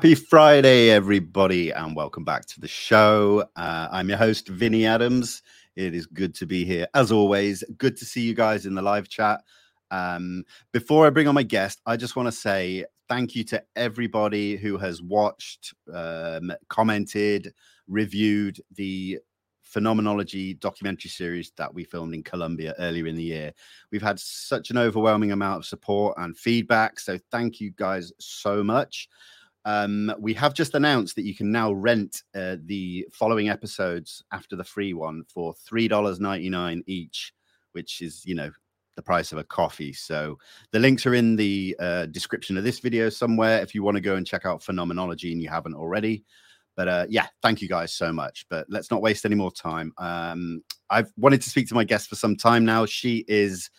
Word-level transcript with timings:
Happy 0.00 0.14
Friday, 0.14 0.88
everybody, 0.88 1.72
and 1.72 1.94
welcome 1.94 2.24
back 2.24 2.46
to 2.46 2.58
the 2.58 2.66
show. 2.66 3.44
Uh, 3.54 3.86
I'm 3.92 4.08
your 4.08 4.16
host, 4.16 4.48
Vinnie 4.48 4.86
Adams. 4.86 5.42
It 5.76 5.94
is 5.94 6.06
good 6.06 6.34
to 6.36 6.46
be 6.46 6.64
here, 6.64 6.86
as 6.94 7.12
always. 7.12 7.62
Good 7.76 7.98
to 7.98 8.06
see 8.06 8.22
you 8.22 8.32
guys 8.32 8.64
in 8.64 8.74
the 8.74 8.80
live 8.80 9.10
chat. 9.10 9.42
Um, 9.90 10.44
before 10.72 11.06
I 11.06 11.10
bring 11.10 11.28
on 11.28 11.34
my 11.34 11.42
guest, 11.42 11.82
I 11.84 11.98
just 11.98 12.16
want 12.16 12.28
to 12.28 12.32
say 12.32 12.86
thank 13.10 13.34
you 13.34 13.44
to 13.44 13.62
everybody 13.76 14.56
who 14.56 14.78
has 14.78 15.02
watched, 15.02 15.74
um, 15.92 16.50
commented, 16.70 17.52
reviewed 17.86 18.58
the 18.76 19.18
phenomenology 19.60 20.54
documentary 20.54 21.10
series 21.10 21.52
that 21.58 21.74
we 21.74 21.84
filmed 21.84 22.14
in 22.14 22.22
Colombia 22.22 22.74
earlier 22.78 23.06
in 23.06 23.16
the 23.16 23.22
year. 23.22 23.52
We've 23.92 24.00
had 24.00 24.18
such 24.18 24.70
an 24.70 24.78
overwhelming 24.78 25.32
amount 25.32 25.58
of 25.58 25.66
support 25.66 26.16
and 26.16 26.34
feedback. 26.38 26.98
So 27.00 27.18
thank 27.30 27.60
you 27.60 27.70
guys 27.76 28.12
so 28.18 28.64
much. 28.64 29.10
Um, 29.64 30.12
we 30.18 30.32
have 30.34 30.54
just 30.54 30.74
announced 30.74 31.16
that 31.16 31.24
you 31.24 31.34
can 31.34 31.52
now 31.52 31.72
rent 31.72 32.22
uh, 32.34 32.56
the 32.64 33.06
following 33.12 33.48
episodes 33.48 34.24
after 34.32 34.56
the 34.56 34.64
free 34.64 34.94
one 34.94 35.24
for 35.28 35.54
$3.99 35.70 36.82
each, 36.86 37.32
which 37.72 38.00
is, 38.00 38.24
you 38.24 38.34
know, 38.34 38.50
the 38.96 39.02
price 39.02 39.32
of 39.32 39.38
a 39.38 39.44
coffee. 39.44 39.92
So 39.92 40.38
the 40.72 40.78
links 40.78 41.06
are 41.06 41.14
in 41.14 41.36
the 41.36 41.76
uh, 41.78 42.06
description 42.06 42.56
of 42.56 42.64
this 42.64 42.80
video 42.80 43.08
somewhere 43.08 43.60
if 43.62 43.74
you 43.74 43.82
want 43.82 43.96
to 43.96 44.00
go 44.00 44.16
and 44.16 44.26
check 44.26 44.46
out 44.46 44.62
Phenomenology 44.62 45.32
and 45.32 45.42
you 45.42 45.48
haven't 45.48 45.74
already. 45.74 46.24
But 46.76 46.88
uh, 46.88 47.06
yeah, 47.08 47.26
thank 47.42 47.60
you 47.60 47.68
guys 47.68 47.92
so 47.92 48.12
much. 48.12 48.46
But 48.48 48.66
let's 48.68 48.90
not 48.90 49.02
waste 49.02 49.24
any 49.24 49.34
more 49.34 49.50
time. 49.50 49.92
Um, 49.98 50.62
I've 50.88 51.12
wanted 51.16 51.42
to 51.42 51.50
speak 51.50 51.68
to 51.68 51.74
my 51.74 51.84
guest 51.84 52.08
for 52.08 52.16
some 52.16 52.36
time 52.36 52.64
now. 52.64 52.86
She 52.86 53.24
is 53.28 53.70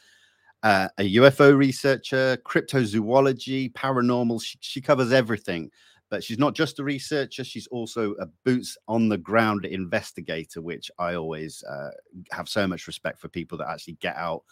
uh, 0.64 0.88
a 0.98 1.16
UFO 1.16 1.58
researcher, 1.58 2.38
cryptozoology, 2.46 3.72
paranormal. 3.74 4.42
She, 4.44 4.58
she 4.62 4.82
covers 4.82 5.12
everything. 5.12 5.72
But 6.10 6.26
she's 6.26 6.38
not 6.38 6.56
just 6.56 6.78
a 6.80 6.84
researcher, 6.84 7.46
she's 7.46 7.68
also 7.68 8.12
a 8.20 8.26
boots 8.44 8.78
on 8.90 9.08
the 9.08 9.18
ground 9.18 9.64
investigator, 9.64 10.62
which 10.62 10.92
I 11.00 11.16
always 11.16 11.64
uh, 11.64 11.92
have 12.32 12.50
so 12.50 12.68
much 12.68 12.86
respect 12.86 13.22
for 13.22 13.30
people 13.30 13.58
that 13.60 13.70
actually 13.70 13.94
get 14.02 14.18
out 14.18 14.44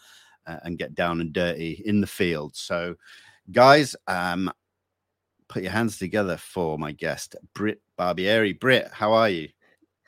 uh, 0.48 0.56
and 0.64 0.78
get 0.78 0.96
down 0.96 1.20
and 1.20 1.34
dirty 1.34 1.84
in 1.86 2.00
the 2.00 2.08
field. 2.08 2.56
So, 2.56 2.96
guys, 3.52 3.94
um, 4.08 4.50
put 5.50 5.64
your 5.64 5.74
hands 5.74 5.98
together 5.98 6.38
for 6.38 6.80
my 6.80 6.94
guest, 6.94 7.36
Brit 7.54 7.82
Barbieri. 8.00 8.58
Brit, 8.58 8.90
how 8.94 9.12
are 9.12 9.30
you? 9.30 9.50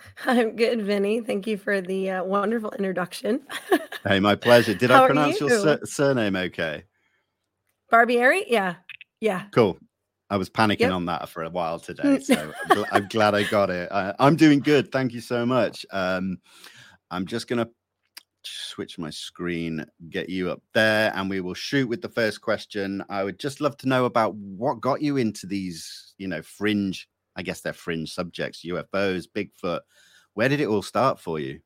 I'm 0.25 0.55
good, 0.55 0.81
Vinnie. 0.81 1.21
Thank 1.21 1.47
you 1.47 1.57
for 1.57 1.81
the 1.81 2.09
uh, 2.09 2.23
wonderful 2.23 2.71
introduction. 2.71 3.41
hey, 4.07 4.19
my 4.19 4.35
pleasure. 4.35 4.73
Did 4.73 4.91
I 4.91 5.05
pronounce 5.05 5.39
you? 5.39 5.49
your 5.49 5.59
sur- 5.59 5.85
surname 5.85 6.35
okay? 6.35 6.83
Barbieri? 7.91 8.43
Yeah. 8.47 8.75
Yeah. 9.19 9.43
Cool. 9.51 9.77
I 10.29 10.37
was 10.37 10.49
panicking 10.49 10.79
yep. 10.79 10.93
on 10.93 11.05
that 11.05 11.27
for 11.27 11.43
a 11.43 11.49
while 11.49 11.77
today. 11.77 12.19
So 12.19 12.53
I'm 12.91 13.07
glad 13.09 13.35
I 13.35 13.43
got 13.43 13.69
it. 13.69 13.91
I, 13.91 14.13
am 14.19 14.37
doing 14.37 14.59
good. 14.59 14.89
Thank 14.91 15.11
you 15.11 15.19
so 15.19 15.45
much. 15.45 15.85
Um, 15.91 16.37
I'm 17.09 17.25
just 17.25 17.49
going 17.49 17.59
to 17.59 17.69
switch 18.43 18.97
my 18.97 19.09
screen, 19.09 19.85
get 20.09 20.29
you 20.29 20.49
up 20.49 20.61
there, 20.73 21.11
and 21.15 21.29
we 21.29 21.41
will 21.41 21.53
shoot 21.53 21.87
with 21.89 22.01
the 22.01 22.09
first 22.09 22.39
question. 22.39 23.03
I 23.09 23.23
would 23.25 23.39
just 23.39 23.59
love 23.59 23.75
to 23.77 23.89
know 23.89 24.05
about 24.05 24.33
what 24.35 24.79
got 24.79 25.01
you 25.01 25.17
into 25.17 25.47
these, 25.47 26.13
you 26.17 26.29
know, 26.29 26.41
fringe, 26.41 27.09
I 27.35 27.43
guess 27.43 27.61
they're 27.61 27.73
fringe 27.73 28.13
subjects, 28.13 28.65
UFOs, 28.65 29.27
Bigfoot. 29.27 29.81
Where 30.33 30.49
did 30.49 30.59
it 30.61 30.67
all 30.67 30.81
start 30.81 31.19
for 31.19 31.39
you? 31.39 31.59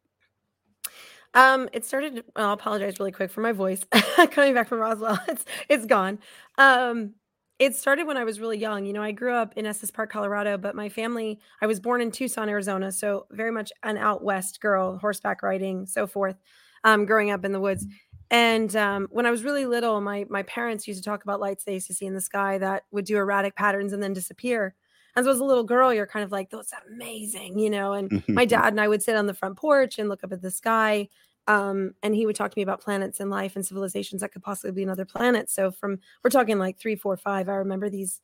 Um, 1.34 1.68
it 1.74 1.86
started. 1.86 2.24
I'll 2.36 2.53
apologize 2.53 3.00
really 3.00 3.12
quick 3.12 3.30
for 3.30 3.42
my 3.42 3.52
voice. 3.52 3.86
Coming 4.31 4.53
back 4.53 4.70
from 4.70 4.80
Roswell, 4.80 5.20
it's 5.28 5.46
it's 5.68 5.86
gone. 5.86 6.20
Um, 6.58 7.16
it 7.59 7.76
started 7.76 8.08
when 8.08 8.18
I 8.18 8.24
was 8.24 8.40
really 8.40 8.58
young. 8.58 8.86
You 8.86 8.94
know, 8.94 9.03
I 9.03 9.12
grew 9.12 9.34
up 9.34 9.53
in 9.56 9.66
Estes 9.66 9.92
Park, 9.92 10.12
Colorado, 10.12 10.58
but 10.58 10.76
my 10.76 10.90
family, 10.90 11.40
I 11.62 11.68
was 11.68 11.80
born 11.80 12.02
in 12.02 12.12
Tucson, 12.12 12.50
Arizona, 12.50 12.92
so 12.92 13.28
very 13.32 13.52
much 13.52 13.72
an 13.84 13.97
out 13.97 14.24
west 14.24 14.59
girl, 14.59 14.97
horseback 14.97 15.42
riding, 15.42 15.86
so 15.86 16.08
forth 16.08 16.36
um, 16.84 17.06
growing 17.06 17.32
up 17.32 17.46
in 17.46 17.52
the 17.52 17.59
woods. 17.59 17.86
And 18.32 18.76
um, 18.76 19.08
when 19.12 19.26
I 19.26 19.32
was 19.32 19.44
really 19.44 19.66
little, 19.66 20.02
my 20.02 20.26
my 20.30 20.44
parents 20.44 20.88
used 20.88 21.03
to 21.03 21.09
talk 21.09 21.24
about 21.24 21.40
lights 21.40 21.64
they 21.64 21.74
used 21.74 21.88
to 21.88 21.94
see 21.94 22.06
in 22.06 22.14
the 22.14 22.22
sky 22.22 22.58
that 22.58 22.84
would 22.92 23.06
do 23.06 23.18
erratic 23.18 23.56
patterns 23.56 23.94
and 23.94 24.02
then 24.02 24.14
disappear. 24.14 24.74
As 25.16 25.28
as 25.28 25.40
a 25.40 25.46
little 25.46 25.64
girl, 25.64 25.94
you're 25.94 26.08
kind 26.08 26.24
of 26.26 26.31
like, 26.31 26.50
"That's 26.50 26.74
amazing," 26.90 27.59
you 27.59 27.70
know. 27.70 27.94
And 27.94 28.24
my 28.28 28.46
dad 28.46 28.68
and 28.74 28.81
I 28.81 28.88
would 28.88 29.03
sit 29.03 29.16
on 29.16 29.28
the 29.28 29.34
front 29.34 29.58
porch 29.58 29.98
and 30.00 30.09
look 30.09 30.24
up 30.24 30.31
at 30.34 30.42
the 30.42 30.52
sky, 30.52 31.08
um, 31.48 31.94
and 32.03 32.16
he 32.16 32.26
would 32.26 32.36
talk 32.36 32.52
to 32.52 32.58
me 32.58 32.64
about 32.64 32.81
planets 32.81 33.20
and 33.20 33.30
life 33.30 33.56
and 33.56 33.66
civilizations 33.66 34.22
that 34.22 34.31
could 34.31 34.44
possibly 34.44 34.72
be 34.72 34.84
another 34.84 35.06
planet. 35.06 35.50
So 35.50 35.72
from 35.72 36.00
we're 36.24 36.30
talking 36.31 36.59
like 36.59 36.78
three, 36.78 36.96
four, 36.96 37.16
five. 37.18 37.50
I 37.50 37.56
remember 37.56 37.90
these. 37.90 38.22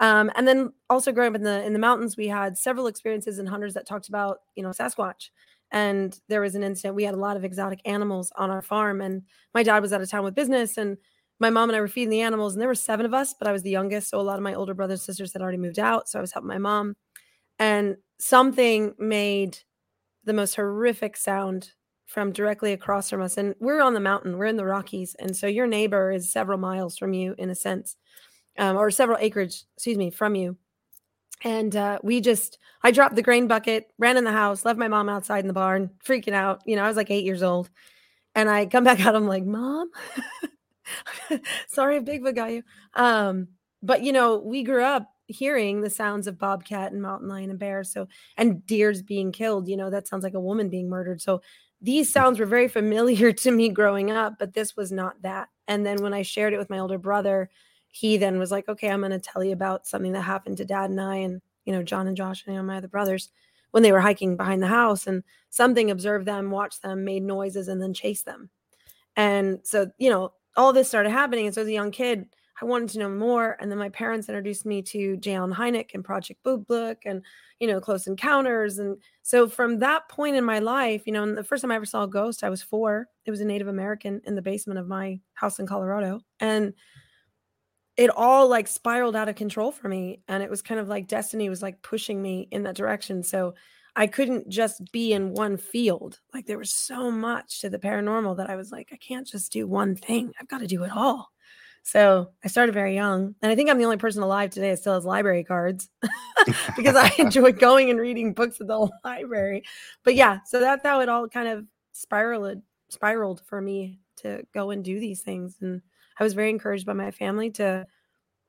Um, 0.00 0.32
and 0.34 0.48
then 0.48 0.72
also 0.90 1.12
growing 1.12 1.30
up 1.30 1.36
in 1.36 1.44
the 1.44 1.62
in 1.64 1.72
the 1.74 1.78
mountains, 1.78 2.16
we 2.16 2.28
had 2.28 2.58
several 2.58 2.86
experiences 2.88 3.38
and 3.38 3.48
hunters 3.48 3.74
that 3.74 3.86
talked 3.86 4.08
about 4.08 4.38
you 4.56 4.62
know 4.62 4.70
Sasquatch 4.70 5.30
and 5.72 6.20
there 6.28 6.40
was 6.40 6.54
an 6.54 6.62
incident 6.62 6.94
we 6.94 7.02
had 7.04 7.14
a 7.14 7.18
lot 7.18 7.36
of 7.36 7.44
exotic 7.44 7.80
animals 7.86 8.30
on 8.36 8.50
our 8.50 8.62
farm 8.62 9.00
and 9.00 9.22
my 9.54 9.62
dad 9.62 9.80
was 9.80 9.92
out 9.92 10.02
of 10.02 10.10
town 10.10 10.22
with 10.22 10.34
business 10.34 10.76
and 10.76 10.98
my 11.38 11.50
mom 11.50 11.70
and 11.70 11.76
I 11.76 11.80
were 11.80 11.88
feeding 11.88 12.10
the 12.10 12.20
animals 12.20 12.54
and 12.54 12.60
there 12.60 12.68
were 12.68 12.74
seven 12.74 13.06
of 13.06 13.14
us 13.14 13.34
but 13.38 13.48
I 13.48 13.52
was 13.52 13.62
the 13.62 13.70
youngest 13.70 14.10
so 14.10 14.20
a 14.20 14.22
lot 14.22 14.36
of 14.36 14.42
my 14.42 14.54
older 14.54 14.74
brothers 14.74 15.00
and 15.00 15.06
sisters 15.06 15.32
had 15.32 15.42
already 15.42 15.58
moved 15.58 15.78
out 15.78 16.08
so 16.08 16.18
I 16.18 16.22
was 16.22 16.32
helping 16.32 16.48
my 16.48 16.58
mom 16.58 16.94
and 17.58 17.96
something 18.18 18.94
made 18.98 19.58
the 20.24 20.32
most 20.32 20.54
horrific 20.54 21.16
sound 21.16 21.72
from 22.06 22.32
directly 22.32 22.72
across 22.72 23.10
from 23.10 23.22
us 23.22 23.36
and 23.36 23.54
we're 23.60 23.80
on 23.80 23.94
the 23.94 24.00
mountain 24.00 24.38
we're 24.38 24.46
in 24.46 24.56
the 24.56 24.64
Rockies 24.64 25.16
and 25.18 25.36
so 25.36 25.46
your 25.46 25.66
neighbor 25.66 26.12
is 26.12 26.30
several 26.30 26.58
miles 26.58 26.96
from 26.96 27.12
you 27.12 27.34
in 27.38 27.50
a 27.50 27.54
sense 27.54 27.96
um, 28.58 28.76
or 28.76 28.90
several 28.90 29.18
acreage 29.18 29.64
excuse 29.76 29.96
me 29.96 30.10
from 30.10 30.34
you 30.34 30.56
and 31.44 31.74
uh, 31.74 31.98
we 32.02 32.20
just, 32.20 32.58
I 32.82 32.90
dropped 32.90 33.16
the 33.16 33.22
grain 33.22 33.46
bucket, 33.46 33.92
ran 33.98 34.16
in 34.16 34.24
the 34.24 34.32
house, 34.32 34.64
left 34.64 34.78
my 34.78 34.88
mom 34.88 35.08
outside 35.08 35.40
in 35.40 35.48
the 35.48 35.52
barn, 35.52 35.90
freaking 36.04 36.34
out. 36.34 36.62
You 36.66 36.76
know, 36.76 36.84
I 36.84 36.88
was 36.88 36.96
like 36.96 37.10
eight 37.10 37.24
years 37.24 37.42
old. 37.42 37.68
And 38.34 38.48
I 38.48 38.66
come 38.66 38.84
back 38.84 39.04
out, 39.04 39.14
I'm 39.14 39.26
like, 39.26 39.44
Mom, 39.44 39.90
sorry 41.66 42.00
Bigfoot 42.00 42.34
got 42.34 42.52
you. 42.52 42.62
Um, 42.94 43.48
but, 43.82 44.02
you 44.02 44.12
know, 44.12 44.38
we 44.38 44.62
grew 44.62 44.84
up 44.84 45.08
hearing 45.26 45.80
the 45.80 45.90
sounds 45.90 46.26
of 46.26 46.38
bobcat 46.38 46.92
and 46.92 47.02
mountain 47.02 47.28
lion 47.28 47.50
and 47.50 47.58
bear. 47.58 47.84
So, 47.84 48.06
and 48.36 48.64
deers 48.66 49.02
being 49.02 49.32
killed, 49.32 49.68
you 49.68 49.76
know, 49.76 49.90
that 49.90 50.06
sounds 50.06 50.24
like 50.24 50.34
a 50.34 50.40
woman 50.40 50.68
being 50.68 50.88
murdered. 50.88 51.20
So, 51.20 51.42
these 51.80 52.08
mm. 52.08 52.12
sounds 52.12 52.38
were 52.38 52.46
very 52.46 52.68
familiar 52.68 53.32
to 53.32 53.50
me 53.50 53.68
growing 53.68 54.10
up, 54.10 54.34
but 54.38 54.54
this 54.54 54.76
was 54.76 54.92
not 54.92 55.20
that. 55.22 55.48
And 55.68 55.84
then 55.84 56.02
when 56.02 56.14
I 56.14 56.22
shared 56.22 56.52
it 56.52 56.58
with 56.58 56.70
my 56.70 56.78
older 56.78 56.98
brother, 56.98 57.50
he 57.88 58.16
then 58.16 58.38
was 58.38 58.50
like, 58.50 58.68
okay, 58.68 58.88
I'm 58.88 59.00
going 59.00 59.10
to 59.10 59.18
tell 59.18 59.44
you 59.44 59.52
about 59.52 59.86
something 59.86 60.12
that 60.12 60.22
happened 60.22 60.56
to 60.58 60.64
dad 60.64 60.90
and 60.90 61.00
I 61.00 61.16
and, 61.16 61.42
you 61.64 61.72
know, 61.72 61.82
John 61.82 62.06
and 62.06 62.16
Josh 62.16 62.44
and 62.46 62.54
you 62.54 62.60
know, 62.60 62.66
my 62.66 62.78
other 62.78 62.88
brothers 62.88 63.30
when 63.72 63.82
they 63.82 63.92
were 63.92 64.00
hiking 64.00 64.36
behind 64.36 64.62
the 64.62 64.68
house 64.68 65.06
and 65.06 65.22
something 65.50 65.90
observed 65.90 66.26
them, 66.26 66.50
watched 66.50 66.82
them, 66.82 67.04
made 67.04 67.22
noises, 67.22 67.68
and 67.68 67.82
then 67.82 67.92
chased 67.92 68.24
them. 68.24 68.50
And 69.16 69.60
so, 69.64 69.90
you 69.98 70.10
know, 70.10 70.32
all 70.56 70.72
this 70.72 70.88
started 70.88 71.10
happening. 71.10 71.46
And 71.46 71.54
so 71.54 71.62
as 71.62 71.68
a 71.68 71.72
young 71.72 71.90
kid, 71.90 72.26
I 72.60 72.64
wanted 72.64 72.90
to 72.90 72.98
know 72.98 73.08
more. 73.08 73.56
And 73.60 73.70
then 73.70 73.78
my 73.78 73.88
parents 73.88 74.28
introduced 74.28 74.66
me 74.66 74.82
to 74.82 75.16
J. 75.16 75.34
Allen 75.34 75.52
Hynek 75.52 75.94
and 75.94 76.04
Project 76.04 76.42
Blue 76.42 76.58
Book 76.58 76.98
and, 77.04 77.24
you 77.58 77.66
know, 77.66 77.80
Close 77.80 78.06
Encounters. 78.06 78.78
And 78.78 78.98
so 79.22 79.48
from 79.48 79.78
that 79.80 80.08
point 80.08 80.36
in 80.36 80.44
my 80.44 80.58
life, 80.58 81.02
you 81.06 81.12
know, 81.12 81.34
the 81.34 81.42
first 81.42 81.62
time 81.62 81.70
I 81.70 81.76
ever 81.76 81.86
saw 81.86 82.04
a 82.04 82.08
ghost, 82.08 82.44
I 82.44 82.50
was 82.50 82.62
four. 82.62 83.08
It 83.24 83.30
was 83.30 83.40
a 83.40 83.44
Native 83.44 83.68
American 83.68 84.20
in 84.26 84.34
the 84.34 84.42
basement 84.42 84.78
of 84.78 84.86
my 84.86 85.20
house 85.34 85.58
in 85.58 85.66
Colorado. 85.66 86.20
And 86.38 86.74
it 87.96 88.10
all 88.10 88.48
like 88.48 88.68
spiraled 88.68 89.16
out 89.16 89.28
of 89.28 89.34
control 89.34 89.70
for 89.70 89.88
me 89.88 90.22
and 90.28 90.42
it 90.42 90.50
was 90.50 90.62
kind 90.62 90.80
of 90.80 90.88
like 90.88 91.06
destiny 91.06 91.48
was 91.48 91.62
like 91.62 91.82
pushing 91.82 92.22
me 92.22 92.48
in 92.50 92.62
that 92.62 92.74
direction 92.74 93.22
so 93.22 93.54
i 93.96 94.06
couldn't 94.06 94.48
just 94.48 94.80
be 94.92 95.12
in 95.12 95.34
one 95.34 95.56
field 95.56 96.20
like 96.34 96.46
there 96.46 96.58
was 96.58 96.72
so 96.72 97.10
much 97.10 97.60
to 97.60 97.70
the 97.70 97.78
paranormal 97.78 98.36
that 98.36 98.50
i 98.50 98.56
was 98.56 98.70
like 98.70 98.90
i 98.92 98.96
can't 98.96 99.26
just 99.26 99.52
do 99.52 99.66
one 99.66 99.94
thing 99.94 100.32
i've 100.40 100.48
got 100.48 100.60
to 100.60 100.66
do 100.66 100.84
it 100.84 100.92
all 100.94 101.30
so 101.82 102.30
i 102.44 102.48
started 102.48 102.72
very 102.72 102.94
young 102.94 103.34
and 103.42 103.50
i 103.50 103.54
think 103.54 103.68
i'm 103.68 103.78
the 103.78 103.84
only 103.84 103.96
person 103.96 104.22
alive 104.22 104.50
today 104.50 104.70
that 104.70 104.78
still 104.78 104.94
has 104.94 105.04
library 105.04 105.44
cards 105.44 105.88
because 106.76 106.96
i 106.96 107.12
enjoy 107.18 107.52
going 107.52 107.90
and 107.90 107.98
reading 107.98 108.32
books 108.32 108.60
at 108.60 108.66
the 108.66 108.88
library 109.04 109.62
but 110.04 110.14
yeah 110.14 110.38
so 110.46 110.60
that's 110.60 110.84
how 110.84 111.00
it 111.00 111.08
all 111.08 111.28
kind 111.28 111.48
of 111.48 111.64
spiraled 111.92 112.62
spiraled 112.88 113.40
for 113.46 113.60
me 113.60 113.98
to 114.16 114.44
go 114.52 114.70
and 114.70 114.84
do 114.84 115.00
these 115.00 115.22
things 115.22 115.56
and 115.60 115.82
I 116.18 116.24
was 116.24 116.34
very 116.34 116.50
encouraged 116.50 116.86
by 116.86 116.92
my 116.92 117.10
family 117.10 117.50
to 117.52 117.86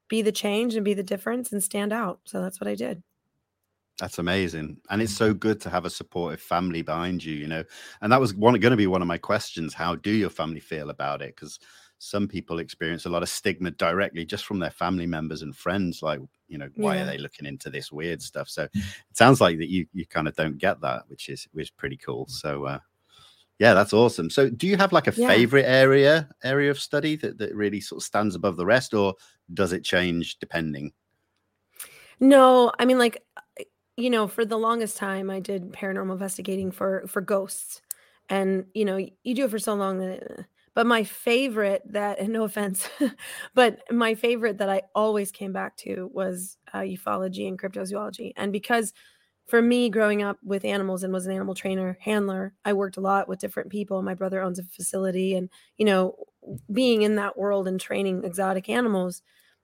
be 0.08 0.22
the 0.22 0.32
change 0.32 0.76
and 0.76 0.86
be 0.86 0.94
the 0.94 1.04
difference 1.04 1.52
and 1.52 1.64
stand 1.64 1.94
out. 1.94 2.20
So 2.26 2.42
that's 2.42 2.60
what 2.60 2.68
I 2.68 2.76
did. 2.76 3.02
That's 4.00 4.20
amazing. 4.20 4.78
And 4.90 5.02
it's 5.02 5.16
so 5.16 5.34
good 5.34 5.62
to 5.62 5.70
have 5.70 5.86
a 5.86 5.90
supportive 5.90 6.42
family 6.42 6.82
behind 6.82 7.24
you, 7.24 7.36
you 7.36 7.48
know. 7.48 7.64
And 8.02 8.12
that 8.12 8.20
was 8.20 8.34
one 8.34 8.60
going 8.60 8.72
to 8.72 8.78
be 8.78 8.88
one 8.88 9.02
of 9.02 9.08
my 9.08 9.20
questions. 9.20 9.74
How 9.74 9.96
do 9.96 10.12
your 10.12 10.32
family 10.32 10.60
feel 10.60 10.90
about 10.90 11.22
it? 11.22 11.36
Because 11.36 11.60
some 12.00 12.28
people 12.28 12.60
experience 12.60 13.06
a 13.06 13.10
lot 13.10 13.24
of 13.24 13.30
stigma 13.30 13.72
directly 13.72 14.26
just 14.26 14.46
from 14.46 14.60
their 14.60 14.72
family 14.72 15.06
members 15.06 15.42
and 15.42 15.56
friends, 15.56 16.02
like, 16.02 16.20
you 16.48 16.58
know, 16.58 16.70
why 16.76 16.96
yeah. 16.96 17.04
are 17.04 17.06
they 17.06 17.18
looking 17.18 17.46
into 17.46 17.70
this 17.70 17.92
weird 17.92 18.22
stuff? 18.22 18.50
So 18.50 18.64
it 18.74 18.84
sounds 19.14 19.40
like 19.40 19.58
that 19.60 19.70
you 19.70 19.86
you 19.94 20.06
kind 20.06 20.28
of 20.28 20.36
don't 20.36 20.58
get 20.58 20.82
that, 20.82 21.04
which 21.08 21.30
is 21.30 21.48
which 21.54 21.68
is 21.68 21.72
pretty 21.72 21.98
cool. 21.98 22.28
So 22.28 22.66
uh 22.66 22.80
yeah, 23.60 23.74
that's 23.74 23.94
awesome. 23.94 24.30
So, 24.30 24.50
do 24.50 24.68
you 24.68 24.78
have 24.78 24.92
like 24.92 25.08
a 25.08 25.14
yeah. 25.16 25.28
favorite 25.28 25.66
area 25.66 26.28
area 26.44 26.72
of 26.72 26.80
study 26.80 27.16
that, 27.18 27.38
that 27.38 27.56
really 27.56 27.80
sort 27.80 28.02
of 28.02 28.06
stands 28.06 28.36
above 28.36 28.58
the 28.58 28.66
rest, 28.66 28.94
or 28.94 29.14
does 29.54 29.74
it 29.74 29.84
change 29.84 30.40
depending? 30.40 30.92
No, 32.20 32.72
I 32.80 32.86
mean, 32.86 32.98
like, 32.98 33.24
you 33.98 34.10
know, 34.10 34.28
for 34.28 34.46
the 34.46 34.58
longest 34.58 34.98
time, 34.98 35.30
I 35.30 35.40
did 35.40 35.72
paranormal 35.72 36.14
investigating 36.14 36.72
for 36.72 37.06
for 37.08 37.22
ghosts, 37.22 37.82
and 38.30 38.66
you 38.74 38.86
know, 38.86 38.98
you 38.98 39.36
do 39.36 39.46
it 39.46 39.52
for 39.52 39.60
so 39.60 39.74
long 39.76 40.00
that. 40.00 40.24
Uh, 40.40 40.44
but 40.76 40.88
my 40.88 41.04
favorite 41.04 41.84
that, 41.86 42.18
and 42.20 42.34
no 42.34 42.44
offense, 42.46 42.90
but 43.54 43.80
my 43.92 44.16
favorite 44.16 44.58
that 44.58 44.70
I 44.70 44.82
always 44.96 45.32
came 45.32 45.54
back 45.54 45.78
to 45.78 46.10
was 46.12 46.58
uh, 46.74 46.80
ufology 46.80 47.48
and 47.48 47.60
cryptozoology, 47.60 48.34
and 48.36 48.52
because 48.52 48.94
for 49.48 49.62
me 49.62 49.90
growing 49.90 50.24
up 50.24 50.38
with 50.44 50.66
animals 50.66 51.04
and 51.04 51.14
was 51.14 51.26
an 51.26 51.34
animal 51.34 51.54
trainer 51.56 51.98
handler 52.02 52.54
i 52.66 52.74
worked 52.74 52.98
a 52.98 53.02
lot 53.02 53.28
with 53.28 53.40
different 53.40 53.70
people 53.70 54.02
my 54.02 54.14
brother 54.14 54.42
owns 54.42 54.60
a 54.60 54.64
facility 54.64 55.36
and 55.36 55.50
you 55.78 55.86
know 55.86 56.16
being 56.72 57.02
in 57.02 57.16
that 57.16 57.38
world 57.38 57.68
and 57.68 57.80
training 57.80 58.24
exotic 58.24 58.70
animals 58.70 59.22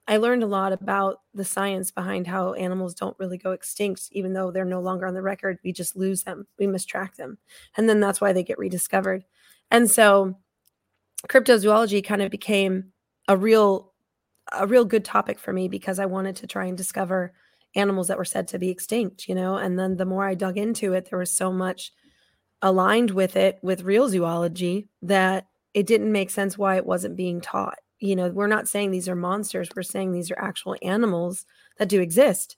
i 0.09 0.17
learned 0.17 0.43
a 0.43 0.47
lot 0.47 0.73
about 0.73 1.21
the 1.33 1.45
science 1.45 1.91
behind 1.91 2.27
how 2.27 2.53
animals 2.53 2.93
don't 2.93 3.17
really 3.19 3.37
go 3.37 3.51
extinct 3.51 4.09
even 4.11 4.33
though 4.33 4.51
they're 4.51 4.65
no 4.65 4.81
longer 4.81 5.05
on 5.07 5.13
the 5.13 5.21
record 5.21 5.57
we 5.63 5.71
just 5.71 5.95
lose 5.95 6.23
them 6.23 6.45
we 6.57 6.65
mistrack 6.65 7.15
them 7.15 7.37
and 7.77 7.87
then 7.87 8.01
that's 8.01 8.19
why 8.19 8.33
they 8.33 8.43
get 8.43 8.59
rediscovered 8.59 9.23
and 9.71 9.89
so 9.89 10.37
cryptozoology 11.27 12.03
kind 12.03 12.21
of 12.21 12.29
became 12.29 12.91
a 13.29 13.37
real 13.37 13.93
a 14.51 14.67
real 14.67 14.83
good 14.83 15.05
topic 15.05 15.39
for 15.39 15.53
me 15.53 15.67
because 15.67 15.99
i 15.99 16.05
wanted 16.05 16.35
to 16.35 16.47
try 16.47 16.65
and 16.65 16.77
discover 16.77 17.33
animals 17.75 18.07
that 18.07 18.17
were 18.17 18.25
said 18.25 18.47
to 18.49 18.59
be 18.59 18.69
extinct, 18.69 19.27
you 19.27 19.35
know? 19.35 19.55
And 19.55 19.77
then 19.77 19.97
the 19.97 20.05
more 20.05 20.25
I 20.25 20.35
dug 20.35 20.57
into 20.57 20.93
it, 20.93 21.09
there 21.09 21.19
was 21.19 21.31
so 21.31 21.51
much 21.51 21.91
aligned 22.61 23.11
with 23.11 23.35
it 23.35 23.59
with 23.61 23.83
real 23.83 24.09
zoology 24.09 24.89
that 25.01 25.47
it 25.73 25.87
didn't 25.87 26.11
make 26.11 26.29
sense 26.29 26.57
why 26.57 26.75
it 26.75 26.85
wasn't 26.85 27.15
being 27.15 27.41
taught. 27.41 27.77
You 27.99 28.15
know, 28.15 28.29
we're 28.29 28.47
not 28.47 28.67
saying 28.67 28.91
these 28.91 29.09
are 29.09 29.15
monsters, 29.15 29.69
we're 29.75 29.83
saying 29.83 30.11
these 30.11 30.31
are 30.31 30.39
actual 30.39 30.75
animals 30.81 31.45
that 31.77 31.89
do 31.89 32.01
exist. 32.01 32.55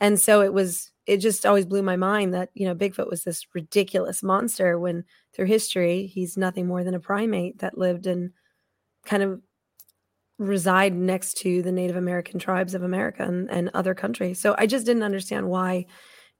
And 0.00 0.20
so 0.20 0.40
it 0.42 0.52
was 0.52 0.90
it 1.06 1.16
just 1.16 1.44
always 1.44 1.66
blew 1.66 1.82
my 1.82 1.96
mind 1.96 2.32
that, 2.32 2.50
you 2.54 2.66
know, 2.66 2.74
Bigfoot 2.74 3.10
was 3.10 3.24
this 3.24 3.44
ridiculous 3.54 4.22
monster 4.22 4.78
when 4.78 5.04
through 5.34 5.46
history 5.46 6.06
he's 6.06 6.36
nothing 6.36 6.66
more 6.66 6.84
than 6.84 6.94
a 6.94 7.00
primate 7.00 7.58
that 7.58 7.76
lived 7.76 8.06
and 8.06 8.30
kind 9.04 9.22
of 9.22 9.40
reside 10.38 10.94
next 10.94 11.38
to 11.38 11.62
the 11.62 11.72
Native 11.72 11.96
American 11.96 12.38
tribes 12.38 12.74
of 12.74 12.82
America 12.82 13.22
and, 13.22 13.50
and 13.50 13.70
other 13.74 13.94
countries. 13.94 14.40
So 14.40 14.54
I 14.58 14.66
just 14.66 14.86
didn't 14.86 15.02
understand 15.02 15.48
why 15.48 15.86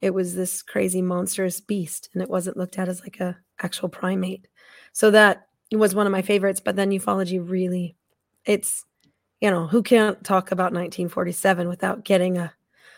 it 0.00 0.12
was 0.12 0.34
this 0.34 0.62
crazy 0.62 1.00
monstrous 1.02 1.60
beast 1.60 2.08
and 2.12 2.22
it 2.22 2.28
wasn't 2.28 2.56
looked 2.56 2.78
at 2.78 2.88
as 2.88 3.00
like 3.00 3.20
a 3.20 3.36
actual 3.60 3.88
primate. 3.88 4.48
So 4.92 5.10
that 5.12 5.46
was 5.70 5.94
one 5.94 6.06
of 6.06 6.12
my 6.12 6.22
favorites. 6.22 6.60
But 6.60 6.76
then 6.76 6.90
ufology 6.90 7.40
really, 7.40 7.96
it's, 8.44 8.84
you 9.40 9.50
know, 9.50 9.66
who 9.66 9.82
can't 9.82 10.22
talk 10.24 10.52
about 10.52 10.72
1947 10.72 11.68
without 11.68 12.04
getting 12.04 12.38
a, 12.38 12.52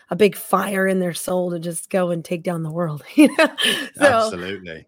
a 0.09 0.15
big 0.15 0.35
fire 0.35 0.87
in 0.87 0.99
their 0.99 1.13
soul 1.13 1.51
to 1.51 1.59
just 1.59 1.89
go 1.89 2.11
and 2.11 2.23
take 2.23 2.43
down 2.43 2.63
the 2.63 2.71
world. 2.71 3.03
You 3.15 3.27
know? 3.37 3.47
so 3.95 4.05
Absolutely. 4.05 4.85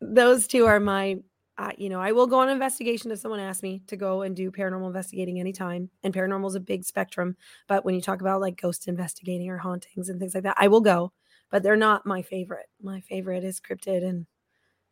Those 0.00 0.46
two 0.46 0.66
are 0.66 0.80
my 0.80 1.18
I, 1.60 1.74
you 1.76 1.90
know, 1.90 2.00
I 2.00 2.12
will 2.12 2.26
go 2.26 2.38
on 2.38 2.48
investigation 2.48 3.10
if 3.10 3.18
someone 3.18 3.38
asks 3.38 3.62
me 3.62 3.82
to 3.88 3.96
go 3.96 4.22
and 4.22 4.34
do 4.34 4.50
paranormal 4.50 4.86
investigating 4.86 5.38
anytime. 5.38 5.90
And 6.02 6.14
paranormal 6.14 6.48
is 6.48 6.54
a 6.54 6.60
big 6.60 6.84
spectrum. 6.84 7.36
But 7.68 7.84
when 7.84 7.94
you 7.94 8.00
talk 8.00 8.22
about 8.22 8.40
like 8.40 8.58
ghost 8.58 8.88
investigating 8.88 9.50
or 9.50 9.58
hauntings 9.58 10.08
and 10.08 10.18
things 10.18 10.34
like 10.34 10.44
that, 10.44 10.56
I 10.58 10.68
will 10.68 10.80
go. 10.80 11.12
But 11.50 11.62
they're 11.62 11.76
not 11.76 12.06
my 12.06 12.22
favorite. 12.22 12.70
My 12.80 13.00
favorite 13.02 13.44
is 13.44 13.60
cryptid 13.60 14.02
and 14.08 14.26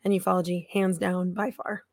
and 0.04 0.12
ufology, 0.12 0.68
hands 0.70 0.98
down 0.98 1.32
by 1.32 1.50
far. 1.50 1.84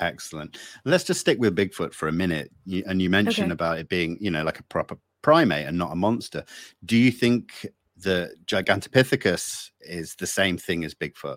Excellent. 0.00 0.58
Let's 0.84 1.04
just 1.04 1.20
stick 1.20 1.38
with 1.38 1.56
Bigfoot 1.56 1.92
for 1.92 2.08
a 2.08 2.12
minute. 2.12 2.50
You, 2.64 2.82
and 2.86 3.00
you 3.00 3.10
mentioned 3.10 3.46
okay. 3.46 3.52
about 3.52 3.78
it 3.78 3.88
being, 3.88 4.18
you 4.20 4.30
know, 4.30 4.42
like 4.42 4.58
a 4.58 4.64
proper 4.64 4.96
primate 5.22 5.66
and 5.66 5.78
not 5.78 5.92
a 5.92 5.96
monster. 5.96 6.44
Do 6.84 6.96
you 6.96 7.10
think 7.10 7.66
the 7.96 8.34
Gigantopithecus 8.46 9.70
is 9.80 10.16
the 10.16 10.26
same 10.26 10.58
thing 10.58 10.84
as 10.84 10.94
Bigfoot? 10.94 11.36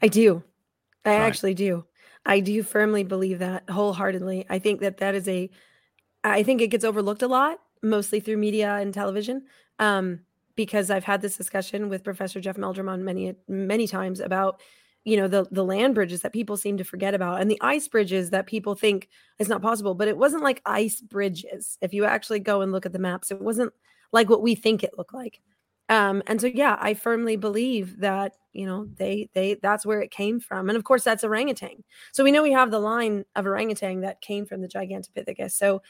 I 0.00 0.08
do. 0.08 0.42
I 1.04 1.10
right. 1.10 1.20
actually 1.20 1.54
do. 1.54 1.84
I 2.24 2.40
do 2.40 2.62
firmly 2.62 3.04
believe 3.04 3.38
that 3.40 3.68
wholeheartedly. 3.68 4.46
I 4.48 4.58
think 4.58 4.80
that 4.80 4.98
that 4.98 5.14
is 5.14 5.28
a, 5.28 5.50
I 6.24 6.42
think 6.42 6.60
it 6.60 6.68
gets 6.68 6.84
overlooked 6.84 7.22
a 7.22 7.28
lot, 7.28 7.58
mostly 7.82 8.20
through 8.20 8.38
media 8.38 8.74
and 8.74 8.92
television. 8.94 9.44
Um, 9.78 10.20
because 10.56 10.90
I've 10.90 11.04
had 11.04 11.20
this 11.20 11.36
discussion 11.36 11.90
with 11.90 12.02
Professor 12.02 12.40
Jeff 12.40 12.56
Meldrum 12.56 12.88
on 12.88 13.04
many, 13.04 13.34
many 13.46 13.86
times 13.86 14.20
about, 14.20 14.62
you 15.06 15.16
know, 15.16 15.28
the 15.28 15.46
the 15.52 15.64
land 15.64 15.94
bridges 15.94 16.22
that 16.22 16.32
people 16.32 16.56
seem 16.56 16.76
to 16.78 16.84
forget 16.84 17.14
about 17.14 17.40
and 17.40 17.48
the 17.48 17.60
ice 17.62 17.86
bridges 17.86 18.30
that 18.30 18.46
people 18.46 18.74
think 18.74 19.08
is 19.38 19.48
not 19.48 19.62
possible. 19.62 19.94
But 19.94 20.08
it 20.08 20.18
wasn't 20.18 20.42
like 20.42 20.60
ice 20.66 21.00
bridges. 21.00 21.78
If 21.80 21.94
you 21.94 22.04
actually 22.04 22.40
go 22.40 22.60
and 22.60 22.72
look 22.72 22.84
at 22.84 22.92
the 22.92 22.98
maps, 22.98 23.30
it 23.30 23.40
wasn't 23.40 23.72
like 24.12 24.28
what 24.28 24.42
we 24.42 24.56
think 24.56 24.82
it 24.82 24.98
looked 24.98 25.14
like. 25.14 25.40
Um, 25.88 26.24
and 26.26 26.40
so 26.40 26.48
yeah, 26.48 26.76
I 26.80 26.94
firmly 26.94 27.36
believe 27.36 28.00
that 28.00 28.32
you 28.52 28.66
know 28.66 28.88
they 28.96 29.30
they 29.32 29.54
that's 29.62 29.86
where 29.86 30.00
it 30.00 30.10
came 30.10 30.40
from, 30.40 30.68
and 30.68 30.76
of 30.76 30.82
course 30.82 31.04
that's 31.04 31.22
orangutan. 31.22 31.84
So 32.12 32.24
we 32.24 32.32
know 32.32 32.42
we 32.42 32.50
have 32.50 32.72
the 32.72 32.80
line 32.80 33.24
of 33.36 33.46
orangutan 33.46 34.00
that 34.00 34.20
came 34.20 34.44
from 34.44 34.60
the 34.60 34.68
Gigantopithecus. 34.68 35.52
So 35.52 35.82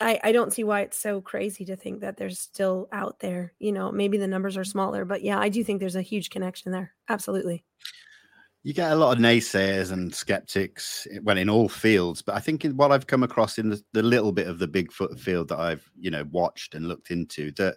I 0.00 0.20
I 0.22 0.32
don't 0.32 0.52
see 0.52 0.64
why 0.64 0.82
it's 0.82 0.98
so 0.98 1.20
crazy 1.20 1.64
to 1.66 1.76
think 1.76 2.00
that 2.00 2.16
they're 2.16 2.30
still 2.30 2.88
out 2.92 3.20
there. 3.20 3.52
You 3.58 3.72
know, 3.72 3.92
maybe 3.92 4.18
the 4.18 4.26
numbers 4.26 4.56
are 4.56 4.64
smaller, 4.64 5.04
but 5.04 5.22
yeah, 5.22 5.38
I 5.38 5.48
do 5.48 5.64
think 5.64 5.80
there's 5.80 5.96
a 5.96 6.02
huge 6.02 6.30
connection 6.30 6.72
there. 6.72 6.92
Absolutely. 7.08 7.64
You 8.62 8.72
get 8.72 8.92
a 8.92 8.96
lot 8.96 9.14
of 9.14 9.22
naysayers 9.22 9.92
and 9.92 10.14
skeptics, 10.14 11.06
eh, 11.12 11.18
well, 11.22 11.36
in 11.36 11.50
all 11.50 11.68
fields. 11.68 12.22
But 12.22 12.34
I 12.34 12.40
think 12.40 12.64
what 12.64 12.92
I've 12.92 13.06
come 13.06 13.22
across 13.22 13.58
in 13.58 13.68
the, 13.68 13.82
the 13.92 14.02
little 14.02 14.32
bit 14.32 14.46
of 14.46 14.58
the 14.58 14.66
Bigfoot 14.66 15.18
field 15.18 15.48
that 15.48 15.60
I've, 15.60 15.90
you 15.98 16.10
know, 16.10 16.24
watched 16.32 16.74
and 16.74 16.88
looked 16.88 17.10
into, 17.10 17.50
that 17.52 17.76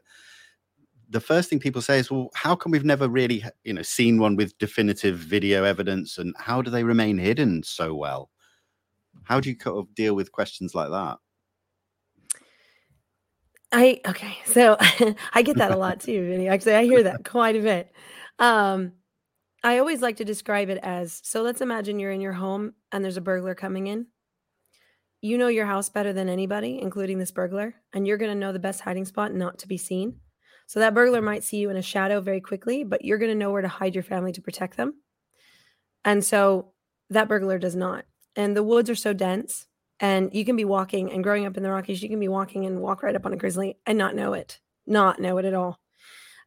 the 1.10 1.20
first 1.20 1.50
thing 1.50 1.60
people 1.60 1.82
say 1.82 2.00
is, 2.00 2.10
well, 2.10 2.30
how 2.36 2.56
come 2.56 2.72
we've 2.72 2.86
never 2.86 3.10
really, 3.10 3.44
you 3.66 3.74
know, 3.74 3.82
seen 3.82 4.18
one 4.18 4.38
with 4.38 4.58
definitive 4.60 5.18
video 5.18 5.66
evidence, 5.66 6.18
and 6.18 6.34
how 6.38 6.62
do 6.62 6.72
they 6.72 6.86
remain 6.86 7.18
hidden 7.18 7.64
so 7.64 7.94
well? 7.94 8.30
How 9.24 9.42
do 9.42 9.50
you 9.50 9.58
kind 9.58 9.78
of 9.78 9.94
deal 9.94 10.16
with 10.16 10.32
questions 10.32 10.74
like 10.74 10.90
that? 10.90 11.18
I 13.72 14.00
okay, 14.08 14.38
so 14.46 14.78
I 15.34 15.42
get 15.42 15.58
that 15.58 15.72
a 15.72 15.78
lot 15.78 16.00
too. 16.00 16.48
Actually, 16.50 16.76
I 16.76 16.84
hear 16.84 17.04
that 17.04 17.26
quite 17.30 17.56
a 17.56 17.62
bit. 17.62 17.92
Um, 18.40 18.94
I 19.64 19.80
always 19.80 20.02
like 20.02 20.18
to 20.18 20.26
describe 20.26 20.70
it 20.70 20.80
as 20.82 21.20
so. 21.24 21.42
Let's 21.42 21.62
imagine 21.62 22.00
you're 22.00 22.12
in 22.12 22.22
your 22.22 22.34
home 22.34 22.74
and 22.92 23.04
there's 23.04 23.18
a 23.18 23.22
burglar 23.22 23.56
coming 23.56 23.88
in. 23.88 24.08
You 25.20 25.38
know 25.38 25.48
your 25.48 25.66
house 25.66 25.90
better 25.90 26.14
than 26.14 26.30
anybody, 26.30 26.80
including 26.82 27.18
this 27.18 27.32
burglar, 27.32 27.76
and 27.94 28.08
you're 28.08 28.18
going 28.18 28.32
to 28.32 28.40
know 28.40 28.54
the 28.54 28.60
best 28.60 28.82
hiding 28.82 29.06
spot 29.06 29.34
not 29.34 29.58
to 29.60 29.68
be 29.68 29.78
seen. 29.78 30.20
So 30.68 30.80
that 30.80 30.94
burglar 30.94 31.22
might 31.22 31.44
see 31.44 31.58
you 31.58 31.70
in 31.70 31.78
a 31.78 31.82
shadow 31.82 32.22
very 32.22 32.42
quickly, 32.42 32.84
but 32.84 33.04
you're 33.04 33.18
going 33.18 33.32
to 33.32 33.38
know 33.38 33.52
where 33.52 33.62
to 33.62 33.68
hide 33.68 33.96
your 33.96 34.04
family 34.04 34.32
to 34.34 34.42
protect 34.42 34.78
them. 34.78 34.96
And 36.06 36.24
so 36.24 36.74
that 37.10 37.28
burglar 37.28 37.58
does 37.58 37.76
not. 37.76 38.06
And 38.36 38.56
the 38.56 38.64
woods 38.64 38.90
are 38.90 38.96
so 38.96 39.14
dense, 39.14 39.66
and 40.00 40.34
you 40.34 40.46
can 40.46 40.56
be 40.56 40.66
walking 40.66 41.12
and 41.12 41.24
growing 41.24 41.46
up 41.46 41.58
in 41.58 41.64
the 41.64 41.72
Rockies, 41.72 42.02
you 42.04 42.10
can 42.10 42.20
be 42.20 42.28
walking 42.28 42.66
and 42.66 42.82
walk 42.82 43.04
right 43.04 43.16
up 43.16 43.26
on 43.26 43.34
a 43.34 43.38
grizzly 43.38 43.78
and 43.86 43.98
not 43.98 44.16
know 44.16 44.34
it, 44.34 44.60
not 44.86 45.20
know 45.20 45.38
it 45.38 45.46
at 45.46 45.54
all. 45.54 45.80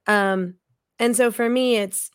Um, 0.07 0.57
and 0.99 1.17
so 1.17 1.31
for 1.31 1.49
me, 1.49 1.77
it's 1.77 2.11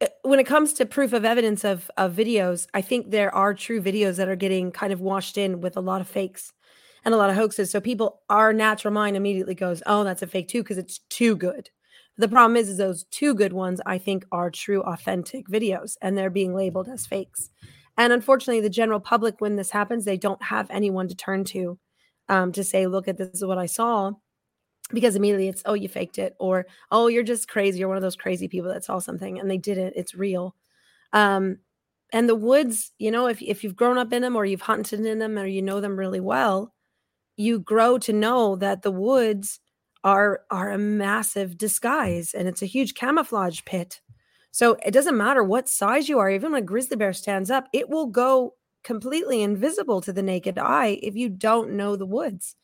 eh, 0.00 0.08
when 0.22 0.38
it 0.38 0.46
comes 0.46 0.72
to 0.74 0.86
proof 0.86 1.12
of 1.12 1.24
evidence 1.24 1.64
of 1.64 1.90
of 1.96 2.14
videos, 2.14 2.66
I 2.74 2.82
think 2.82 3.10
there 3.10 3.34
are 3.34 3.54
true 3.54 3.82
videos 3.82 4.16
that 4.16 4.28
are 4.28 4.36
getting 4.36 4.72
kind 4.72 4.92
of 4.92 5.00
washed 5.00 5.38
in 5.38 5.60
with 5.60 5.76
a 5.76 5.80
lot 5.80 6.00
of 6.00 6.08
fakes 6.08 6.52
and 7.04 7.14
a 7.14 7.16
lot 7.16 7.30
of 7.30 7.36
hoaxes. 7.36 7.70
So 7.70 7.80
people, 7.80 8.20
our 8.28 8.52
natural 8.52 8.92
mind 8.92 9.16
immediately 9.16 9.54
goes, 9.54 9.82
"Oh, 9.86 10.04
that's 10.04 10.22
a 10.22 10.26
fake 10.26 10.48
too," 10.48 10.62
because 10.62 10.78
it's 10.78 10.98
too 11.10 11.36
good. 11.36 11.70
The 12.16 12.28
problem 12.28 12.56
is, 12.56 12.68
is 12.68 12.78
those 12.78 13.04
two 13.10 13.34
good 13.34 13.52
ones 13.52 13.80
I 13.86 13.98
think 13.98 14.24
are 14.32 14.50
true, 14.50 14.82
authentic 14.82 15.48
videos, 15.48 15.96
and 16.02 16.18
they're 16.18 16.30
being 16.30 16.54
labeled 16.54 16.88
as 16.88 17.06
fakes. 17.06 17.50
And 17.98 18.12
unfortunately, 18.14 18.62
the 18.62 18.70
general 18.70 19.00
public, 19.00 19.40
when 19.40 19.56
this 19.56 19.72
happens, 19.72 20.06
they 20.06 20.18
don't 20.18 20.42
have 20.44 20.70
anyone 20.70 21.08
to 21.08 21.16
turn 21.16 21.44
to 21.46 21.78
um, 22.30 22.52
to 22.52 22.64
say, 22.64 22.86
"Look 22.88 23.08
at 23.08 23.18
this 23.18 23.30
is 23.34 23.44
what 23.46 23.58
I 23.58 23.66
saw," 23.66 24.12
because 24.92 25.16
immediately 25.16 25.48
it's, 25.48 25.62
"Oh, 25.66 25.74
you 25.74 25.88
faked 25.88 26.18
it," 26.18 26.34
or 26.40 26.66
"Oh, 26.90 27.08
you're 27.08 27.22
just 27.22 27.48
crazy. 27.48 27.78
You're 27.80 27.88
one 27.88 27.96
of 27.98 28.02
those 28.02 28.16
crazy 28.16 28.48
people 28.48 28.70
that 28.70 28.84
saw 28.84 28.98
something 28.98 29.38
and 29.38 29.50
they 29.50 29.58
didn't. 29.58 29.94
It's 29.96 30.14
real." 30.14 30.54
Um, 31.12 31.58
and 32.12 32.28
the 32.28 32.36
woods, 32.36 32.92
you 32.98 33.10
know, 33.10 33.26
if 33.28 33.42
if 33.42 33.64
you've 33.64 33.76
grown 33.76 33.98
up 33.98 34.12
in 34.12 34.22
them 34.22 34.36
or 34.36 34.46
you've 34.46 34.62
hunted 34.62 35.04
in 35.06 35.18
them 35.20 35.38
or 35.38 35.46
you 35.46 35.62
know 35.62 35.80
them 35.80 35.98
really 35.98 36.20
well, 36.20 36.74
you 37.36 37.60
grow 37.60 37.98
to 37.98 38.12
know 38.12 38.56
that 38.56 38.82
the 38.82 38.90
woods 38.92 39.60
are 40.04 40.42
are 40.50 40.70
a 40.72 40.78
massive 40.78 41.58
disguise 41.58 42.34
and 42.34 42.48
it's 42.48 42.62
a 42.62 42.66
huge 42.66 42.94
camouflage 42.94 43.60
pit. 43.66 44.00
So 44.50 44.76
it 44.84 44.92
doesn't 44.92 45.16
matter 45.16 45.42
what 45.44 45.68
size 45.68 46.08
you 46.08 46.18
are, 46.18 46.30
even 46.30 46.52
when 46.52 46.62
a 46.62 46.66
grizzly 46.66 46.96
bear 46.96 47.12
stands 47.12 47.50
up, 47.50 47.68
it 47.72 47.88
will 47.88 48.06
go 48.06 48.54
completely 48.84 49.42
invisible 49.42 50.00
to 50.00 50.12
the 50.12 50.22
naked 50.22 50.58
eye 50.58 50.98
if 51.02 51.14
you 51.16 51.28
don't 51.28 51.72
know 51.72 51.96
the 51.96 52.06
woods. 52.06 52.56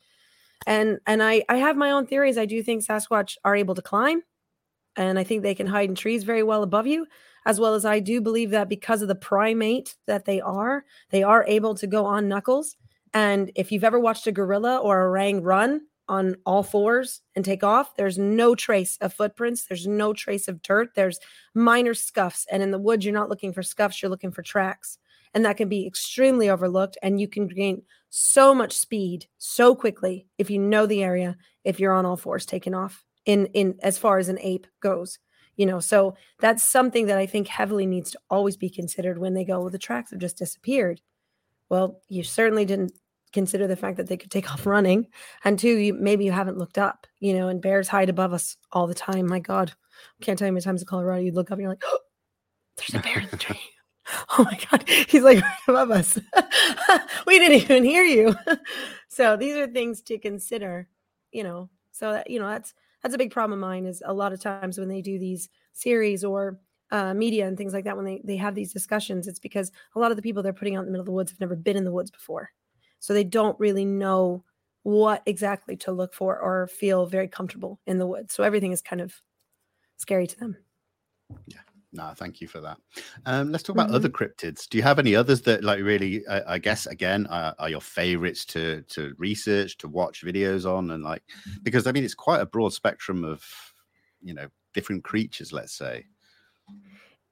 And 0.67 0.99
and 1.05 1.21
I 1.23 1.43
I 1.49 1.57
have 1.57 1.77
my 1.77 1.91
own 1.91 2.07
theories. 2.07 2.37
I 2.37 2.45
do 2.45 2.63
think 2.63 2.83
Sasquatch 2.85 3.37
are 3.45 3.55
able 3.55 3.75
to 3.75 3.81
climb 3.81 4.23
and 4.95 5.19
I 5.19 5.23
think 5.23 5.43
they 5.43 5.55
can 5.55 5.67
hide 5.67 5.89
in 5.89 5.95
trees 5.95 6.23
very 6.23 6.43
well 6.43 6.63
above 6.63 6.87
you 6.87 7.05
as 7.45 7.59
well 7.59 7.75
as 7.75 7.85
I 7.85 7.99
do 7.99 8.21
believe 8.21 8.51
that 8.51 8.69
because 8.69 9.01
of 9.01 9.07
the 9.07 9.15
primate 9.15 9.95
that 10.07 10.25
they 10.25 10.41
are, 10.41 10.83
they 11.11 11.21
are 11.23 11.45
able 11.47 11.75
to 11.75 11.87
go 11.87 12.05
on 12.05 12.27
knuckles 12.27 12.75
and 13.13 13.51
if 13.55 13.71
you've 13.71 13.83
ever 13.83 13.99
watched 13.99 14.27
a 14.27 14.31
gorilla 14.31 14.77
or 14.77 14.99
a 15.01 15.09
orang 15.09 15.41
run, 15.41 15.81
on 16.07 16.35
all 16.45 16.63
fours 16.63 17.21
and 17.35 17.43
take 17.43 17.63
off, 17.63 17.95
there's 17.95 18.17
no 18.17 18.55
trace 18.55 18.97
of 19.01 19.13
footprints. 19.13 19.65
There's 19.65 19.87
no 19.87 20.13
trace 20.13 20.47
of 20.47 20.61
dirt. 20.61 20.89
There's 20.95 21.19
minor 21.53 21.93
scuffs. 21.93 22.45
And 22.51 22.61
in 22.61 22.71
the 22.71 22.79
woods, 22.79 23.05
you're 23.05 23.13
not 23.13 23.29
looking 23.29 23.53
for 23.53 23.63
scuffs, 23.63 24.01
you're 24.01 24.11
looking 24.11 24.31
for 24.31 24.43
tracks. 24.43 24.97
And 25.33 25.43
that 25.45 25.57
can 25.57 25.67
be 25.67 25.85
extremely 25.85 26.49
overlooked. 26.49 26.97
And 27.03 27.19
you 27.19 27.27
can 27.27 27.47
gain 27.47 27.81
so 28.09 28.55
much 28.55 28.77
speed 28.77 29.27
so 29.37 29.75
quickly 29.75 30.27
if 30.37 30.49
you 30.49 30.59
know 30.59 30.85
the 30.85 31.03
area, 31.03 31.37
if 31.63 31.79
you're 31.79 31.93
on 31.93 32.05
all 32.05 32.17
fours 32.17 32.45
taking 32.45 32.73
off 32.73 33.03
in 33.25 33.47
in 33.47 33.75
as 33.81 33.97
far 33.97 34.17
as 34.17 34.29
an 34.29 34.39
ape 34.41 34.67
goes 34.79 35.19
you 35.57 35.65
know 35.65 35.79
so 35.79 36.15
that's 36.39 36.63
something 36.63 37.07
that 37.07 37.17
i 37.17 37.25
think 37.25 37.47
heavily 37.47 37.85
needs 37.85 38.11
to 38.11 38.19
always 38.29 38.55
be 38.55 38.69
considered 38.69 39.17
when 39.17 39.33
they 39.33 39.43
go 39.43 39.59
well 39.61 39.69
the 39.69 39.77
tracks 39.77 40.11
have 40.11 40.19
just 40.19 40.37
disappeared 40.37 41.01
well 41.69 42.01
you 42.07 42.23
certainly 42.23 42.65
didn't 42.65 42.93
consider 43.35 43.67
the 43.67 43.75
fact 43.75 43.97
that 43.97 44.07
they 44.07 44.17
could 44.17 44.31
take 44.31 44.51
off 44.51 44.65
running. 44.65 45.07
And 45.43 45.59
two 45.59 45.77
you 45.77 45.93
maybe 45.93 46.25
you 46.25 46.31
haven't 46.31 46.57
looked 46.57 46.79
up 46.79 47.05
you 47.19 47.33
know 47.33 47.49
and 47.49 47.61
bears 47.61 47.87
hide 47.87 48.09
above 48.09 48.33
us 48.33 48.57
all 48.71 48.87
the 48.87 48.95
time. 48.95 49.27
My 49.27 49.39
god 49.39 49.73
can't 50.21 50.37
tell 50.39 50.47
you 50.47 50.51
how 50.51 50.53
many 50.53 50.63
times 50.63 50.81
in 50.81 50.87
colorado 50.87 51.21
you 51.21 51.31
look 51.31 51.51
up 51.51 51.57
and 51.57 51.61
you're 51.61 51.71
like 51.71 51.83
oh, 51.85 51.99
there's 52.77 52.95
a 52.95 52.99
bear 52.99 53.19
in 53.19 53.29
the 53.29 53.37
tree. 53.45 53.59
Oh 54.37 54.43
my 54.43 54.59
god 54.69 54.87
he's 54.87 55.23
like 55.23 55.41
right 55.41 55.59
above 55.67 55.91
us. 55.91 56.19
We 57.25 57.39
didn't 57.39 57.63
even 57.63 57.83
hear 57.83 58.03
you. 58.03 58.35
So 59.07 59.35
these 59.35 59.55
are 59.55 59.67
things 59.67 60.01
to 60.03 60.17
consider 60.17 60.87
you 61.31 61.43
know 61.43 61.69
so 61.91 62.11
that 62.11 62.29
you 62.29 62.39
know 62.39 62.47
that's 62.47 62.73
that's 63.01 63.15
a 63.15 63.17
big 63.19 63.31
problem 63.31 63.59
of 63.59 63.67
mine 63.67 63.85
is 63.85 64.01
a 64.05 64.13
lot 64.13 64.33
of 64.33 64.39
times 64.39 64.77
when 64.77 64.87
they 64.87 65.01
do 65.01 65.17
these 65.17 65.49
series 65.73 66.23
or 66.23 66.59
uh, 66.91 67.13
media 67.13 67.47
and 67.47 67.57
things 67.57 67.73
like 67.73 67.83
that 67.83 67.95
when 67.95 68.05
they, 68.05 68.21
they 68.23 68.37
have 68.37 68.55
these 68.55 68.71
discussions 68.71 69.27
it's 69.27 69.39
because 69.39 69.71
a 69.95 69.99
lot 69.99 70.11
of 70.11 70.17
the 70.17 70.23
people 70.23 70.43
they're 70.43 70.53
putting 70.53 70.75
out 70.75 70.81
in 70.81 70.85
the 70.85 70.91
middle 70.91 71.01
of 71.01 71.07
the 71.07 71.11
woods 71.11 71.31
have 71.31 71.39
never 71.39 71.55
been 71.55 71.77
in 71.77 71.83
the 71.83 71.91
woods 71.91 72.11
before 72.11 72.51
so 73.05 73.13
they 73.13 73.23
don't 73.23 73.59
really 73.59 73.85
know 73.85 74.43
what 74.81 75.21
exactly 75.27 75.77
to 75.77 75.91
look 75.91 76.11
for 76.11 76.39
or 76.39 76.65
feel 76.67 77.05
very 77.05 77.27
comfortable 77.27 77.79
in 77.85 77.99
the 77.99 78.07
woods 78.07 78.33
so 78.33 78.43
everything 78.43 78.71
is 78.71 78.81
kind 78.81 79.01
of 79.01 79.21
scary 79.97 80.25
to 80.25 80.39
them 80.39 80.57
yeah 81.45 81.59
no, 81.93 82.11
thank 82.13 82.41
you 82.41 82.47
for 82.49 82.59
that. 82.59 82.77
Um, 83.25 83.53
let's 83.53 83.63
talk 83.63 83.75
about 83.75 83.87
mm-hmm. 83.87 83.95
other 83.95 84.09
cryptids. 84.09 84.67
Do 84.67 84.77
you 84.77 84.83
have 84.83 84.99
any 84.99 85.15
others 85.15 85.41
that, 85.43 85.63
like, 85.63 85.81
really? 85.81 86.25
Uh, 86.27 86.41
I 86.45 86.57
guess 86.57 86.87
again, 86.87 87.25
are, 87.27 87.55
are, 87.57 87.69
your 87.69 87.79
favorites 87.79 88.43
to 88.47 88.81
to 88.89 89.15
research, 89.17 89.77
to 89.77 89.87
watch 89.87 90.21
videos 90.21 90.69
on, 90.69 90.91
and 90.91 91.05
like, 91.05 91.23
because 91.63 91.87
I 91.87 91.93
mean, 91.93 92.03
it's 92.03 92.13
quite 92.13 92.41
a 92.41 92.45
broad 92.45 92.73
spectrum 92.73 93.23
of, 93.23 93.45
you 94.21 94.33
know, 94.33 94.47
different 94.73 95.05
creatures. 95.05 95.53
Let's 95.53 95.71
say. 95.71 96.05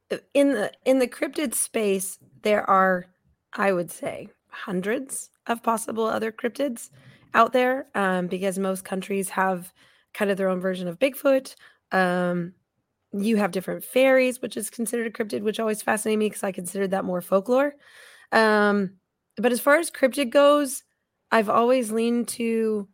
Uh, 0.09 0.17
in 0.33 0.53
the 0.53 0.71
in 0.85 0.99
the 0.99 1.09
cryptid 1.09 1.53
space, 1.53 2.17
there 2.43 2.67
are, 2.69 3.07
I 3.51 3.73
would 3.73 3.91
say, 3.91 4.29
hundreds 4.47 5.29
of 5.47 5.63
possible 5.63 6.05
other 6.05 6.31
cryptids 6.31 6.89
out 7.33 7.53
there, 7.53 7.87
um, 7.95 8.27
because 8.27 8.59
most 8.59 8.85
countries 8.85 9.29
have 9.29 9.73
kind 10.13 10.31
of 10.31 10.37
their 10.37 10.49
own 10.49 10.59
version 10.59 10.87
of 10.87 10.99
Bigfoot. 10.99 11.55
Um, 11.91 12.53
you 13.13 13.37
have 13.37 13.51
different 13.51 13.83
fairies, 13.83 14.41
which 14.41 14.57
is 14.57 14.69
considered 14.69 15.07
a 15.07 15.11
cryptid, 15.11 15.41
which 15.41 15.59
always 15.59 15.81
fascinated 15.81 16.19
me 16.19 16.27
because 16.27 16.43
I 16.43 16.51
considered 16.51 16.91
that 16.91 17.05
more 17.05 17.21
folklore. 17.21 17.75
Um, 18.31 18.95
but 19.37 19.51
as 19.51 19.59
far 19.59 19.77
as 19.77 19.91
cryptid 19.91 20.29
goes, 20.31 20.83
I've 21.31 21.49
always 21.49 21.91
leaned 21.91 22.27
to. 22.29 22.87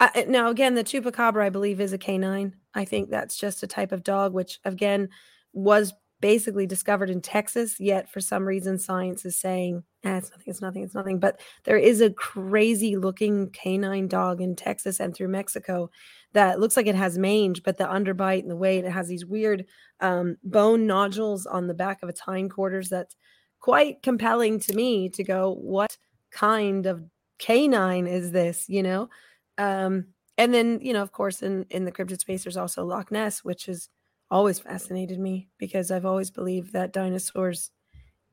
Uh, 0.00 0.08
now, 0.26 0.48
again, 0.48 0.74
the 0.74 0.84
chupacabra, 0.84 1.44
I 1.44 1.50
believe, 1.50 1.80
is 1.80 1.92
a 1.92 1.98
canine. 1.98 2.56
I 2.74 2.84
think 2.84 3.10
that's 3.10 3.36
just 3.36 3.62
a 3.62 3.66
type 3.66 3.92
of 3.92 4.02
dog, 4.02 4.32
which 4.32 4.58
again 4.64 5.10
was 5.52 5.92
basically 6.22 6.66
discovered 6.66 7.10
in 7.10 7.20
Texas. 7.20 7.78
Yet, 7.78 8.08
for 8.08 8.20
some 8.20 8.46
reason, 8.46 8.78
science 8.78 9.26
is 9.26 9.36
saying 9.36 9.82
eh, 10.04 10.16
it's 10.16 10.30
nothing, 10.30 10.46
it's 10.46 10.62
nothing, 10.62 10.82
it's 10.84 10.94
nothing. 10.94 11.18
But 11.18 11.40
there 11.64 11.76
is 11.76 12.00
a 12.00 12.10
crazy 12.10 12.96
looking 12.96 13.50
canine 13.50 14.08
dog 14.08 14.40
in 14.40 14.56
Texas 14.56 15.00
and 15.00 15.14
through 15.14 15.28
Mexico 15.28 15.90
that 16.32 16.60
looks 16.60 16.78
like 16.78 16.86
it 16.86 16.94
has 16.94 17.18
mange, 17.18 17.62
but 17.62 17.76
the 17.76 17.84
underbite 17.84 18.40
and 18.40 18.50
the 18.50 18.56
weight, 18.56 18.86
it 18.86 18.90
has 18.92 19.08
these 19.08 19.26
weird 19.26 19.66
um, 20.00 20.38
bone 20.42 20.86
nodules 20.86 21.44
on 21.44 21.66
the 21.66 21.74
back 21.74 22.02
of 22.02 22.08
its 22.08 22.20
hindquarters 22.20 22.88
that's 22.88 23.16
quite 23.60 24.02
compelling 24.02 24.58
to 24.60 24.74
me 24.74 25.10
to 25.10 25.22
go, 25.22 25.52
what 25.52 25.98
kind 26.30 26.86
of 26.86 27.04
canine 27.38 28.06
is 28.06 28.32
this, 28.32 28.64
you 28.68 28.82
know? 28.82 29.10
Um, 29.58 30.06
and 30.38 30.54
then, 30.54 30.78
you 30.80 30.94
know, 30.94 31.02
of 31.02 31.12
course, 31.12 31.42
in, 31.42 31.66
in 31.68 31.84
the 31.84 31.92
cryptid 31.92 32.20
space, 32.20 32.44
there's 32.44 32.56
also 32.56 32.84
Loch 32.84 33.10
Ness, 33.10 33.44
which 33.44 33.66
has 33.66 33.90
always 34.32 34.58
fascinated 34.58 35.20
me 35.20 35.48
because 35.58 35.90
I've 35.90 36.06
always 36.06 36.30
believed 36.30 36.72
that 36.72 36.92
dinosaurs 36.92 37.70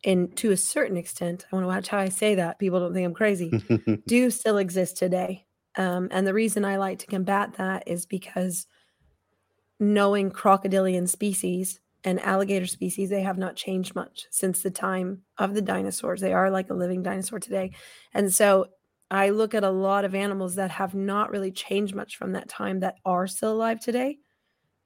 and 0.06 0.36
to 0.38 0.51
a 0.51 0.58
certain 0.58 0.98
extent, 0.98 1.46
I 1.51 1.56
want 1.56 1.63
to 1.63 1.68
watch 1.68 1.89
how 1.89 1.98
I 1.98 2.10
say 2.10 2.36
that. 2.36 2.58
People 2.58 2.79
don't 2.79 2.94
think 2.94 3.06
I'm 3.06 3.13
crazy. 3.13 3.51
do 4.08 4.32
still 4.32 4.58
exist 4.58 4.98
today. 4.98 5.46
Um, 5.77 6.08
and 6.12 6.25
the 6.25 6.34
reason 6.34 6.65
I 6.65 6.77
like 6.77 7.00
to 7.00 7.08
combat 7.08 7.56
that 7.58 7.84
is 7.86 8.06
because 8.06 8.65
knowing 9.79 10.32
crocodilian 10.32 11.08
species 11.08 11.79
and 12.03 12.20
alligator 12.22 12.65
species, 12.65 13.10
they 13.10 13.22
have 13.22 13.38
not 13.38 13.58
changed 13.58 13.94
much 13.94 14.25
since 14.32 14.62
the 14.62 14.72
time 14.72 15.24
of 15.38 15.53
the 15.53 15.62
dinosaurs. 15.62 16.22
They 16.22 16.34
are 16.34 16.50
like 16.50 16.70
a 16.70 16.75
living 16.75 17.03
dinosaur 17.03 17.39
today. 17.39 17.74
And 18.13 18.34
so 18.34 18.68
I 19.12 19.32
look 19.32 19.53
at 19.53 19.63
a 19.63 19.70
lot 19.70 20.06
of 20.06 20.15
animals 20.15 20.56
that 20.56 20.72
have 20.72 20.96
not 20.96 21.29
really 21.29 21.51
changed 21.51 21.94
much 21.94 22.15
from 22.15 22.34
that 22.34 22.48
time 22.48 22.79
that 22.82 22.96
are 23.03 23.27
still 23.27 23.51
alive 23.51 23.82
today. 23.82 24.20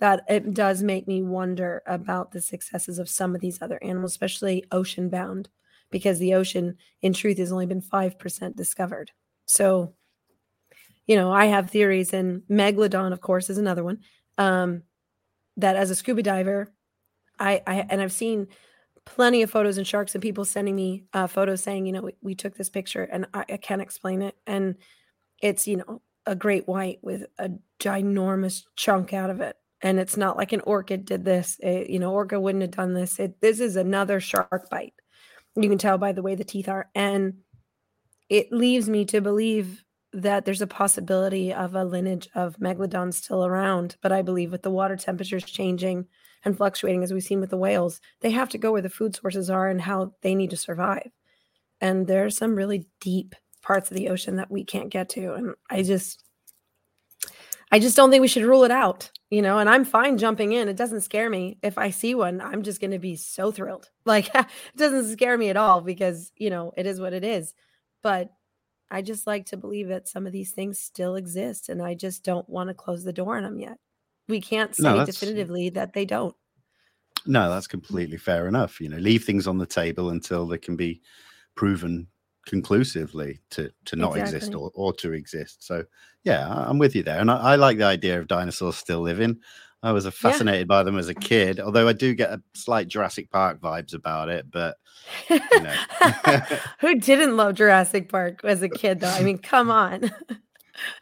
That 0.04 0.26
it 0.28 0.54
does 0.54 0.84
make 0.84 1.08
me 1.08 1.22
wonder 1.22 1.82
about 1.88 2.34
the 2.34 2.42
successes 2.42 3.00
of 3.00 3.08
some 3.08 3.34
of 3.34 3.40
these 3.40 3.62
other 3.62 3.80
animals, 3.82 4.12
especially 4.12 4.66
ocean 4.70 5.08
bound, 5.08 5.48
because 5.92 6.20
the 6.20 6.34
ocean, 6.34 6.76
in 7.02 7.14
truth, 7.14 7.38
has 7.38 7.54
only 7.54 7.68
been 7.68 7.82
5% 7.82 8.56
discovered. 8.58 9.12
So 9.46 9.94
you 11.08 11.16
know, 11.16 11.32
I 11.32 11.46
have 11.46 11.70
theories, 11.70 12.14
and 12.14 12.42
Megalodon, 12.50 13.12
of 13.12 13.22
course, 13.22 13.50
is 13.50 13.58
another 13.58 13.84
one. 13.84 14.00
Um, 14.38 14.84
that 15.58 15.76
as 15.76 15.90
a 15.90 15.96
scuba 15.96 16.24
diver, 16.24 16.74
I, 17.40 17.62
I 17.68 17.86
and 17.90 18.02
I've 18.02 18.12
seen 18.12 18.48
plenty 19.06 19.42
of 19.42 19.52
photos 19.52 19.78
and 19.78 19.86
sharks 19.86 20.16
and 20.16 20.22
people 20.22 20.46
sending 20.46 20.76
me 20.76 21.04
uh, 21.14 21.28
photos 21.28 21.62
saying, 21.62 21.86
you 21.86 21.92
know, 21.92 22.02
we, 22.02 22.14
we 22.22 22.36
took 22.36 22.56
this 22.56 22.70
picture 22.70 23.04
and 23.04 23.28
I, 23.34 23.46
I, 23.50 23.58
can't 23.58 23.82
explain 23.82 24.22
it. 24.22 24.36
And 24.48 24.76
it's, 25.42 25.68
you 25.68 25.76
know, 25.76 26.02
a 26.26 26.36
great 26.36 26.70
white 26.70 27.00
with 27.02 27.26
a 27.38 27.52
ginormous 27.82 28.64
chunk 28.78 29.12
out 29.12 29.30
of 29.30 29.42
it. 29.42 29.58
And 29.84 30.00
it's 30.00 30.18
not 30.18 30.38
like 30.38 30.54
an 30.54 30.62
orchid 30.62 31.06
did 31.06 31.26
this. 31.26 31.58
It, 31.60 31.90
you 31.90 32.00
know, 32.00 32.12
orca 32.12 32.40
wouldn't 32.40 32.62
have 32.62 32.72
done 32.72 32.94
this. 32.94 33.20
It, 33.20 33.40
this 33.42 33.60
is 33.60 33.76
another 33.76 34.20
shark 34.20 34.70
bite. 34.72 34.94
You 35.56 35.70
can 35.70 35.78
tell 35.78 35.98
by 35.98 36.14
the 36.14 36.24
way 36.24 36.36
the 36.36 36.44
teeth 36.44 36.70
are. 36.70 36.90
And 36.96 37.36
it 38.30 38.52
leaves 38.52 38.90
me 38.90 39.06
to 39.06 39.22
believe 39.22 39.84
that 40.14 40.46
there's 40.46 40.62
a 40.62 40.68
possibility 40.68 41.54
of 41.54 41.76
a 41.76 41.84
lineage 41.84 42.30
of 42.34 42.58
megalodons 42.58 43.16
still 43.16 43.46
around. 43.46 43.98
But 44.02 44.12
I 44.12 44.22
believe 44.22 44.52
with 44.52 44.62
the 44.64 44.72
water 44.72 44.96
temperatures 44.96 45.44
changing 45.44 46.08
and 46.46 46.56
fluctuating, 46.56 47.04
as 47.04 47.12
we've 47.12 47.24
seen 47.24 47.42
with 47.42 47.50
the 47.50 47.58
whales, 47.58 48.00
they 48.22 48.32
have 48.32 48.50
to 48.50 48.58
go 48.58 48.72
where 48.72 48.82
the 48.82 48.90
food 48.90 49.16
sources 49.16 49.50
are 49.50 49.68
and 49.68 49.82
how 49.82 50.14
they 50.22 50.34
need 50.34 50.52
to 50.52 50.58
survive. 50.58 51.12
And 51.82 52.08
there 52.08 52.26
are 52.26 52.30
some 52.30 52.56
really 52.56 52.86
deep 53.02 53.36
parts 53.62 53.92
of 53.92 53.98
the 53.98 54.10
ocean 54.10 54.38
that 54.38 54.52
we 54.52 54.64
can't 54.64 54.90
get 54.90 55.10
to. 55.10 55.34
And 55.34 55.56
I 55.70 55.84
just, 55.84 56.24
I 57.74 57.80
just 57.80 57.96
don't 57.96 58.12
think 58.12 58.22
we 58.22 58.28
should 58.28 58.46
rule 58.46 58.64
it 58.66 58.70
out, 58.70 59.10
you 59.32 59.42
know. 59.42 59.58
And 59.58 59.68
I'm 59.68 59.84
fine 59.84 60.20
jumping 60.20 60.54
in. 60.54 60.68
It 60.68 60.76
doesn't 60.76 61.02
scare 61.02 61.28
me. 61.28 61.58
If 61.64 61.80
I 61.80 61.90
see 61.90 62.14
one, 62.14 62.40
I'm 62.40 62.62
just 62.62 62.80
going 62.80 62.92
to 62.92 63.00
be 63.00 63.16
so 63.16 63.52
thrilled. 63.52 63.90
Like 64.06 64.36
it 64.36 64.46
doesn't 64.78 65.12
scare 65.14 65.38
me 65.40 65.50
at 65.50 65.58
all 65.58 65.82
because, 65.82 66.32
you 66.36 66.52
know, 66.52 66.72
it 66.78 66.86
is 66.86 67.00
what 67.02 67.14
it 67.14 67.24
is. 67.24 67.56
But 68.04 68.32
I 68.92 69.02
just 69.02 69.26
like 69.26 69.48
to 69.48 69.58
believe 69.58 69.88
that 69.88 70.08
some 70.08 70.28
of 70.28 70.34
these 70.34 70.52
things 70.52 70.78
still 70.78 71.16
exist, 71.16 71.70
and 71.70 71.82
I 71.82 71.96
just 71.96 72.24
don't 72.24 72.48
want 72.48 72.68
to 72.68 72.76
close 72.76 73.04
the 73.04 73.14
door 73.14 73.38
on 73.38 73.44
them 73.44 73.60
yet. 73.60 73.80
We 74.28 74.40
can't 74.40 74.76
say 74.76 74.84
no, 74.84 75.04
definitively 75.04 75.70
that 75.70 75.94
they 75.94 76.06
don't. 76.06 76.36
No, 77.26 77.50
that's 77.50 77.66
completely 77.66 78.18
fair 78.18 78.48
enough. 78.48 78.80
You 78.80 78.90
know, 78.90 78.98
leave 78.98 79.24
things 79.24 79.48
on 79.48 79.58
the 79.58 79.66
table 79.66 80.12
until 80.12 80.46
they 80.46 80.60
can 80.60 80.76
be 80.76 81.02
proven 81.56 82.08
conclusively 82.46 83.40
to 83.52 83.72
to 83.86 83.96
not 83.96 84.12
exactly. 84.12 84.38
exist 84.38 84.56
or, 84.56 84.72
or 84.74 84.94
to 84.94 85.14
exist. 85.14 85.64
So 85.64 85.84
yeah, 86.24 86.48
I'm 86.50 86.78
with 86.78 86.96
you 86.96 87.04
there. 87.04 87.20
And 87.20 87.30
I, 87.30 87.38
I, 87.38 87.56
like 87.56 87.78
the 87.78 87.86
idea 87.86 88.20
of 88.20 88.28
dinosaurs 88.28 88.76
still 88.76 89.02
living. 89.02 89.40
I 89.82 89.92
was 89.92 90.08
fascinated 90.08 90.62
yeah. 90.62 90.78
by 90.78 90.84
them 90.84 90.98
as 90.98 91.10
a 91.10 91.14
kid, 91.30 91.60
although 91.60 91.88
I 91.88 91.94
do 91.94 92.14
get 92.14 92.32
a 92.32 92.42
slight 92.54 92.88
Jurassic 92.88 93.30
Park 93.30 93.60
vibes 93.60 93.94
about 93.94 94.30
it. 94.30 94.50
But 94.50 94.78
you 95.30 95.40
know. 95.62 95.76
who 96.80 97.00
didn't 97.00 97.36
love 97.36 97.56
Jurassic 97.56 98.10
Park 98.10 98.42
as 98.44 98.62
a 98.62 98.70
kid, 98.70 99.02
though? 99.02 99.10
I 99.10 99.24
mean, 99.24 99.38
come 99.38 99.70
on. 99.72 100.10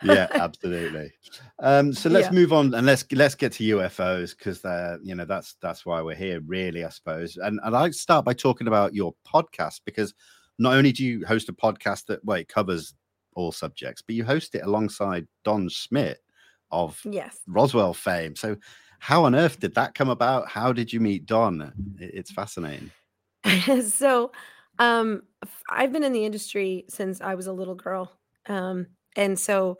yeah, 0.03 0.27
absolutely. 0.31 1.11
Um, 1.59 1.93
so 1.93 2.09
let's 2.09 2.27
yeah. 2.27 2.33
move 2.33 2.53
on 2.53 2.73
and 2.73 2.87
let's 2.87 3.05
let's 3.11 3.35
get 3.35 3.51
to 3.53 3.77
UFOs 3.77 4.35
because 4.35 4.61
they're 4.61 4.97
you 5.03 5.13
know 5.13 5.25
that's 5.25 5.55
that's 5.61 5.85
why 5.85 6.01
we're 6.01 6.15
here, 6.15 6.41
really, 6.41 6.83
I 6.83 6.89
suppose. 6.89 7.37
And 7.37 7.59
and 7.63 7.75
I'd 7.75 7.93
start 7.93 8.25
by 8.25 8.33
talking 8.33 8.67
about 8.67 8.95
your 8.95 9.13
podcast 9.31 9.81
because 9.85 10.15
not 10.61 10.75
only 10.75 10.91
do 10.91 11.03
you 11.03 11.25
host 11.25 11.49
a 11.49 11.53
podcast 11.53 12.05
that 12.05 12.23
well, 12.23 12.37
it 12.37 12.47
covers 12.47 12.93
all 13.33 13.51
subjects, 13.51 14.01
but 14.01 14.15
you 14.15 14.23
host 14.23 14.53
it 14.53 14.63
alongside 14.63 15.27
Don 15.43 15.67
Schmitt 15.69 16.19
of 16.69 17.01
yes. 17.03 17.39
Roswell 17.47 17.93
fame. 17.93 18.35
So, 18.35 18.55
how 18.99 19.25
on 19.25 19.33
earth 19.33 19.59
did 19.59 19.73
that 19.73 19.95
come 19.95 20.09
about? 20.09 20.47
How 20.47 20.71
did 20.71 20.93
you 20.93 20.99
meet 20.99 21.25
Don? 21.25 21.73
It's 21.99 22.31
fascinating. 22.31 22.91
so, 23.87 24.31
um, 24.77 25.23
I've 25.69 25.91
been 25.91 26.03
in 26.03 26.13
the 26.13 26.25
industry 26.25 26.85
since 26.87 27.21
I 27.21 27.33
was 27.33 27.47
a 27.47 27.53
little 27.53 27.75
girl. 27.75 28.11
Um, 28.45 28.85
and 29.15 29.39
so 29.39 29.79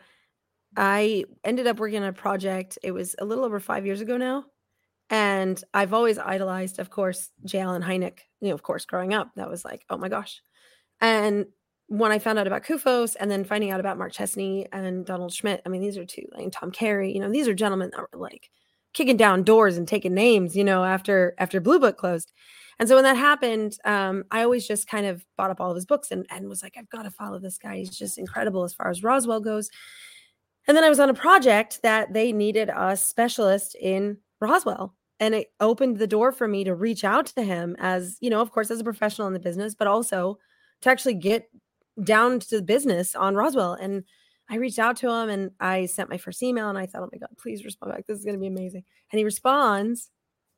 I 0.76 1.26
ended 1.44 1.68
up 1.68 1.80
working 1.80 2.02
on 2.02 2.10
a 2.10 2.14
project. 2.14 2.80
It 2.82 2.92
was 2.92 3.16
a 3.20 3.26
little 3.26 3.46
over 3.46 3.60
five 3.60 3.86
years 3.86 4.02
ago 4.02 4.18
now. 4.18 4.46
And 5.12 5.62
I've 5.74 5.94
always 5.94 6.18
idolized, 6.18 6.80
of 6.80 6.90
course, 6.90 7.30
J. 7.46 7.60
Allen 7.60 7.84
Hynek. 7.84 8.20
You 8.40 8.50
know, 8.50 8.56
of 8.56 8.64
course, 8.64 8.86
growing 8.86 9.14
up, 9.14 9.32
that 9.36 9.50
was 9.50 9.64
like, 9.64 9.86
oh 9.90 9.98
my 9.98 10.10
gosh. 10.10 10.42
And 11.02 11.48
when 11.88 12.12
I 12.12 12.20
found 12.20 12.40
out 12.40 12.48
about 12.48 12.64
CUFOS 12.64 13.18
and 13.20 13.30
then 13.30 13.44
finding 13.44 13.72
out 13.72 13.82
about 13.82 13.98
Mark 13.98 14.14
Chesney 14.14 14.68
and 14.72 15.06
Donald 15.06 15.34
Schmitt, 15.34 15.62
I 15.66 15.70
mean, 15.70 15.82
these 15.82 15.98
are 15.98 16.06
two, 16.06 16.26
and 16.38 16.54
Tom 16.54 16.72
Carey, 16.72 17.14
you 17.14 17.20
know, 17.20 17.30
these 17.30 17.48
are 17.48 17.54
gentlemen 17.54 17.92
that 17.92 18.00
were 18.00 18.20
like 18.20 18.50
kicking 18.94 19.18
down 19.18 19.44
doors 19.44 19.78
and 19.78 19.88
taking 19.88 20.14
names, 20.14 20.56
you 20.56 20.64
know, 20.64 20.86
after 20.86 21.34
after 21.38 21.60
Blue 21.60 21.80
Book 21.80 21.98
closed. 21.98 22.32
And 22.80 22.88
so 22.88 22.96
when 22.96 23.04
that 23.04 23.18
happened, 23.18 23.78
um, 23.86 24.24
I 24.32 24.44
always 24.44 24.68
just 24.68 24.88
kind 24.88 25.06
of 25.06 25.24
bought 25.38 25.52
up 25.52 25.62
all 25.62 25.70
of 25.70 25.76
his 25.76 25.86
books 25.86 26.10
and, 26.12 26.26
and 26.30 26.50
was 26.50 26.64
like, 26.64 26.76
I've 26.78 26.90
got 26.90 27.04
to 27.04 27.12
follow 27.12 27.38
this 27.38 27.58
guy. 27.58 27.78
He's 27.78 27.96
just 27.96 28.18
incredible 28.18 28.64
as 28.64 28.74
far 28.74 28.90
as 28.90 29.04
Roswell 29.04 29.40
goes. 29.40 29.70
And 30.68 30.76
then 30.76 30.84
I 30.84 30.90
was 30.90 31.00
on 31.00 31.10
a 31.10 31.14
project 31.14 31.82
that 31.84 32.14
they 32.14 32.32
needed 32.32 32.72
a 32.76 32.96
specialist 32.98 33.76
in 33.80 34.18
Roswell. 34.40 34.96
And 35.20 35.36
it 35.36 35.52
opened 35.60 35.98
the 35.98 36.08
door 36.08 36.32
for 36.32 36.48
me 36.48 36.64
to 36.64 36.74
reach 36.74 37.04
out 37.04 37.28
to 37.28 37.44
him 37.44 37.76
as, 37.78 38.18
you 38.20 38.30
know, 38.30 38.42
of 38.42 38.52
course, 38.52 38.72
as 38.72 38.80
a 38.80 38.84
professional 38.84 39.28
in 39.28 39.34
the 39.34 39.40
business, 39.40 39.76
but 39.76 39.88
also 39.88 40.40
to 40.82 40.90
actually 40.90 41.16
get 41.16 41.50
down 42.04 42.40
to 42.40 42.58
the 42.58 42.62
business 42.62 43.16
on 43.16 43.36
Roswell. 43.36 43.74
And 43.74 44.04
I 44.50 44.56
reached 44.56 44.80
out 44.80 44.98
to 44.98 45.10
him 45.10 45.30
and 45.30 45.52
I 45.60 45.86
sent 45.86 46.10
my 46.10 46.18
first 46.18 46.44
email 46.44 46.70
and 46.70 46.78
I 46.78 46.86
thought, 46.86 47.04
oh 47.04 47.10
my 47.12 47.20
God, 47.20 47.30
please 47.38 47.64
respond 47.64 47.94
back. 47.94 48.06
This 48.08 48.20
is 48.20 48.26
going 48.26 48.36
to 48.36 48.42
be 48.42 48.48
amazing. 48.48 48.84
And 49.12 49.18
he 49.18 49.24
responds 49.24 50.10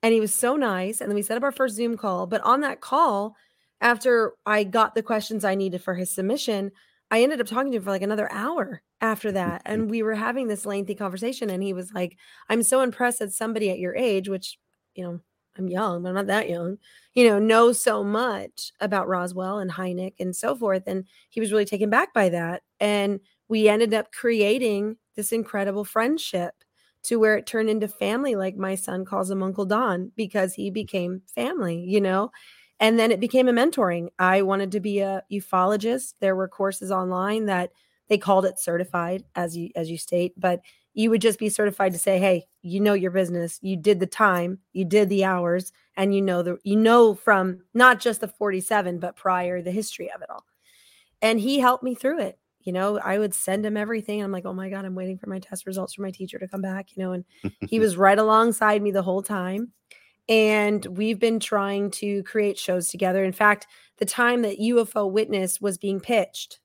and 0.01 0.13
he 0.13 0.20
was 0.20 0.34
so 0.34 0.56
nice. 0.56 1.00
And 1.00 1.10
then 1.10 1.15
we 1.15 1.22
set 1.22 1.38
up 1.38 1.44
our 1.44 1.51
first 1.51 1.75
Zoom 1.75 1.98
call. 1.98 2.25
But 2.25 2.42
on 2.42 2.62
that 2.62 2.82
call, 2.82 3.36
after 3.82 4.34
I 4.46 4.63
got 4.63 4.96
the 4.96 5.03
questions 5.03 5.46
I 5.46 5.56
needed 5.56 5.84
for 5.84 5.94
his 5.94 6.12
submission, 6.12 6.72
I 7.12 7.22
ended 7.22 7.39
up 7.39 7.48
talking 7.48 7.72
to 7.72 7.77
him 7.77 7.84
for 7.84 7.92
like 7.92 8.01
another 8.01 8.32
hour 8.32 8.82
after 9.01 9.30
mm-hmm. 9.30 9.36
that. 9.36 9.62
And 9.65 9.89
we 9.89 10.01
were 10.01 10.15
having 10.15 10.48
this 10.48 10.65
lengthy 10.65 10.96
conversation. 10.96 11.50
And 11.50 11.62
he 11.62 11.74
was 11.74 11.94
like, 11.94 12.18
I'm 12.50 12.63
so 12.63 12.82
impressed 12.82 13.20
that 13.20 13.34
somebody 13.34 13.70
at 13.70 13.80
your 13.80 13.96
age, 13.96 14.30
which, 14.30 14.58
you 14.96 15.03
know, 15.03 15.20
I'm 15.58 15.68
young, 15.68 16.04
but 16.04 16.10
I'm 16.10 16.16
not 16.16 16.28
that 16.28 16.50
young, 16.50 16.78
you 17.14 17.28
know, 17.28 17.40
know 17.40 17.72
so 17.72 18.04
much 18.04 18.72
about 18.80 19.08
Roswell 19.08 19.60
and 19.60 19.72
Hynek 19.72 20.16
and 20.20 20.36
so 20.36 20.56
forth. 20.56 20.84
And 20.88 21.06
he 21.30 21.40
was 21.40 21.52
really 21.52 21.66
taken 21.66 21.90
back 21.90 22.14
by 22.14 22.30
that. 22.30 22.64
And 22.80 23.20
we 23.48 23.70
ended 23.70 23.94
up 23.94 24.12
creating 24.12 24.98
this 25.16 25.32
incredible 25.32 25.84
friendship 25.86 26.56
to 27.04 27.20
where 27.20 27.36
it 27.38 27.46
turned 27.46 27.70
into 27.70 27.88
family, 27.88 28.36
like 28.36 28.56
my 28.56 28.76
son 28.76 29.06
calls 29.06 29.30
him 29.30 29.44
Uncle 29.44 29.66
Don, 29.66 30.12
because 30.16 30.54
he 30.54 30.72
became 30.72 31.22
family, 31.36 31.84
you 31.88 32.02
know? 32.02 32.32
And 32.80 32.98
then 32.98 33.12
it 33.12 33.20
became 33.20 33.48
a 33.48 33.54
mentoring. 33.54 34.08
I 34.18 34.42
wanted 34.42 34.72
to 34.72 34.80
be 34.80 35.00
a 35.00 35.24
ufologist. 35.32 36.16
There 36.20 36.36
were 36.36 36.48
courses 36.48 36.92
online 36.92 37.46
that 37.46 37.72
they 38.10 38.18
called 38.18 38.46
it 38.46 38.60
certified, 38.60 39.24
as 39.36 39.56
you 39.56 39.70
as 39.76 39.89
you 39.89 39.98
state, 39.98 40.34
but 40.38 40.62
you 40.93 41.10
would 41.10 41.21
just 41.21 41.39
be 41.39 41.49
certified 41.49 41.93
to 41.93 41.99
say, 41.99 42.19
hey, 42.19 42.45
you 42.62 42.79
know 42.79 42.93
your 42.93 43.12
business, 43.12 43.60
you 43.62 43.75
did 43.75 43.99
the 43.99 44.08
time, 44.08 44.60
you 44.73 44.86
did 44.86 45.10
the 45.10 45.25
hours, 45.25 45.73
and 45.97 46.13
you 46.13 46.21
know 46.21 46.41
the 46.41 46.58
you 46.63 46.75
know 46.75 47.13
from 47.13 47.62
not 47.73 47.99
just 47.99 48.21
the 48.21 48.27
47, 48.27 48.99
but 48.99 49.15
prior 49.15 49.62
the 49.62 49.71
history 49.71 50.12
of 50.12 50.21
it 50.21 50.29
all. 50.29 50.45
And 51.21 51.39
he 51.39 51.60
helped 51.60 51.84
me 51.84 51.95
through 51.95 52.19
it. 52.19 52.38
You 52.62 52.71
know, 52.71 52.97
I 52.97 53.17
would 53.17 53.34
send 53.34 53.65
him 53.65 53.75
everything. 53.75 54.23
I'm 54.23 54.32
like, 54.32 54.45
oh 54.45 54.53
my 54.53 54.69
God, 54.69 54.86
I'm 54.86 54.95
waiting 54.95 55.17
for 55.17 55.29
my 55.29 55.39
test 55.39 55.65
results 55.65 55.93
from 55.93 56.03
my 56.03 56.12
teacher 56.12 56.39
to 56.39 56.47
come 56.47 56.62
back, 56.62 56.95
you 56.95 57.03
know, 57.03 57.12
and 57.12 57.25
he 57.67 57.79
was 57.82 57.97
right 57.97 58.17
alongside 58.17 58.82
me 58.82 58.91
the 58.91 59.01
whole 59.01 59.21
time. 59.21 59.71
And 60.29 60.86
we've 60.86 61.19
been 61.19 61.41
trying 61.41 61.91
to 61.91 62.23
create 62.23 62.58
shows 62.58 62.88
together. 62.88 63.25
In 63.25 63.34
fact, 63.34 63.67
the 63.97 64.06
time 64.06 64.41
that 64.43 64.60
UFO 64.60 65.12
Witness 65.12 65.60
was 65.60 65.77
being 65.77 65.99
pitched, 65.99 66.60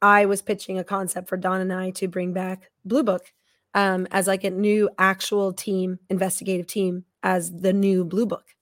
I 0.00 0.24
was 0.24 0.40
pitching 0.40 0.78
a 0.78 0.84
concept 0.84 1.28
for 1.28 1.36
Don 1.36 1.60
and 1.60 1.72
I 1.72 1.90
to 1.90 2.08
bring 2.08 2.32
back 2.32 2.70
Blue 2.86 3.02
Book 3.02 3.32
um, 3.78 4.08
as 4.10 4.26
like 4.26 4.42
a 4.42 4.50
new 4.50 4.90
actual 4.98 5.52
team, 5.52 6.00
investigative 6.10 6.66
team, 6.66 7.04
as 7.22 7.52
the 7.52 7.72
new 7.72 8.04
Blue 8.04 8.26
Book. 8.26 8.56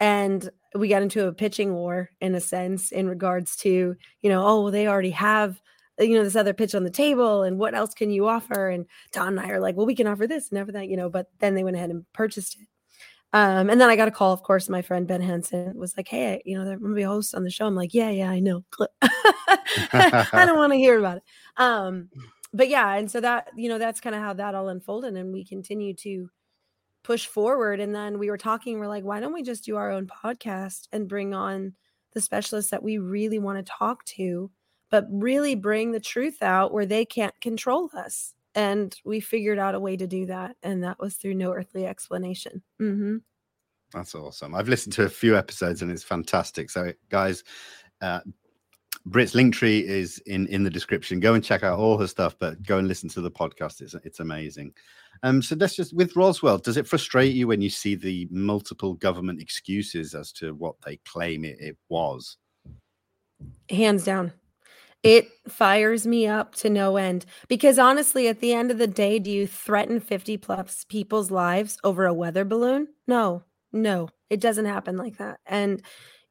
And 0.00 0.48
we 0.74 0.88
got 0.88 1.02
into 1.02 1.26
a 1.26 1.32
pitching 1.34 1.74
war 1.74 2.08
in 2.22 2.34
a 2.34 2.40
sense 2.40 2.90
in 2.90 3.06
regards 3.06 3.54
to, 3.58 3.94
you 4.22 4.30
know, 4.30 4.46
oh, 4.46 4.70
they 4.70 4.88
already 4.88 5.10
have, 5.10 5.60
you 5.98 6.14
know, 6.14 6.24
this 6.24 6.36
other 6.36 6.54
pitch 6.54 6.74
on 6.74 6.84
the 6.84 6.90
table 6.90 7.42
and 7.42 7.58
what 7.58 7.74
else 7.74 7.92
can 7.92 8.10
you 8.10 8.28
offer? 8.28 8.70
And 8.70 8.86
Don 9.12 9.38
and 9.38 9.40
I 9.40 9.50
are 9.50 9.60
like, 9.60 9.76
well, 9.76 9.84
we 9.84 9.94
can 9.94 10.06
offer 10.06 10.26
this 10.26 10.48
and 10.48 10.58
everything, 10.58 10.90
you 10.90 10.96
know, 10.96 11.10
but 11.10 11.26
then 11.38 11.54
they 11.54 11.62
went 11.62 11.76
ahead 11.76 11.90
and 11.90 12.10
purchased 12.14 12.56
it. 12.58 12.66
Um, 13.34 13.68
and 13.68 13.78
then 13.78 13.90
I 13.90 13.96
got 13.96 14.08
a 14.08 14.12
call, 14.12 14.32
of 14.32 14.42
course, 14.42 14.70
my 14.70 14.80
friend 14.80 15.06
Ben 15.06 15.20
Hansen 15.20 15.76
was 15.76 15.94
like, 15.98 16.08
Hey, 16.08 16.40
you 16.46 16.56
know, 16.56 16.64
there 16.64 16.78
to 16.78 16.94
be 16.94 17.02
a 17.02 17.08
host 17.08 17.34
on 17.34 17.44
the 17.44 17.50
show. 17.50 17.66
I'm 17.66 17.74
like, 17.74 17.92
Yeah, 17.92 18.08
yeah, 18.08 18.30
I 18.30 18.40
know. 18.40 18.64
I 19.92 20.44
don't 20.46 20.56
want 20.56 20.72
to 20.72 20.78
hear 20.78 20.98
about 20.98 21.18
it. 21.18 21.22
Um, 21.58 22.08
but 22.56 22.68
yeah, 22.68 22.94
and 22.94 23.10
so 23.10 23.20
that, 23.20 23.50
you 23.54 23.68
know, 23.68 23.78
that's 23.78 24.00
kind 24.00 24.16
of 24.16 24.22
how 24.22 24.32
that 24.32 24.54
all 24.54 24.68
unfolded. 24.68 25.14
And 25.14 25.32
we 25.32 25.44
continue 25.44 25.94
to 25.96 26.30
push 27.04 27.26
forward. 27.26 27.78
And 27.80 27.94
then 27.94 28.18
we 28.18 28.30
were 28.30 28.38
talking, 28.38 28.78
we're 28.78 28.88
like, 28.88 29.04
why 29.04 29.20
don't 29.20 29.34
we 29.34 29.42
just 29.42 29.64
do 29.64 29.76
our 29.76 29.90
own 29.90 30.06
podcast 30.06 30.88
and 30.92 31.08
bring 31.08 31.34
on 31.34 31.74
the 32.14 32.20
specialists 32.20 32.70
that 32.70 32.82
we 32.82 32.98
really 32.98 33.38
want 33.38 33.58
to 33.58 33.72
talk 33.78 34.04
to, 34.06 34.50
but 34.90 35.06
really 35.10 35.54
bring 35.54 35.92
the 35.92 36.00
truth 36.00 36.42
out 36.42 36.72
where 36.72 36.86
they 36.86 37.04
can't 37.04 37.38
control 37.40 37.90
us. 37.96 38.32
And 38.54 38.96
we 39.04 39.20
figured 39.20 39.58
out 39.58 39.74
a 39.74 39.80
way 39.80 39.96
to 39.98 40.06
do 40.06 40.26
that. 40.26 40.56
And 40.62 40.82
that 40.82 40.98
was 40.98 41.14
through 41.14 41.34
No 41.34 41.52
Earthly 41.52 41.86
Explanation. 41.86 42.62
Mm-hmm. 42.80 43.16
That's 43.92 44.14
awesome. 44.14 44.54
I've 44.54 44.68
listened 44.68 44.94
to 44.94 45.04
a 45.04 45.10
few 45.10 45.36
episodes 45.36 45.82
and 45.82 45.90
it's 45.90 46.02
fantastic. 46.02 46.70
So, 46.70 46.92
guys, 47.10 47.44
uh, 48.00 48.20
Brit's 49.06 49.36
link 49.36 49.54
tree 49.54 49.86
is 49.86 50.18
in 50.26 50.48
in 50.48 50.64
the 50.64 50.70
description. 50.70 51.20
Go 51.20 51.34
and 51.34 51.44
check 51.44 51.62
out 51.62 51.78
all 51.78 51.96
her 51.96 52.08
stuff, 52.08 52.36
but 52.38 52.62
go 52.64 52.78
and 52.78 52.88
listen 52.88 53.08
to 53.10 53.20
the 53.20 53.30
podcast. 53.30 53.80
It's 53.80 53.94
it's 53.94 54.20
amazing. 54.20 54.72
Um, 55.22 55.40
so 55.40 55.54
that's 55.54 55.76
just 55.76 55.94
with 55.94 56.16
Roswell. 56.16 56.58
Does 56.58 56.76
it 56.76 56.88
frustrate 56.88 57.34
you 57.34 57.46
when 57.46 57.60
you 57.62 57.70
see 57.70 57.94
the 57.94 58.28
multiple 58.30 58.94
government 58.94 59.40
excuses 59.40 60.14
as 60.14 60.32
to 60.32 60.54
what 60.54 60.74
they 60.84 60.96
claim 60.98 61.44
it, 61.44 61.58
it 61.60 61.76
was? 61.88 62.36
Hands 63.70 64.02
down. 64.02 64.32
It 65.02 65.28
fires 65.48 66.04
me 66.04 66.26
up 66.26 66.56
to 66.56 66.68
no 66.68 66.96
end 66.96 67.26
because 67.46 67.78
honestly, 67.78 68.26
at 68.26 68.40
the 68.40 68.52
end 68.52 68.72
of 68.72 68.78
the 68.78 68.88
day, 68.88 69.20
do 69.20 69.30
you 69.30 69.46
threaten 69.46 70.00
50 70.00 70.36
plus 70.38 70.84
people's 70.84 71.30
lives 71.30 71.78
over 71.84 72.06
a 72.06 72.14
weather 72.14 72.44
balloon? 72.44 72.88
No, 73.06 73.44
no, 73.72 74.08
it 74.30 74.40
doesn't 74.40 74.64
happen 74.64 74.96
like 74.96 75.18
that. 75.18 75.38
And 75.46 75.80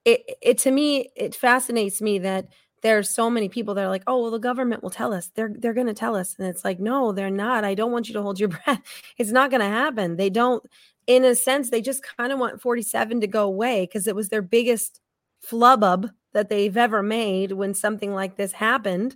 it, 0.03 0.37
it 0.41 0.57
to 0.59 0.71
me, 0.71 1.09
it 1.15 1.33
fascinates 1.35 2.01
me 2.01 2.19
that 2.19 2.49
there's 2.85 3.09
so 3.09 3.31
many 3.31 3.49
people 3.49 3.73
that 3.73 3.83
are 3.83 3.89
like, 3.89 4.03
oh, 4.05 4.21
well, 4.21 4.29
the 4.29 4.37
government 4.37 4.83
will 4.83 4.91
tell 4.91 5.11
us. 5.11 5.31
They're 5.33 5.51
they're 5.57 5.73
to 5.87 5.93
tell 5.95 6.15
us, 6.15 6.35
and 6.37 6.47
it's 6.47 6.63
like, 6.63 6.79
no, 6.79 7.11
they're 7.11 7.31
not. 7.31 7.63
I 7.63 7.73
don't 7.73 7.91
want 7.91 8.07
you 8.07 8.13
to 8.13 8.21
hold 8.21 8.39
your 8.39 8.49
breath. 8.65 8.79
It's 9.17 9.31
not 9.31 9.49
to 9.61 9.67
happen. 9.67 10.17
They 10.17 10.29
don't. 10.29 10.63
In 11.07 11.25
a 11.25 11.33
sense, 11.33 11.71
they 11.71 11.81
just 11.81 12.05
kind 12.15 12.31
of 12.31 12.37
want 12.37 12.61
47 12.61 13.21
to 13.21 13.27
go 13.27 13.47
away 13.47 13.87
because 13.87 14.05
it 14.05 14.15
was 14.15 14.29
their 14.29 14.43
biggest 14.43 15.01
flubub 15.43 16.11
that 16.33 16.49
they've 16.49 16.77
ever 16.77 17.01
made 17.01 17.53
when 17.53 17.73
something 17.73 18.13
like 18.13 18.37
this 18.37 18.51
happened. 18.51 19.15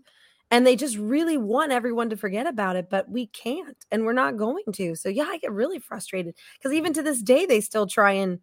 And 0.50 0.66
they 0.66 0.76
just 0.76 0.98
really 0.98 1.38
want 1.38 1.72
everyone 1.72 2.10
to 2.10 2.18
forget 2.18 2.48
about 2.48 2.76
it, 2.76 2.90
but 2.90 3.08
we 3.08 3.28
can't, 3.28 3.78
and 3.92 4.04
we're 4.04 4.14
not 4.14 4.36
going 4.36 4.64
to. 4.74 4.96
So 4.96 5.10
yeah, 5.10 5.28
I 5.28 5.38
get 5.38 5.52
really 5.52 5.78
frustrated 5.78 6.34
because 6.58 6.76
even 6.76 6.92
to 6.94 7.04
this 7.04 7.22
day, 7.22 7.46
they 7.46 7.62
still 7.62 7.86
try 7.86 8.14
and 8.14 8.40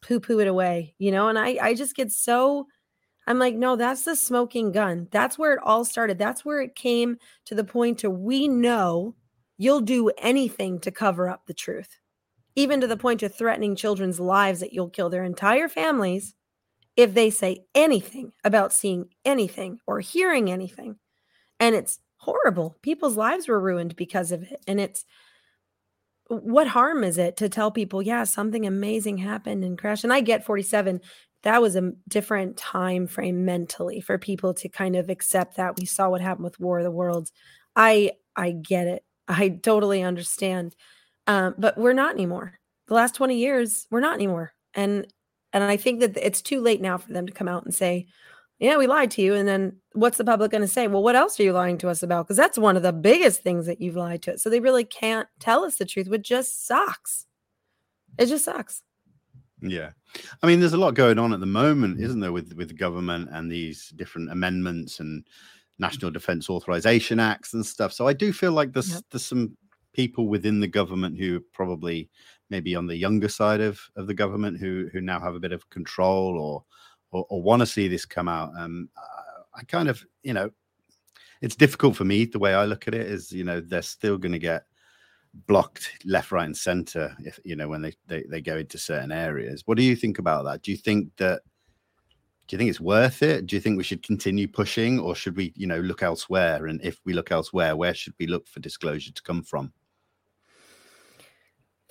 poo-poo 0.00 0.40
it 0.40 0.48
away, 0.48 0.94
you 0.98 1.10
know. 1.10 1.28
And 1.28 1.38
I, 1.38 1.58
I 1.60 1.74
just 1.74 1.94
get 1.94 2.10
so 2.12 2.66
I'm 3.28 3.38
like, 3.38 3.54
no, 3.54 3.76
that's 3.76 4.04
the 4.04 4.16
smoking 4.16 4.72
gun. 4.72 5.06
That's 5.10 5.38
where 5.38 5.52
it 5.52 5.60
all 5.62 5.84
started. 5.84 6.16
That's 6.16 6.46
where 6.46 6.62
it 6.62 6.74
came 6.74 7.18
to 7.44 7.54
the 7.54 7.62
point 7.62 7.98
to 7.98 8.08
we 8.08 8.48
know 8.48 9.14
you'll 9.58 9.82
do 9.82 10.10
anything 10.16 10.80
to 10.80 10.90
cover 10.90 11.28
up 11.28 11.44
the 11.46 11.52
truth, 11.52 11.98
even 12.56 12.80
to 12.80 12.86
the 12.86 12.96
point 12.96 13.22
of 13.22 13.34
threatening 13.34 13.76
children's 13.76 14.18
lives 14.18 14.60
that 14.60 14.72
you'll 14.72 14.88
kill 14.88 15.10
their 15.10 15.24
entire 15.24 15.68
families 15.68 16.34
if 16.96 17.12
they 17.12 17.28
say 17.28 17.66
anything 17.74 18.32
about 18.44 18.72
seeing 18.72 19.10
anything 19.26 19.78
or 19.86 20.00
hearing 20.00 20.50
anything. 20.50 20.96
And 21.60 21.74
it's 21.74 22.00
horrible. 22.16 22.78
People's 22.80 23.18
lives 23.18 23.46
were 23.46 23.60
ruined 23.60 23.94
because 23.94 24.32
of 24.32 24.42
it. 24.42 24.64
And 24.66 24.80
it's 24.80 25.04
what 26.28 26.68
harm 26.68 27.04
is 27.04 27.18
it 27.18 27.36
to 27.38 27.48
tell 27.48 27.70
people, 27.70 28.00
yeah, 28.02 28.24
something 28.24 28.66
amazing 28.66 29.18
happened 29.18 29.64
and 29.64 29.78
crashed? 29.78 30.04
And 30.04 30.12
I 30.12 30.20
get 30.20 30.44
47 30.44 31.00
that 31.42 31.62
was 31.62 31.76
a 31.76 31.92
different 32.08 32.56
time 32.56 33.06
frame 33.06 33.44
mentally 33.44 34.00
for 34.00 34.18
people 34.18 34.54
to 34.54 34.68
kind 34.68 34.96
of 34.96 35.08
accept 35.08 35.56
that 35.56 35.78
we 35.78 35.86
saw 35.86 36.08
what 36.08 36.20
happened 36.20 36.44
with 36.44 36.60
war 36.60 36.78
of 36.78 36.84
the 36.84 36.90
worlds. 36.90 37.32
I 37.76 38.12
i 38.36 38.50
get 38.50 38.86
it. 38.86 39.04
I 39.28 39.48
totally 39.50 40.02
understand. 40.02 40.74
Um, 41.26 41.54
but 41.58 41.78
we're 41.78 41.92
not 41.92 42.14
anymore. 42.14 42.58
The 42.88 42.94
last 42.94 43.14
20 43.14 43.36
years 43.36 43.86
we're 43.90 44.00
not 44.00 44.14
anymore. 44.14 44.52
And 44.74 45.06
and 45.52 45.64
i 45.64 45.76
think 45.76 46.00
that 46.00 46.16
it's 46.16 46.42
too 46.42 46.60
late 46.60 46.80
now 46.80 46.98
for 46.98 47.12
them 47.12 47.26
to 47.26 47.32
come 47.32 47.48
out 47.48 47.64
and 47.64 47.74
say 47.74 48.06
yeah 48.58 48.76
we 48.76 48.86
lied 48.88 49.10
to 49.12 49.22
you. 49.22 49.34
And 49.34 49.48
then 49.48 49.76
what's 49.92 50.18
the 50.18 50.24
public 50.24 50.50
going 50.50 50.62
to 50.62 50.68
say? 50.68 50.88
Well 50.88 51.02
what 51.02 51.16
else 51.16 51.38
are 51.38 51.44
you 51.44 51.52
lying 51.52 51.78
to 51.78 51.88
us 51.88 52.02
about? 52.02 52.26
Because 52.26 52.36
that's 52.36 52.58
one 52.58 52.76
of 52.76 52.82
the 52.82 52.92
biggest 52.92 53.42
things 53.42 53.66
that 53.66 53.80
you've 53.80 53.96
lied 53.96 54.22
to 54.22 54.34
us. 54.34 54.42
So 54.42 54.50
they 54.50 54.60
really 54.60 54.84
can't 54.84 55.28
tell 55.38 55.64
us 55.64 55.76
the 55.76 55.84
truth 55.84 56.08
which 56.08 56.28
just 56.28 56.66
sucks. 56.66 57.26
It 58.18 58.26
just 58.26 58.44
sucks 58.44 58.82
yeah. 59.60 59.90
I 60.42 60.46
mean, 60.46 60.60
there's 60.60 60.72
a 60.72 60.78
lot 60.78 60.94
going 60.94 61.18
on 61.18 61.32
at 61.32 61.40
the 61.40 61.46
moment, 61.46 62.00
isn't 62.00 62.20
there, 62.20 62.32
with 62.32 62.52
with 62.54 62.68
the 62.68 62.74
government 62.74 63.28
and 63.32 63.50
these 63.50 63.90
different 63.96 64.30
amendments 64.30 65.00
and 65.00 65.26
national 65.78 66.10
defense 66.10 66.50
authorization 66.50 67.20
acts 67.20 67.54
and 67.54 67.64
stuff. 67.64 67.92
So 67.92 68.06
I 68.08 68.12
do 68.12 68.32
feel 68.32 68.52
like 68.52 68.72
there's 68.72 68.90
Yep. 68.94 69.02
there's 69.10 69.26
some 69.26 69.56
people 69.92 70.28
within 70.28 70.60
the 70.60 70.68
government 70.68 71.18
who 71.18 71.40
probably 71.52 72.08
maybe 72.50 72.74
on 72.74 72.86
the 72.86 72.96
younger 72.96 73.28
side 73.28 73.60
of, 73.60 73.80
of 73.96 74.06
the 74.06 74.14
government 74.14 74.58
who 74.58 74.88
who 74.92 75.00
now 75.00 75.20
have 75.20 75.34
a 75.34 75.40
bit 75.40 75.52
of 75.52 75.68
control 75.70 76.38
or 76.38 76.64
or, 77.10 77.26
or 77.30 77.42
want 77.42 77.60
to 77.60 77.66
see 77.66 77.88
this 77.88 78.04
come 78.06 78.28
out. 78.28 78.52
Um, 78.58 78.88
I 79.54 79.62
kind 79.64 79.88
of 79.88 80.04
you 80.22 80.32
know, 80.34 80.50
it's 81.40 81.56
difficult 81.56 81.96
for 81.96 82.04
me. 82.04 82.24
The 82.24 82.38
way 82.38 82.54
I 82.54 82.64
look 82.64 82.88
at 82.88 82.94
it 82.94 83.06
is, 83.06 83.32
you 83.32 83.44
know, 83.44 83.60
they're 83.60 83.82
still 83.82 84.18
going 84.18 84.32
to 84.32 84.38
get 84.38 84.64
blocked 85.46 85.90
left, 86.04 86.32
right, 86.32 86.46
and 86.46 86.56
center 86.56 87.14
if 87.20 87.38
you 87.44 87.56
know 87.56 87.68
when 87.68 87.82
they, 87.82 87.92
they 88.06 88.24
they 88.28 88.40
go 88.40 88.56
into 88.56 88.78
certain 88.78 89.12
areas. 89.12 89.62
What 89.66 89.76
do 89.76 89.84
you 89.84 89.96
think 89.96 90.18
about 90.18 90.44
that? 90.44 90.62
Do 90.62 90.70
you 90.70 90.76
think 90.76 91.08
that 91.16 91.42
do 92.48 92.56
you 92.56 92.58
think 92.58 92.70
it's 92.70 92.80
worth 92.80 93.22
it? 93.22 93.46
Do 93.46 93.56
you 93.56 93.60
think 93.60 93.76
we 93.76 93.84
should 93.84 94.02
continue 94.02 94.48
pushing, 94.48 94.98
or 94.98 95.14
should 95.14 95.36
we, 95.36 95.52
you 95.54 95.66
know, 95.66 95.80
look 95.80 96.02
elsewhere? 96.02 96.66
And 96.66 96.80
if 96.82 96.98
we 97.04 97.12
look 97.12 97.30
elsewhere, 97.30 97.76
where 97.76 97.92
should 97.92 98.14
we 98.18 98.26
look 98.26 98.48
for 98.48 98.60
disclosure 98.60 99.12
to 99.12 99.22
come 99.22 99.42
from? 99.42 99.72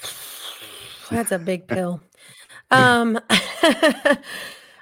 That's 1.12 1.32
a 1.32 1.40
big 1.40 1.68
pill. 1.68 2.02
Um, 2.70 3.18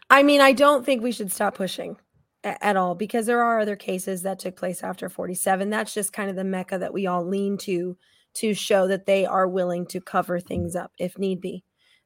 I 0.09 0.23
mean, 0.23 0.41
I 0.41 0.53
don't 0.53 0.83
think 0.83 1.03
we 1.03 1.11
should 1.11 1.31
stop 1.31 1.53
pushing 1.53 1.97
at 2.43 2.75
all 2.75 2.95
because 2.95 3.27
there 3.27 3.43
are 3.43 3.59
other 3.59 3.75
cases 3.75 4.23
that 4.23 4.39
took 4.39 4.55
place 4.55 4.81
after 4.81 5.07
47. 5.07 5.69
That's 5.69 5.93
just 5.93 6.11
kind 6.11 6.31
of 6.31 6.35
the 6.35 6.43
mecca 6.43 6.79
that 6.79 6.93
we 6.93 7.05
all 7.05 7.23
lean 7.23 7.59
to 7.59 7.95
to 8.35 8.53
show 8.53 8.87
that 8.87 9.05
they 9.05 9.25
are 9.25 9.47
willing 9.47 9.85
to 9.87 10.01
cover 10.01 10.39
things 10.39 10.75
up 10.75 10.91
if 10.97 11.17
need 11.17 11.41
be. 11.41 11.63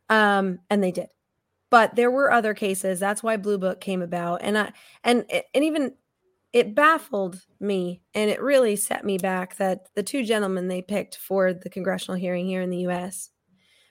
Um, 0.10 0.60
and 0.70 0.84
they 0.84 0.92
did. 0.92 1.08
But 1.70 1.96
there 1.96 2.12
were 2.12 2.32
other 2.32 2.54
cases. 2.54 3.00
That's 3.00 3.22
why 3.22 3.38
Blue 3.38 3.58
Book 3.58 3.80
came 3.80 4.02
about. 4.02 4.42
And 4.42 4.58
I 4.58 4.74
and 5.04 5.26
and 5.54 5.63
even 5.63 5.94
it 6.52 6.74
baffled 6.74 7.42
me 7.60 8.02
and 8.15 8.32
it 8.32 8.42
really 8.42 8.76
set 8.76 9.06
me 9.06 9.20
back 9.20 9.58
that 9.58 9.88
the 9.96 10.02
two 10.02 10.24
gentlemen 10.24 10.68
they 10.68 10.82
picked 10.82 11.18
for 11.18 11.54
the 11.54 11.70
congressional 11.70 12.20
hearing 12.20 12.48
here 12.48 12.62
in 12.62 12.72
the 12.72 12.88
US 12.88 13.30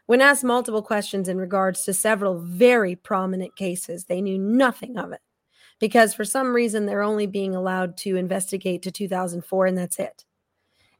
when 0.08 0.22
asked 0.22 0.42
multiple 0.42 0.80
questions 0.80 1.28
in 1.28 1.36
regards 1.36 1.84
to 1.84 1.92
several 1.92 2.40
very 2.40 2.96
prominent 2.96 3.54
cases, 3.56 4.04
they 4.04 4.22
knew 4.22 4.38
nothing 4.38 4.96
of 4.96 5.12
it 5.12 5.20
because 5.78 6.14
for 6.14 6.24
some 6.24 6.54
reason 6.54 6.86
they're 6.86 7.02
only 7.02 7.26
being 7.26 7.54
allowed 7.54 7.94
to 7.98 8.16
investigate 8.16 8.80
to 8.80 8.90
2004 8.90 9.66
and 9.66 9.76
that's 9.76 9.98
it. 9.98 10.24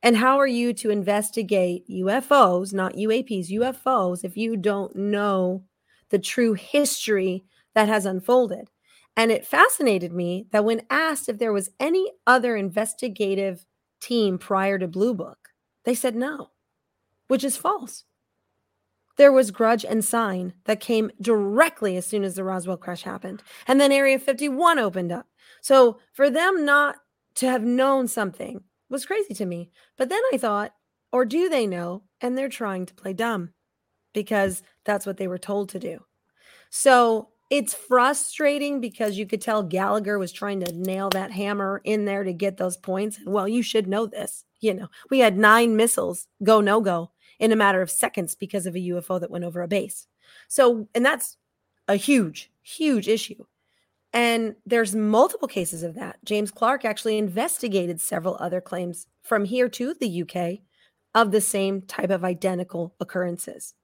And 0.03 0.17
how 0.17 0.39
are 0.39 0.47
you 0.47 0.73
to 0.75 0.91
investigate 0.91 1.89
UFOs, 1.89 2.73
not 2.73 2.95
UAPs, 2.95 3.51
UFOs, 3.51 4.25
if 4.25 4.37
you 4.37 4.57
don't 4.57 4.95
know 4.95 5.65
the 6.11 6.19
true 6.19 6.55
history 6.55 7.45
that 7.75 7.89
has 7.89 8.07
unfolded? 8.07 8.71
And 9.17 9.33
it 9.33 9.45
fascinated 9.45 10.13
me 10.13 10.47
that 10.53 10.65
when 10.65 10.83
asked 10.89 11.29
if 11.29 11.39
there 11.39 11.53
was 11.53 11.71
any 11.81 12.13
other 12.27 12.57
investigative 12.57 13.67
team 14.01 14.39
prior 14.39 14.79
to 14.79 14.87
Blue 14.87 15.15
Book, 15.15 15.49
they 15.85 15.95
said 15.95 16.15
no, 16.15 16.51
which 17.27 17.43
is 17.43 17.57
false. 17.57 18.05
There 19.17 19.33
was 19.33 19.51
Grudge 19.51 19.85
and 19.85 20.05
Sign 20.05 20.53
that 20.67 20.79
came 20.79 21.11
directly 21.21 21.97
as 21.97 22.07
soon 22.07 22.23
as 22.23 22.37
the 22.37 22.45
Roswell 22.45 22.77
crash 22.77 23.03
happened. 23.03 23.43
And 23.67 23.81
then 23.81 23.91
Area 23.91 24.21
51 24.21 24.79
opened 24.79 25.11
up. 25.11 25.27
So 25.61 25.99
for 26.13 26.31
them 26.31 26.65
not 26.65 26.99
to 27.35 27.47
have 27.47 27.65
known 27.65 28.07
something 28.07 28.63
was 28.91 29.07
crazy 29.07 29.35
to 29.35 29.47
me. 29.47 29.71
But 29.97 30.09
then 30.09 30.23
I 30.33 30.39
thought, 30.39 30.75
or 31.13 31.25
do 31.25 31.49
they 31.49 31.67
know? 31.67 32.03
And 32.21 32.37
they're 32.37 32.49
trying 32.49 32.87
to 32.87 32.95
play 32.95 33.13
dumb 33.13 33.51
because 34.13 34.63
that's 34.85 35.07
what 35.07 35.17
they 35.17 35.29
were 35.29 35.39
told 35.39 35.69
to 35.71 35.79
do. 35.79 36.05
So 36.71 37.29
it's 37.51 37.75
frustrating 37.75 38.81
because 38.81 39.17
you 39.17 39.27
could 39.27 39.41
tell 39.41 39.63
Gallagher 39.63 40.19
was 40.19 40.33
trying 40.33 40.61
to 40.61 40.73
nail 40.73 41.09
that 41.11 41.31
hammer 41.31 41.81
in 41.85 42.05
there 42.05 42.25
to 42.25 42.33
get 42.33 42.57
those 42.57 42.77
points. 42.77 43.19
Well, 43.25 43.49
you 43.49 43.63
should 43.63 43.87
know 43.87 44.07
this. 44.07 44.45
You 44.61 44.75
know, 44.75 44.89
we 45.11 45.21
had 45.21 45.39
nine 45.39 45.77
missiles 45.77 46.27
go 46.43 46.61
no 46.61 46.81
go 46.81 47.13
in 47.39 47.53
a 47.53 47.57
matter 47.57 47.81
of 47.81 47.91
seconds 47.91 48.35
because 48.35 48.67
of 48.67 48.75
a 48.75 48.81
UFO 48.81 49.21
that 49.21 49.31
went 49.31 49.45
over 49.45 49.63
a 49.63 49.69
base. 49.69 50.07
So, 50.49 50.89
and 50.95 51.05
that's 51.05 51.37
a 51.87 51.97
huge, 51.97 52.51
huge 52.63 53.09
issue. 53.09 53.45
And 54.13 54.57
there's 54.65 54.95
multiple 54.95 55.49
cases 55.49 55.83
of 55.83 55.95
that. 55.95 56.19
James 56.25 56.51
Clark 56.51 56.85
actually 56.85 57.19
investigated 57.19 58.01
several 58.01 58.37
other 58.41 58.61
claims 58.61 59.07
from 59.23 59.45
here 59.45 59.69
to 59.69 59.95
the 59.95 60.23
UK 60.23 60.61
of 61.15 61.31
the 61.31 61.41
same 61.41 61.83
type 61.83 62.11
of 62.11 62.25
identical 62.25 62.95
occurrences. 63.01 63.75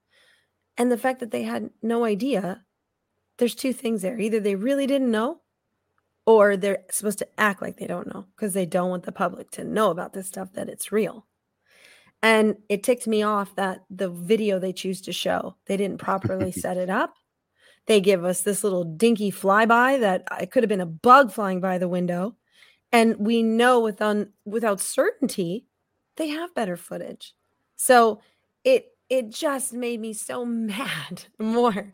And 0.77 0.91
the 0.91 0.99
fact 0.99 1.21
that 1.21 1.31
they 1.31 1.43
had 1.43 1.71
no 1.83 2.05
idea, 2.05 2.65
there's 3.39 3.55
two 3.55 3.73
things 3.73 4.03
there. 4.03 4.19
Either 4.19 4.41
they 4.41 4.55
really 4.55 4.87
didn't 4.87 5.11
know, 5.11 5.41
or 6.27 6.57
they're 6.57 6.85
supposed 6.91 7.19
to 7.19 7.41
act 7.41 7.61
like 7.61 7.77
they 7.77 7.87
don't 7.87 8.13
know 8.13 8.27
because 8.35 8.55
they 8.55 8.67
don't 8.67 8.89
want 8.89 9.05
the 9.05 9.13
public 9.13 9.51
to 9.53 9.65
know 9.65 9.91
about 9.91 10.15
this 10.15 10.27
stuff 10.27 10.53
that 10.55 10.69
it's 10.69 10.91
real. 10.91 11.27
And 12.23 12.57
it 12.71 12.83
ticked 12.83 13.07
me 13.07 13.23
off 13.23 13.55
that 13.57 13.85
the 13.91 14.09
video 14.09 14.59
they 14.59 14.73
choose 14.73 15.03
to 15.03 15.13
show, 15.13 15.57
they 15.67 15.77
didn't 15.77 15.99
properly 15.99 16.53
set 16.53 16.79
it 16.79 16.89
up. 16.89 17.15
They 17.87 18.01
give 18.01 18.25
us 18.25 18.43
this 18.43 18.65
little 18.65 18.85
dinky 18.85 19.31
flyby 19.31 20.01
that 20.01 20.25
it 20.41 20.51
could 20.51 20.63
have 20.63 20.69
been 20.69 20.81
a 20.81 20.87
bug 20.87 21.33
flying 21.33 21.61
by 21.61 21.79
the 21.79 21.89
window. 21.89 22.37
And 22.93 23.17
we 23.19 23.43
know 23.43 23.81
without 23.81 24.81
certainty, 24.81 25.67
they 26.17 26.29
have 26.29 26.55
better 26.55 26.77
footage. 26.77 27.35
So 27.77 28.21
it 28.63 28.87
it 29.11 29.31
just 29.31 29.73
made 29.73 30.01
me 30.01 30.13
so 30.13 30.45
mad 30.47 31.27
more. 31.39 31.93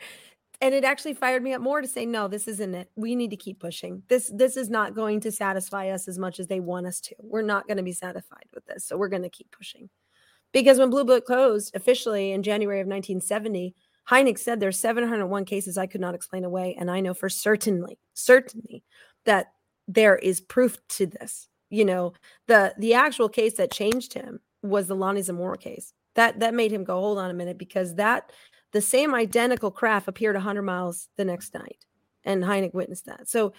And 0.62 0.74
it 0.74 0.84
actually 0.84 1.14
fired 1.14 1.42
me 1.42 1.54
up 1.54 1.62
more 1.62 1.80
to 1.80 1.88
say, 1.88 2.04
no, 2.04 2.28
this 2.28 2.46
isn't 2.46 2.74
it. 2.74 2.90
We 2.94 3.14
need 3.14 3.30
to 3.30 3.36
keep 3.36 3.60
pushing. 3.60 4.02
This 4.08 4.30
this 4.34 4.56
is 4.56 4.68
not 4.68 4.94
going 4.94 5.20
to 5.20 5.32
satisfy 5.32 5.88
us 5.88 6.06
as 6.06 6.18
much 6.18 6.38
as 6.38 6.48
they 6.48 6.60
want 6.60 6.86
us 6.86 7.00
to. 7.02 7.14
We're 7.18 7.42
not 7.42 7.66
going 7.66 7.78
to 7.78 7.82
be 7.82 7.92
satisfied 7.92 8.46
with 8.54 8.66
this. 8.66 8.84
So 8.84 8.96
we're 8.96 9.08
going 9.08 9.22
to 9.22 9.30
keep 9.30 9.50
pushing. 9.50 9.88
Because 10.52 10.78
when 10.78 10.90
Blue 10.90 11.04
Book 11.04 11.24
closed 11.24 11.74
officially 11.74 12.32
in 12.32 12.42
January 12.42 12.80
of 12.80 12.86
1970, 12.86 13.74
Hynek 14.10 14.38
said 14.38 14.58
there's 14.58 14.80
701 14.80 15.44
cases 15.44 15.78
I 15.78 15.86
could 15.86 16.00
not 16.00 16.14
explain 16.14 16.44
away. 16.44 16.76
And 16.78 16.90
I 16.90 17.00
know 17.00 17.14
for 17.14 17.28
certainly, 17.28 17.98
certainly 18.14 18.82
that 19.24 19.52
there 19.86 20.16
is 20.16 20.40
proof 20.40 20.78
to 20.90 21.06
this. 21.06 21.48
You 21.70 21.84
know, 21.84 22.14
the 22.48 22.74
the 22.78 22.94
actual 22.94 23.28
case 23.28 23.54
that 23.54 23.70
changed 23.70 24.14
him 24.14 24.40
was 24.62 24.88
the 24.88 24.96
Lonnie 24.96 25.22
Zamora 25.22 25.56
case. 25.56 25.92
That 26.16 26.40
that 26.40 26.54
made 26.54 26.72
him 26.72 26.82
go, 26.82 26.98
hold 27.00 27.18
on 27.18 27.30
a 27.30 27.34
minute, 27.34 27.58
because 27.58 27.94
that 27.94 28.32
the 28.72 28.80
same 28.80 29.14
identical 29.14 29.70
craft 29.70 30.08
appeared 30.08 30.34
100 30.34 30.62
miles 30.62 31.08
the 31.16 31.24
next 31.24 31.54
night. 31.54 31.84
And 32.24 32.42
Hynek 32.42 32.74
witnessed 32.74 33.06
that. 33.06 33.28
So 33.28 33.52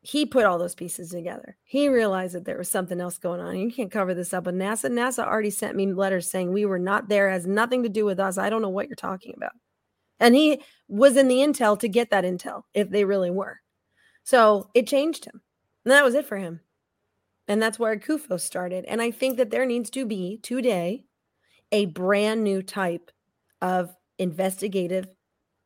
he 0.00 0.26
put 0.26 0.44
all 0.44 0.58
those 0.58 0.74
pieces 0.74 1.10
together. 1.10 1.56
He 1.64 1.88
realized 1.88 2.34
that 2.34 2.44
there 2.44 2.58
was 2.58 2.68
something 2.70 3.00
else 3.00 3.16
going 3.18 3.40
on. 3.40 3.56
You 3.56 3.72
can't 3.72 3.90
cover 3.90 4.12
this 4.12 4.34
up 4.34 4.44
with 4.44 4.54
NASA. 4.54 4.90
NASA 4.90 5.26
already 5.26 5.50
sent 5.50 5.76
me 5.76 5.92
letters 5.92 6.30
saying 6.30 6.52
we 6.52 6.66
were 6.66 6.78
not 6.78 7.08
there, 7.08 7.30
has 7.30 7.46
nothing 7.46 7.82
to 7.84 7.88
do 7.88 8.04
with 8.04 8.20
us. 8.20 8.36
I 8.36 8.50
don't 8.50 8.60
know 8.60 8.68
what 8.68 8.86
you're 8.88 8.96
talking 8.96 9.32
about. 9.36 9.52
And 10.20 10.34
he 10.34 10.62
was 10.88 11.16
in 11.16 11.28
the 11.28 11.38
intel 11.38 11.78
to 11.80 11.88
get 11.88 12.10
that 12.10 12.24
intel 12.24 12.62
if 12.72 12.90
they 12.90 13.04
really 13.04 13.30
were. 13.30 13.60
So 14.22 14.70
it 14.74 14.86
changed 14.86 15.24
him. 15.24 15.42
And 15.84 15.92
that 15.92 16.04
was 16.04 16.14
it 16.14 16.26
for 16.26 16.36
him. 16.36 16.60
And 17.46 17.60
that's 17.60 17.78
where 17.78 17.98
Kufo 17.98 18.40
started. 18.40 18.84
And 18.86 19.02
I 19.02 19.10
think 19.10 19.36
that 19.36 19.50
there 19.50 19.66
needs 19.66 19.90
to 19.90 20.06
be 20.06 20.38
today 20.42 21.04
a 21.72 21.86
brand 21.86 22.42
new 22.42 22.62
type 22.62 23.10
of 23.60 23.94
investigative 24.18 25.08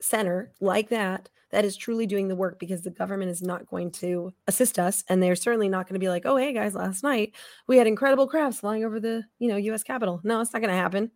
center 0.00 0.52
like 0.61 0.88
that 0.88 1.28
that 1.50 1.64
is 1.64 1.76
truly 1.76 2.06
doing 2.06 2.28
the 2.28 2.37
work 2.37 2.58
because 2.58 2.82
the 2.82 2.90
government 2.90 3.30
is 3.30 3.42
not 3.42 3.66
going 3.66 3.90
to 3.90 4.32
assist 4.46 4.78
us 4.78 5.02
and 5.08 5.22
they're 5.22 5.37
certainly 5.37 5.68
not 5.68 5.87
going 5.87 5.94
to 5.94 6.04
be 6.04 6.08
like 6.08 6.24
oh 6.24 6.37
hey 6.37 6.52
guys 6.52 6.74
last 6.74 7.02
night 7.02 7.34
we 7.66 7.76
had 7.76 7.87
incredible 7.87 8.28
crafts 8.28 8.61
flying 8.61 8.84
over 8.84 9.00
the 9.00 9.24
you 9.38 9.48
know 9.48 9.58
us 9.74 9.82
capitol 9.82 10.20
no 10.22 10.40
it's 10.40 10.52
not 10.52 10.62
going 10.62 10.72
to 10.72 10.80
happen 10.80 11.11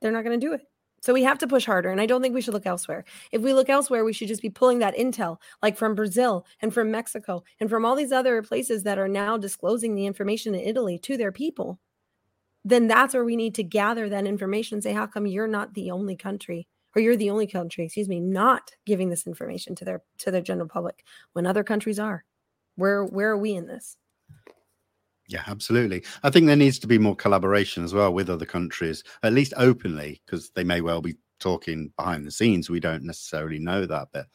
they're 0.00 0.12
not 0.12 0.24
going 0.24 0.38
to 0.38 0.46
do 0.46 0.52
it 0.52 0.62
so 1.02 1.12
we 1.12 1.24
have 1.24 1.38
to 1.38 1.46
push 1.46 1.66
harder 1.66 1.90
and 1.90 2.00
i 2.00 2.06
don't 2.06 2.22
think 2.22 2.34
we 2.34 2.40
should 2.40 2.54
look 2.54 2.66
elsewhere. 2.66 3.04
If 3.32 3.42
we 3.42 3.52
look 3.52 3.68
elsewhere 3.68 4.04
we 4.04 4.12
should 4.12 4.28
just 4.28 4.42
be 4.42 4.50
pulling 4.50 4.78
that 4.78 4.96
intel 4.96 5.38
like 5.62 5.76
from 5.76 5.94
brazil 5.94 6.46
and 6.60 6.72
from 6.72 6.90
mexico 6.90 7.42
and 7.60 7.68
from 7.68 7.84
all 7.84 7.96
these 7.96 8.12
other 8.12 8.42
places 8.42 8.82
that 8.84 8.98
are 8.98 9.08
now 9.08 9.36
disclosing 9.36 9.94
the 9.94 10.06
information 10.06 10.54
in 10.54 10.60
italy 10.62 10.98
to 11.00 11.16
their 11.16 11.32
people. 11.32 11.78
Then 12.64 12.86
that's 12.86 13.14
where 13.14 13.24
we 13.24 13.36
need 13.36 13.54
to 13.56 13.64
gather 13.64 14.08
that 14.08 14.26
information 14.26 14.76
and 14.76 14.82
say 14.84 14.92
how 14.92 15.06
come 15.06 15.26
you're 15.26 15.48
not 15.48 15.74
the 15.74 15.90
only 15.90 16.16
country 16.16 16.68
or 16.94 17.02
you're 17.02 17.16
the 17.16 17.30
only 17.30 17.46
country 17.46 17.84
excuse 17.84 18.08
me 18.08 18.20
not 18.20 18.70
giving 18.86 19.10
this 19.10 19.26
information 19.26 19.74
to 19.76 19.84
their 19.84 20.02
to 20.18 20.30
their 20.30 20.42
general 20.42 20.68
public 20.68 21.04
when 21.32 21.46
other 21.46 21.64
countries 21.64 21.98
are? 21.98 22.24
Where 22.76 23.04
where 23.04 23.30
are 23.30 23.38
we 23.38 23.54
in 23.54 23.66
this 23.66 23.96
Yeah, 25.28 25.44
absolutely. 25.46 26.04
I 26.22 26.30
think 26.30 26.46
there 26.46 26.56
needs 26.56 26.78
to 26.80 26.86
be 26.86 26.98
more 26.98 27.16
collaboration 27.16 27.84
as 27.84 27.94
well 27.94 28.12
with 28.12 28.28
other 28.28 28.46
countries, 28.46 29.04
at 29.22 29.32
least 29.32 29.54
openly, 29.56 30.20
because 30.26 30.50
they 30.50 30.64
may 30.64 30.80
well 30.80 31.00
be 31.00 31.16
talking 31.38 31.92
behind 31.96 32.26
the 32.26 32.30
scenes. 32.30 32.68
We 32.68 32.80
don't 32.80 33.04
necessarily 33.04 33.58
know 33.58 33.86
that, 33.86 34.08
but 34.12 34.26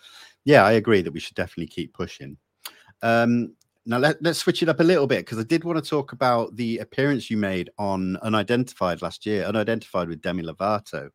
yeah, 0.46 0.64
I 0.64 0.74
agree 0.74 1.02
that 1.02 1.14
we 1.14 1.20
should 1.20 1.36
definitely 1.36 1.68
keep 1.68 1.94
pushing. 1.94 2.38
Um, 3.02 3.54
now 3.86 4.00
let, 4.00 4.26
us 4.26 4.40
switch 4.40 4.62
it 4.62 4.70
up 4.70 4.82
a 4.82 4.84
little 4.84 5.08
bit 5.08 5.20
because 5.20 5.40
I 5.40 5.44
did 5.44 5.64
want 5.64 5.82
to 5.82 5.90
talk 5.90 6.12
about 6.12 6.56
the 6.58 6.80
appearance 6.80 7.30
you 7.30 7.38
made 7.38 7.70
on 7.78 8.18
Unidentified 8.18 9.02
last 9.02 9.26
year, 9.26 9.46
Unidentified 9.46 10.10
with 10.10 10.22
Demi 10.22 10.44
Lovato. 10.44 11.10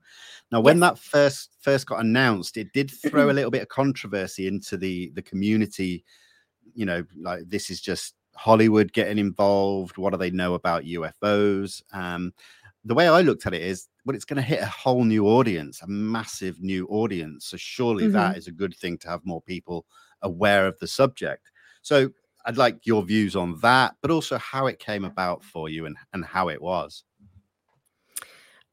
Now, 0.51 0.61
when 0.61 0.79
Yes. 0.79 0.91
that 0.91 0.99
first 0.99 1.57
first 1.61 1.87
got 1.87 2.01
announced, 2.01 2.57
it 2.57 2.73
did 2.73 2.91
throw 2.91 3.31
a 3.31 3.33
little 3.33 3.51
bit 3.51 3.63
of 3.63 3.69
controversy 3.69 4.47
into 4.47 4.79
the 4.79 5.11
the 5.15 5.23
community. 5.23 6.05
You 6.75 6.87
know, 6.87 7.05
like 7.21 7.43
this 7.47 7.69
is 7.69 7.81
just 7.81 8.15
Hollywood 8.35 8.93
getting 8.93 9.19
involved? 9.19 9.97
What 9.99 10.11
do 10.11 10.17
they 10.17 10.31
know 10.31 10.55
about 10.55 10.85
UFOs? 10.85 11.83
Um, 11.93 12.33
the 12.85 12.95
way 12.95 13.09
I 13.09 13.21
looked 13.21 13.47
at 13.47 13.55
it 13.55 13.63
is, 13.63 13.89
well, 14.05 14.17
it's 14.17 14.25
going 14.25 14.37
to 14.37 14.43
hit 14.43 14.61
a 14.61 14.67
whole 14.67 15.05
new 15.05 15.27
audience, 15.27 15.83
a 15.83 15.87
massive 15.87 16.61
new 16.61 16.87
audience. 16.89 17.47
So 17.47 17.57
surely 17.57 18.09
Mhm. 18.09 18.13
that 18.13 18.37
is 18.37 18.49
a 18.49 18.53
good 18.53 18.75
thing 18.77 18.99
to 18.99 19.09
have 19.09 19.25
more 19.25 19.43
people 19.43 19.87
aware 20.23 20.67
of 20.67 20.79
the 20.81 20.89
subject. 20.89 21.51
So 21.83 22.11
I'd 22.45 22.57
like 22.57 22.85
your 22.87 23.03
views 23.05 23.37
on 23.37 23.59
that, 23.61 23.95
but 24.03 24.11
also 24.11 24.39
how 24.39 24.67
it 24.67 24.81
came 24.81 25.05
about 25.05 25.45
for 25.45 25.69
you 25.69 25.87
and, 25.87 25.97
and 26.13 26.25
how 26.25 26.49
it 26.49 26.61
was. 26.61 27.05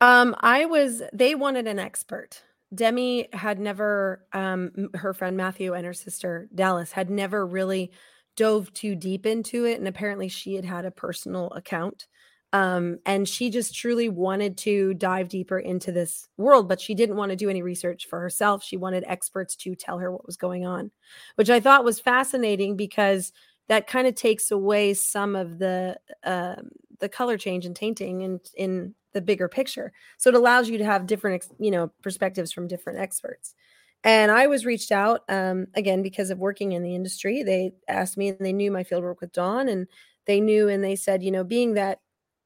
Um, 0.01 0.35
I 0.39 0.65
was 0.65 1.01
they 1.13 1.35
wanted 1.35 1.67
an 1.67 1.79
expert. 1.79 2.43
Demi 2.73 3.27
had 3.33 3.59
never 3.59 4.25
um 4.33 4.89
her 4.93 5.13
friend 5.13 5.35
Matthew 5.35 5.73
and 5.73 5.85
her 5.85 5.93
sister 5.93 6.47
Dallas 6.53 6.91
had 6.91 7.09
never 7.09 7.45
really 7.45 7.91
dove 8.39 8.71
too 8.73 8.95
deep 8.95 9.25
into 9.25 9.65
it 9.65 9.79
and 9.79 9.87
apparently 9.87 10.27
she 10.29 10.55
had 10.55 10.65
had 10.65 10.85
a 10.85 10.91
personal 10.91 11.51
account. 11.51 12.07
Um 12.53 12.99
and 13.05 13.27
she 13.29 13.49
just 13.51 13.75
truly 13.75 14.09
wanted 14.09 14.57
to 14.59 14.93
dive 14.95 15.29
deeper 15.29 15.59
into 15.59 15.91
this 15.91 16.27
world 16.37 16.67
but 16.67 16.81
she 16.81 16.95
didn't 16.95 17.17
want 17.17 17.31
to 17.31 17.35
do 17.35 17.49
any 17.49 17.61
research 17.61 18.07
for 18.07 18.19
herself. 18.19 18.63
She 18.63 18.77
wanted 18.77 19.03
experts 19.07 19.55
to 19.57 19.75
tell 19.75 19.99
her 19.99 20.11
what 20.11 20.25
was 20.25 20.37
going 20.37 20.65
on, 20.65 20.91
which 21.35 21.49
I 21.49 21.59
thought 21.59 21.83
was 21.85 21.99
fascinating 21.99 22.75
because 22.75 23.31
that 23.67 23.87
kind 23.87 24.07
of 24.07 24.15
takes 24.15 24.51
away 24.51 24.93
some 24.95 25.35
of 25.35 25.59
the 25.59 25.97
um 26.23 26.69
the 26.99 27.09
color 27.09 27.37
change 27.37 27.65
and 27.65 27.75
tainting 27.75 28.21
in 28.21 28.39
in 28.55 28.95
the 29.13 29.21
bigger 29.21 29.47
picture 29.47 29.91
so 30.17 30.29
it 30.29 30.35
allows 30.35 30.69
you 30.69 30.77
to 30.77 30.85
have 30.85 31.07
different 31.07 31.45
you 31.59 31.71
know 31.71 31.91
perspectives 32.03 32.51
from 32.51 32.67
different 32.67 32.99
experts 32.99 33.55
and 34.03 34.31
i 34.31 34.47
was 34.47 34.65
reached 34.65 34.91
out 34.91 35.21
um, 35.29 35.67
again 35.75 36.01
because 36.01 36.29
of 36.29 36.37
working 36.37 36.71
in 36.71 36.83
the 36.83 36.95
industry 36.95 37.43
they 37.43 37.71
asked 37.87 38.17
me 38.17 38.29
and 38.29 38.39
they 38.39 38.53
knew 38.53 38.71
my 38.71 38.83
field 38.83 39.03
work 39.03 39.21
with 39.21 39.31
don 39.31 39.67
and 39.69 39.87
they 40.25 40.39
knew 40.39 40.69
and 40.69 40.83
they 40.83 40.95
said 40.95 41.23
you 41.23 41.31
know 41.31 41.43
being 41.43 41.73
that 41.73 41.99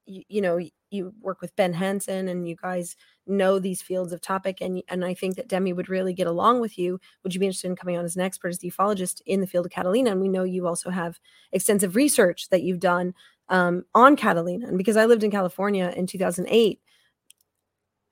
you, 0.06 0.24
you 0.28 0.42
know 0.42 0.60
you 0.90 1.14
work 1.22 1.42
with 1.42 1.56
ben 1.56 1.74
hansen 1.74 2.28
and 2.28 2.48
you 2.48 2.56
guys 2.56 2.96
know 3.26 3.58
these 3.58 3.82
fields 3.82 4.12
of 4.12 4.22
topic 4.22 4.60
and 4.62 4.82
and 4.90 5.06
i 5.06 5.14
think 5.14 5.36
that 5.36 5.48
demi 5.48 5.74
would 5.74 5.90
really 5.90 6.14
get 6.14 6.28
along 6.28 6.60
with 6.60 6.78
you 6.78 7.00
would 7.24 7.34
you 7.34 7.40
be 7.40 7.46
interested 7.46 7.68
in 7.68 7.76
coming 7.76 7.98
on 7.98 8.06
as 8.06 8.16
an 8.16 8.22
expert 8.22 8.50
as 8.50 8.60
the 8.60 8.70
ufologist 8.70 9.22
in 9.26 9.40
the 9.40 9.48
field 9.48 9.66
of 9.66 9.72
catalina 9.72 10.12
and 10.12 10.22
we 10.22 10.28
know 10.28 10.44
you 10.44 10.68
also 10.68 10.90
have 10.90 11.20
extensive 11.52 11.96
research 11.96 12.50
that 12.50 12.64
you've 12.64 12.80
done 12.80 13.14
um, 13.50 13.86
on 13.94 14.16
Catalina. 14.16 14.68
And 14.68 14.78
because 14.78 14.98
I 14.98 15.06
lived 15.06 15.24
in 15.24 15.32
California 15.32 15.94
in 15.96 16.08
2008, 16.08 16.80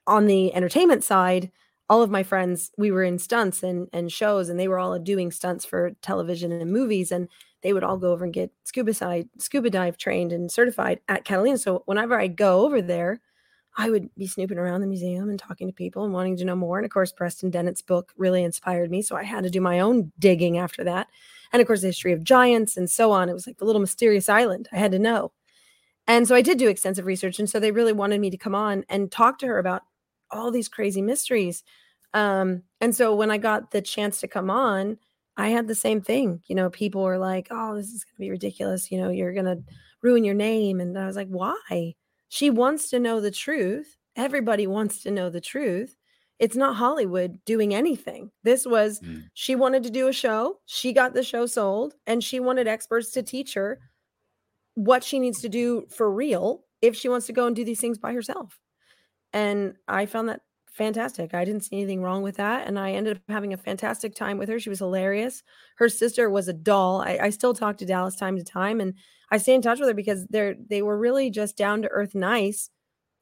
on 0.08 0.26
the 0.26 0.54
entertainment 0.54 1.04
side, 1.04 1.52
all 1.92 2.02
of 2.02 2.10
my 2.10 2.24
friends, 2.24 2.72
we 2.78 2.90
were 2.90 3.04
in 3.04 3.20
stunts 3.20 3.64
and, 3.64 3.90
and 3.92 4.10
shows, 4.10 4.48
and 4.48 4.58
they 4.58 4.70
were 4.70 4.80
all 4.80 4.98
doing 4.98 5.30
stunts 5.30 5.66
for 5.66 5.92
television 6.02 6.50
and 6.54 6.72
movies. 6.72 7.12
And 7.12 7.28
they 7.64 7.74
would 7.74 7.84
all 7.84 7.98
go 7.98 8.14
over 8.14 8.24
and 8.24 8.34
get 8.34 8.50
scuba 8.64 8.94
side, 8.94 9.28
scuba 9.40 9.70
dive 9.70 9.98
trained 9.98 10.32
and 10.32 10.50
certified 10.50 11.02
at 11.10 11.26
Catalina. 11.26 11.58
So 11.58 11.84
whenever 11.88 12.18
I 12.18 12.28
go 12.28 12.62
over 12.66 12.82
there, 12.82 13.20
I 13.78 13.90
would 13.90 14.10
be 14.18 14.26
snooping 14.26 14.58
around 14.58 14.80
the 14.80 14.88
museum 14.88 15.30
and 15.30 15.38
talking 15.38 15.68
to 15.68 15.74
people 15.74 16.06
and 16.06 16.14
wanting 16.14 16.38
to 16.38 16.46
know 16.46 16.56
more. 16.56 16.78
And 16.78 16.86
of 16.86 16.92
course, 16.92 17.12
Preston 17.12 17.50
Dennett's 17.50 17.82
book 17.82 18.14
really 18.16 18.42
inspired 18.42 18.90
me. 18.90 19.02
So 19.02 19.18
I 19.18 19.24
had 19.24 19.44
to 19.44 19.50
do 19.50 19.60
my 19.60 19.82
own 19.82 20.14
digging 20.18 20.58
after 20.58 20.86
that. 20.86 21.10
And 21.52 21.60
of 21.60 21.68
course, 21.68 21.82
the 21.82 21.88
history 21.88 22.14
of 22.14 22.24
giants 22.24 22.78
and 22.78 22.90
so 22.90 23.12
on. 23.12 23.28
It 23.28 23.34
was 23.34 23.48
like 23.48 23.58
the 23.58 23.66
little 23.66 23.82
mysterious 23.82 24.30
island. 24.30 24.70
I 24.72 24.78
had 24.78 24.94
to 24.94 25.00
know. 25.00 25.34
And 26.08 26.26
so 26.26 26.36
I 26.36 26.42
did 26.42 26.58
do 26.58 26.70
extensive 26.70 27.06
research. 27.06 27.38
And 27.38 27.50
so 27.50 27.60
they 27.60 27.72
really 27.72 27.92
wanted 27.92 28.22
me 28.22 28.30
to 28.30 28.38
come 28.38 28.56
on 28.56 28.86
and 28.88 29.12
talk 29.12 29.40
to 29.40 29.48
her 29.48 29.60
about 29.60 29.84
all 30.32 30.52
these 30.52 30.70
crazy 30.70 31.02
mysteries. 31.02 31.64
Um, 32.14 32.64
and 32.82 32.96
so 32.96 33.16
when 33.16 33.32
I 33.32 33.38
got 33.38 33.72
the 33.72 33.82
chance 33.82 34.20
to 34.22 34.28
come 34.28 34.50
on, 34.50 34.98
I 35.38 35.50
had 35.50 35.68
the 35.68 35.76
same 35.76 36.02
thing. 36.02 36.42
You 36.48 36.56
know, 36.56 36.70
people 36.70 37.02
were 37.04 37.18
like, 37.18 37.48
oh, 37.52 37.76
this 37.76 37.88
is 37.90 38.04
going 38.04 38.16
to 38.16 38.20
be 38.20 38.30
ridiculous. 38.32 38.92
You 38.92 39.00
know, 39.00 39.10
you're 39.10 39.34
going 39.34 39.46
to 39.46 39.64
ruin 40.02 40.24
your 40.24 40.36
name. 40.36 40.80
And 40.82 40.98
I 40.98 41.06
was 41.06 41.16
like, 41.16 41.30
why? 41.30 41.94
She 42.30 42.50
wants 42.50 42.90
to 42.90 43.00
know 43.00 43.22
the 43.22 43.32
truth. 43.32 43.98
Everybody 44.16 44.68
wants 44.68 45.04
to 45.04 45.12
know 45.12 45.30
the 45.30 45.42
truth. 45.42 45.96
It's 46.40 46.56
not 46.56 46.76
Hollywood 46.76 47.40
doing 47.46 47.74
anything. 47.74 48.32
This 48.44 48.66
was, 48.66 49.00
Mm. 49.02 49.26
she 49.34 49.56
wanted 49.56 49.84
to 49.84 49.90
do 49.90 50.08
a 50.08 50.14
show. 50.14 50.60
She 50.66 50.92
got 50.92 51.14
the 51.14 51.24
show 51.24 51.46
sold 51.46 51.94
and 52.08 52.24
she 52.24 52.40
wanted 52.40 52.68
experts 52.68 53.12
to 53.12 53.22
teach 53.24 53.54
her 53.54 53.80
what 54.76 55.04
she 55.04 55.20
needs 55.20 55.42
to 55.42 55.50
do 55.50 55.86
for 55.90 56.12
real 56.12 56.64
if 56.82 56.96
she 56.96 57.10
wants 57.10 57.28
to 57.28 57.34
go 57.34 57.46
and 57.46 57.56
do 57.56 57.64
these 57.66 57.80
things 57.82 57.98
by 57.98 58.14
herself. 58.14 58.60
And 59.34 59.76
I 59.88 60.06
found 60.06 60.30
that 60.30 60.42
fantastic. 60.68 61.34
I 61.34 61.46
didn't 61.46 61.64
see 61.64 61.78
anything 61.78 62.02
wrong 62.02 62.22
with 62.24 62.38
that. 62.38 62.68
And 62.68 62.80
I 62.80 62.92
ended 62.92 63.18
up 63.18 63.24
having 63.28 63.54
a 63.54 63.58
fantastic 63.58 64.16
time 64.16 64.38
with 64.38 64.50
her. 64.50 64.60
She 64.60 64.70
was 64.70 64.80
hilarious. 64.80 65.44
Her 65.78 65.90
sister 65.90 66.30
was 66.30 66.48
a 66.48 66.54
doll. 66.54 67.02
I, 67.02 67.20
I 67.24 67.30
still 67.30 67.54
talk 67.54 67.78
to 67.78 67.86
Dallas 67.86 68.16
time 68.16 68.38
to 68.38 68.44
time 68.44 68.80
and 68.80 68.94
I 69.30 69.38
stay 69.38 69.54
in 69.54 69.62
touch 69.62 69.80
with 69.80 69.88
her 69.90 69.94
because 69.96 70.26
they're 70.28 70.56
they 70.70 70.82
were 70.82 70.98
really 70.98 71.30
just 71.30 71.58
down 71.58 71.82
to 71.84 71.88
earth 71.90 72.16
nice, 72.16 72.70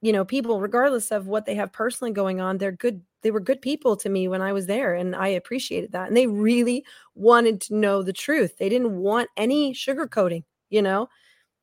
you 0.01 0.11
know, 0.13 0.25
people, 0.25 0.61
regardless 0.61 1.11
of 1.11 1.27
what 1.27 1.45
they 1.45 1.55
have 1.55 1.71
personally 1.73 2.11
going 2.13 2.39
on. 2.41 2.57
They're 2.57 2.71
good, 2.71 3.01
they 3.21 3.31
were 3.31 3.39
good 3.39 3.61
people 3.61 3.95
to 3.97 4.09
me 4.09 4.27
when 4.27 4.41
I 4.41 4.53
was 4.53 4.65
there. 4.67 4.93
And 4.95 5.15
I 5.15 5.27
appreciated 5.29 5.91
that. 5.91 6.07
And 6.07 6.17
they 6.17 6.27
really 6.27 6.85
wanted 7.15 7.61
to 7.61 7.75
know 7.75 8.01
the 8.03 8.13
truth. 8.13 8.57
They 8.57 8.69
didn't 8.69 8.97
want 8.97 9.29
any 9.37 9.73
sugarcoating, 9.73 10.43
you 10.69 10.81
know. 10.81 11.09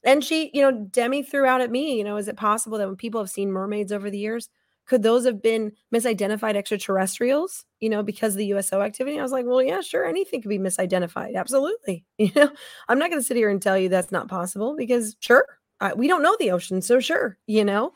And 0.07 0.23
she, 0.25 0.51
you 0.55 0.63
know, 0.63 0.71
Demi 0.71 1.25
threw 1.25 1.45
out 1.45 1.61
at 1.61 1.71
me, 1.71 1.99
you 1.99 2.05
know, 2.05 2.17
is 2.17 2.29
it 2.29 2.37
possible 2.37 2.79
that 2.79 2.87
when 2.87 2.97
people 2.97 3.21
have 3.21 3.29
seen 3.29 3.51
mermaids 3.51 3.91
over 3.91 4.09
the 4.09 4.19
years, 4.19 4.49
could 4.87 5.03
those 5.03 5.27
have 5.27 5.43
been 5.43 5.73
misidentified 5.93 6.55
extraterrestrials, 6.55 7.65
you 7.81 7.89
know, 7.89 8.05
because 8.05 8.35
of 8.35 8.39
the 8.39 8.47
USO 8.47 8.83
activity? 8.83 9.19
I 9.19 9.23
was 9.23 9.33
like, 9.33 9.45
well, 9.45 9.61
yeah, 9.61 9.81
sure. 9.81 10.07
Anything 10.07 10.41
could 10.41 10.49
be 10.49 10.61
misidentified. 10.61 11.35
Absolutely. 11.35 12.05
You 12.19 12.31
know, 12.37 12.51
I'm 12.89 12.99
not 12.99 13.11
going 13.11 13.21
to 13.21 13.27
sit 13.27 13.37
here 13.37 13.51
and 13.51 13.61
tell 13.61 13.77
you 13.77 13.89
that's 13.89 14.13
not 14.13 14.29
possible 14.29 14.77
because 14.77 15.17
sure, 15.19 15.45
uh, 15.81 15.91
we 15.97 16.07
don't 16.07 16.23
know 16.23 16.37
the 16.39 16.53
ocean. 16.53 16.81
So 16.81 17.01
sure, 17.01 17.37
you 17.49 17.65
know, 17.65 17.93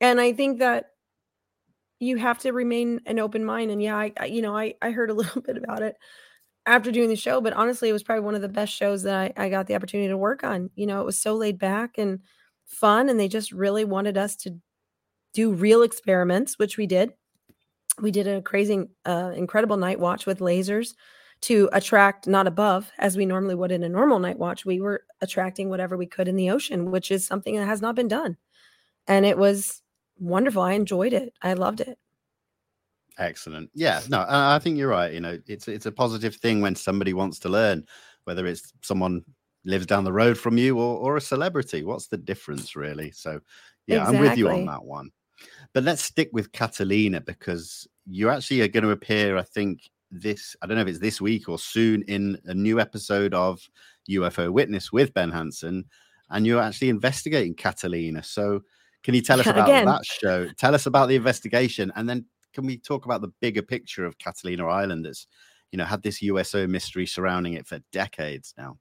and 0.00 0.20
I 0.20 0.32
think 0.32 0.60
that 0.60 0.86
you 1.98 2.16
have 2.16 2.38
to 2.38 2.52
remain 2.52 3.00
an 3.06 3.18
open 3.18 3.44
mind. 3.44 3.70
And 3.70 3.82
yeah, 3.82 3.96
I, 3.96 4.12
I 4.18 4.26
you 4.26 4.40
know, 4.40 4.56
I, 4.56 4.74
I 4.80 4.92
heard 4.92 5.10
a 5.10 5.14
little 5.20 5.42
bit 5.42 5.56
about 5.56 5.82
it 5.82 5.96
after 6.66 6.92
doing 6.92 7.08
the 7.08 7.16
show, 7.16 7.40
but 7.40 7.52
honestly, 7.52 7.88
it 7.88 7.92
was 7.92 8.02
probably 8.02 8.24
one 8.24 8.34
of 8.34 8.42
the 8.42 8.48
best 8.48 8.72
shows 8.72 9.02
that 9.02 9.32
I, 9.36 9.46
I 9.46 9.48
got 9.48 9.66
the 9.66 9.74
opportunity 9.74 10.08
to 10.08 10.16
work 10.16 10.44
on. 10.44 10.70
You 10.74 10.86
know, 10.86 11.00
it 11.00 11.06
was 11.06 11.18
so 11.18 11.34
laid 11.34 11.58
back 11.58 11.98
and 11.98 12.20
fun, 12.66 13.08
and 13.08 13.18
they 13.18 13.28
just 13.28 13.52
really 13.52 13.84
wanted 13.84 14.16
us 14.16 14.36
to 14.36 14.56
do 15.32 15.52
real 15.52 15.82
experiments, 15.82 16.58
which 16.58 16.76
we 16.76 16.86
did. 16.86 17.12
We 18.00 18.10
did 18.10 18.26
a 18.26 18.42
crazy, 18.42 18.84
uh, 19.04 19.32
incredible 19.34 19.76
night 19.76 20.00
watch 20.00 20.26
with 20.26 20.40
lasers 20.40 20.94
to 21.42 21.68
attract 21.72 22.26
not 22.26 22.46
above 22.46 22.90
as 22.98 23.16
we 23.16 23.26
normally 23.26 23.54
would 23.54 23.72
in 23.72 23.82
a 23.82 23.88
normal 23.88 24.18
night 24.18 24.38
watch. 24.38 24.64
We 24.64 24.80
were 24.80 25.04
attracting 25.20 25.70
whatever 25.70 25.96
we 25.96 26.06
could 26.06 26.28
in 26.28 26.36
the 26.36 26.50
ocean, 26.50 26.90
which 26.90 27.10
is 27.10 27.26
something 27.26 27.56
that 27.56 27.66
has 27.66 27.80
not 27.80 27.94
been 27.94 28.08
done. 28.08 28.36
And 29.06 29.24
it 29.24 29.38
was 29.38 29.82
wonderful. 30.18 30.62
I 30.62 30.72
enjoyed 30.72 31.12
it. 31.12 31.32
I 31.40 31.54
loved 31.54 31.80
it. 31.80 31.98
Excellent. 33.20 33.70
Yeah, 33.74 34.00
no, 34.08 34.20
I 34.20 34.56
I 34.56 34.58
think 34.58 34.78
you're 34.78 34.88
right. 34.88 35.12
You 35.12 35.20
know, 35.20 35.38
it's 35.46 35.68
it's 35.68 35.86
a 35.86 35.92
positive 35.92 36.34
thing 36.36 36.62
when 36.62 36.74
somebody 36.74 37.12
wants 37.12 37.38
to 37.40 37.50
learn, 37.50 37.84
whether 38.24 38.46
it's 38.46 38.72
someone 38.82 39.22
lives 39.64 39.84
down 39.84 40.04
the 40.04 40.12
road 40.12 40.38
from 40.38 40.56
you 40.56 40.78
or 40.78 40.96
or 40.96 41.16
a 41.18 41.20
celebrity. 41.20 41.84
What's 41.84 42.08
the 42.08 42.16
difference, 42.16 42.74
really? 42.74 43.10
So, 43.10 43.40
yeah, 43.86 44.06
I'm 44.06 44.18
with 44.18 44.38
you 44.38 44.48
on 44.48 44.64
that 44.66 44.84
one. 44.84 45.10
But 45.74 45.84
let's 45.84 46.02
stick 46.02 46.30
with 46.32 46.52
Catalina 46.52 47.20
because 47.20 47.86
you 48.06 48.30
actually 48.30 48.62
are 48.62 48.68
going 48.68 48.84
to 48.84 48.90
appear, 48.90 49.36
I 49.36 49.42
think, 49.42 49.90
this 50.10 50.56
I 50.62 50.66
don't 50.66 50.76
know 50.76 50.82
if 50.82 50.88
it's 50.88 50.98
this 50.98 51.20
week 51.20 51.48
or 51.48 51.58
soon 51.58 52.02
in 52.08 52.38
a 52.46 52.54
new 52.54 52.80
episode 52.80 53.34
of 53.34 53.60
UFO 54.08 54.50
Witness 54.50 54.92
with 54.92 55.12
Ben 55.12 55.30
Hansen, 55.30 55.84
and 56.30 56.46
you're 56.46 56.62
actually 56.62 56.88
investigating 56.88 57.54
Catalina. 57.54 58.22
So, 58.22 58.62
can 59.02 59.14
you 59.14 59.20
tell 59.20 59.40
us 59.40 59.46
about 59.46 59.68
Again. 59.68 59.84
that 59.84 60.06
show? 60.06 60.48
Tell 60.56 60.74
us 60.74 60.86
about 60.86 61.10
the 61.10 61.16
investigation, 61.16 61.92
and 61.96 62.08
then 62.08 62.24
can 62.52 62.66
we 62.66 62.76
talk 62.76 63.04
about 63.04 63.20
the 63.20 63.32
bigger 63.40 63.62
picture 63.62 64.04
of 64.04 64.18
Catalina 64.18 64.66
Island 64.66 65.04
that's 65.04 65.26
you 65.72 65.76
know 65.78 65.84
had 65.84 66.02
this 66.02 66.22
USO 66.22 66.66
mystery 66.66 67.06
surrounding 67.06 67.54
it 67.54 67.66
for 67.66 67.80
decades 67.92 68.54
now? 68.58 68.78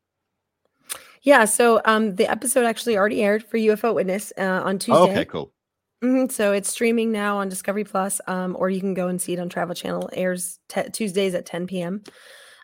Yeah. 1.21 1.45
So 1.45 1.81
um, 1.85 2.15
the 2.15 2.27
episode 2.27 2.65
actually 2.65 2.97
already 2.97 3.21
aired 3.21 3.43
for 3.43 3.57
UFO 3.57 3.93
Witness 3.93 4.31
uh, 4.37 4.61
on 4.63 4.79
Tuesday. 4.79 5.01
Oh, 5.01 5.09
okay, 5.09 5.25
cool. 5.25 5.53
Mhm, 6.03 6.31
So 6.31 6.53
it's 6.53 6.69
streaming 6.69 7.11
now 7.11 7.37
on 7.37 7.49
Discovery 7.49 7.83
Plus, 7.83 8.21
um, 8.27 8.55
or 8.57 8.69
you 8.69 8.79
can 8.79 8.93
go 8.93 9.09
and 9.09 9.21
see 9.21 9.33
it 9.33 9.39
on 9.39 9.49
Travel 9.49 9.75
Channel. 9.75 10.07
It 10.07 10.17
airs 10.17 10.59
te- 10.69 10.89
Tuesdays 10.91 11.35
at 11.35 11.45
10 11.45 11.67
p.m. 11.67 12.03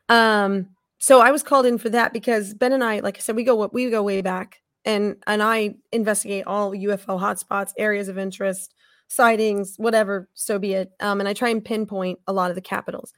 Um, 0.08 0.68
so 1.00 1.20
I 1.20 1.32
was 1.32 1.44
called 1.44 1.66
in 1.66 1.78
for 1.78 1.90
that 1.90 2.14
because 2.14 2.54
Ben 2.54 2.72
and 2.72 2.84
I, 2.84 3.02
like 3.02 3.18
I 3.18 3.20
said, 3.20 3.36
we 3.36 3.44
go 3.44 3.68
we 3.74 3.90
go 3.90 4.04
way 4.04 4.22
back, 4.22 4.62
and 4.86 5.18
and 5.28 5.44
I 5.44 5.76
investigate 5.92 6.46
all 6.48 6.74
UFO 6.74 7.20
hotspots, 7.20 7.74
areas 7.78 8.08
of 8.08 8.18
interest, 8.18 8.74
sightings, 9.08 9.76
whatever. 9.78 10.30
So 10.34 10.60
be 10.60 10.74
it. 10.74 10.92
Um, 11.00 11.20
and 11.20 11.30
I 11.30 11.34
try 11.34 11.50
and 11.50 11.64
pinpoint 11.64 12.20
a 12.28 12.34
lot 12.34 12.50
of 12.50 12.56
the 12.56 12.62
capitals. 12.62 13.14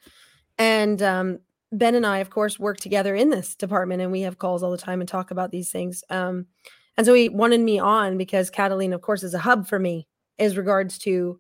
And 0.58 1.02
um, 1.02 1.40
Ben 1.72 1.96
and 1.96 2.06
I, 2.06 2.20
of 2.20 2.30
course, 2.30 2.60
work 2.60 2.78
together 2.78 3.16
in 3.16 3.30
this 3.30 3.56
department, 3.56 4.02
and 4.02 4.12
we 4.12 4.22
have 4.22 4.38
calls 4.38 4.64
all 4.64 4.72
the 4.72 4.78
time 4.78 5.02
and 5.02 5.08
talk 5.08 5.32
about 5.32 5.52
these 5.52 5.72
things. 5.72 6.04
Um, 6.10 6.48
and 6.98 7.06
so 7.06 7.14
he 7.14 7.30
wanted 7.30 7.62
me 7.62 7.80
on 7.80 8.18
because 8.18 8.50
Catalina, 8.50 8.96
of 8.96 9.02
course, 9.02 9.24
is 9.24 9.34
a 9.34 9.40
hub 9.40 9.68
for 9.68 9.80
me 9.80 10.08
as 10.40 10.58
regards 10.58 10.98
to 11.00 11.40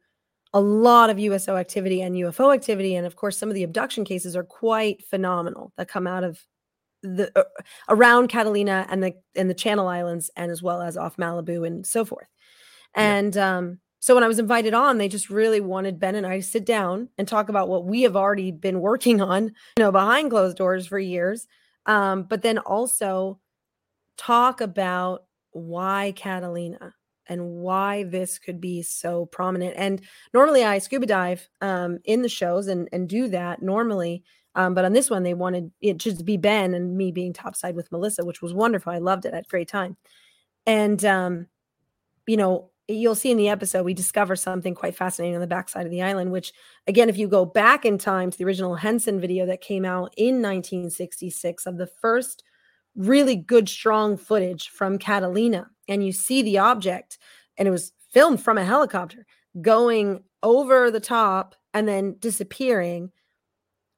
a 0.53 0.61
lot 0.61 1.09
of 1.09 1.19
USO 1.19 1.55
activity 1.55 2.01
and 2.01 2.15
UFO 2.15 2.53
activity. 2.53 2.95
And 2.95 3.05
of 3.05 3.15
course, 3.15 3.37
some 3.37 3.49
of 3.49 3.55
the 3.55 3.63
abduction 3.63 4.05
cases 4.05 4.35
are 4.35 4.43
quite 4.43 5.03
phenomenal 5.05 5.73
that 5.77 5.87
come 5.87 6.07
out 6.07 6.23
of 6.23 6.39
the 7.03 7.31
uh, 7.37 7.43
around 7.89 8.27
Catalina 8.27 8.85
and 8.89 9.03
the 9.03 9.13
and 9.35 9.49
the 9.49 9.53
Channel 9.53 9.87
Islands 9.87 10.31
and 10.35 10.51
as 10.51 10.63
well 10.63 10.81
as 10.81 10.97
off 10.97 11.17
Malibu 11.17 11.65
and 11.65 11.85
so 11.85 12.05
forth. 12.05 12.27
And 12.95 13.35
yeah. 13.35 13.57
um 13.57 13.79
so 13.99 14.13
when 14.13 14.23
I 14.23 14.27
was 14.27 14.39
invited 14.39 14.73
on, 14.73 14.97
they 14.97 15.07
just 15.07 15.29
really 15.29 15.59
wanted 15.59 15.99
Ben 15.99 16.15
and 16.15 16.25
I 16.25 16.37
to 16.37 16.43
sit 16.43 16.65
down 16.65 17.09
and 17.17 17.27
talk 17.27 17.49
about 17.49 17.67
what 17.67 17.85
we 17.85 18.03
have 18.03 18.15
already 18.15 18.51
been 18.51 18.79
working 18.79 19.21
on, 19.21 19.45
you 19.45 19.51
know, 19.79 19.91
behind 19.91 20.29
closed 20.29 20.57
doors 20.57 20.87
for 20.87 20.99
years. 20.99 21.47
Um, 21.85 22.23
but 22.23 22.41
then 22.41 22.57
also 22.59 23.39
talk 24.17 24.61
about 24.61 25.23
why 25.51 26.13
Catalina 26.15 26.93
and 27.27 27.49
why 27.49 28.03
this 28.03 28.39
could 28.39 28.61
be 28.61 28.81
so 28.81 29.25
prominent. 29.27 29.73
And 29.77 30.01
normally 30.33 30.63
I 30.63 30.77
scuba 30.77 31.05
dive 31.05 31.49
um, 31.61 31.99
in 32.05 32.21
the 32.21 32.29
shows 32.29 32.67
and 32.67 32.87
and 32.91 33.09
do 33.09 33.27
that 33.29 33.61
normally. 33.61 34.23
Um, 34.55 34.73
but 34.73 34.85
on 34.85 34.93
this 34.93 35.09
one, 35.09 35.23
they 35.23 35.33
wanted 35.33 35.71
it 35.81 35.97
just 35.97 36.19
to 36.19 36.23
be 36.23 36.37
Ben 36.37 36.73
and 36.73 36.97
me 36.97 37.11
being 37.11 37.33
topside 37.33 37.75
with 37.75 37.91
Melissa, 37.91 38.25
which 38.25 38.41
was 38.41 38.53
wonderful. 38.53 38.91
I 38.91 38.97
loved 38.97 39.25
it. 39.25 39.33
I 39.33 39.37
had 39.37 39.45
a 39.45 39.49
great 39.49 39.67
time. 39.67 39.97
And 40.65 41.03
um, 41.05 41.47
you 42.25 42.37
know, 42.37 42.71
you'll 42.87 43.15
see 43.15 43.31
in 43.31 43.37
the 43.37 43.49
episode 43.49 43.83
we 43.83 43.93
discover 43.93 44.35
something 44.35 44.73
quite 44.73 44.95
fascinating 44.95 45.35
on 45.35 45.41
the 45.41 45.47
backside 45.47 45.85
of 45.85 45.91
the 45.91 46.01
island 46.01 46.31
which 46.31 46.53
again 46.87 47.09
if 47.09 47.17
you 47.17 47.27
go 47.27 47.45
back 47.45 47.85
in 47.85 47.97
time 47.97 48.31
to 48.31 48.37
the 48.37 48.45
original 48.45 48.75
henson 48.75 49.19
video 49.19 49.45
that 49.45 49.61
came 49.61 49.85
out 49.85 50.13
in 50.17 50.41
1966 50.41 51.65
of 51.65 51.77
the 51.77 51.87
first 51.87 52.43
really 52.95 53.35
good 53.35 53.67
strong 53.67 54.17
footage 54.17 54.69
from 54.69 54.97
catalina 54.97 55.67
and 55.87 56.05
you 56.05 56.11
see 56.11 56.41
the 56.41 56.57
object 56.57 57.17
and 57.57 57.67
it 57.67 57.71
was 57.71 57.91
filmed 58.11 58.41
from 58.41 58.57
a 58.57 58.63
helicopter 58.63 59.25
going 59.61 60.23
over 60.43 60.91
the 60.91 60.99
top 60.99 61.55
and 61.73 61.87
then 61.87 62.15
disappearing. 62.19 63.11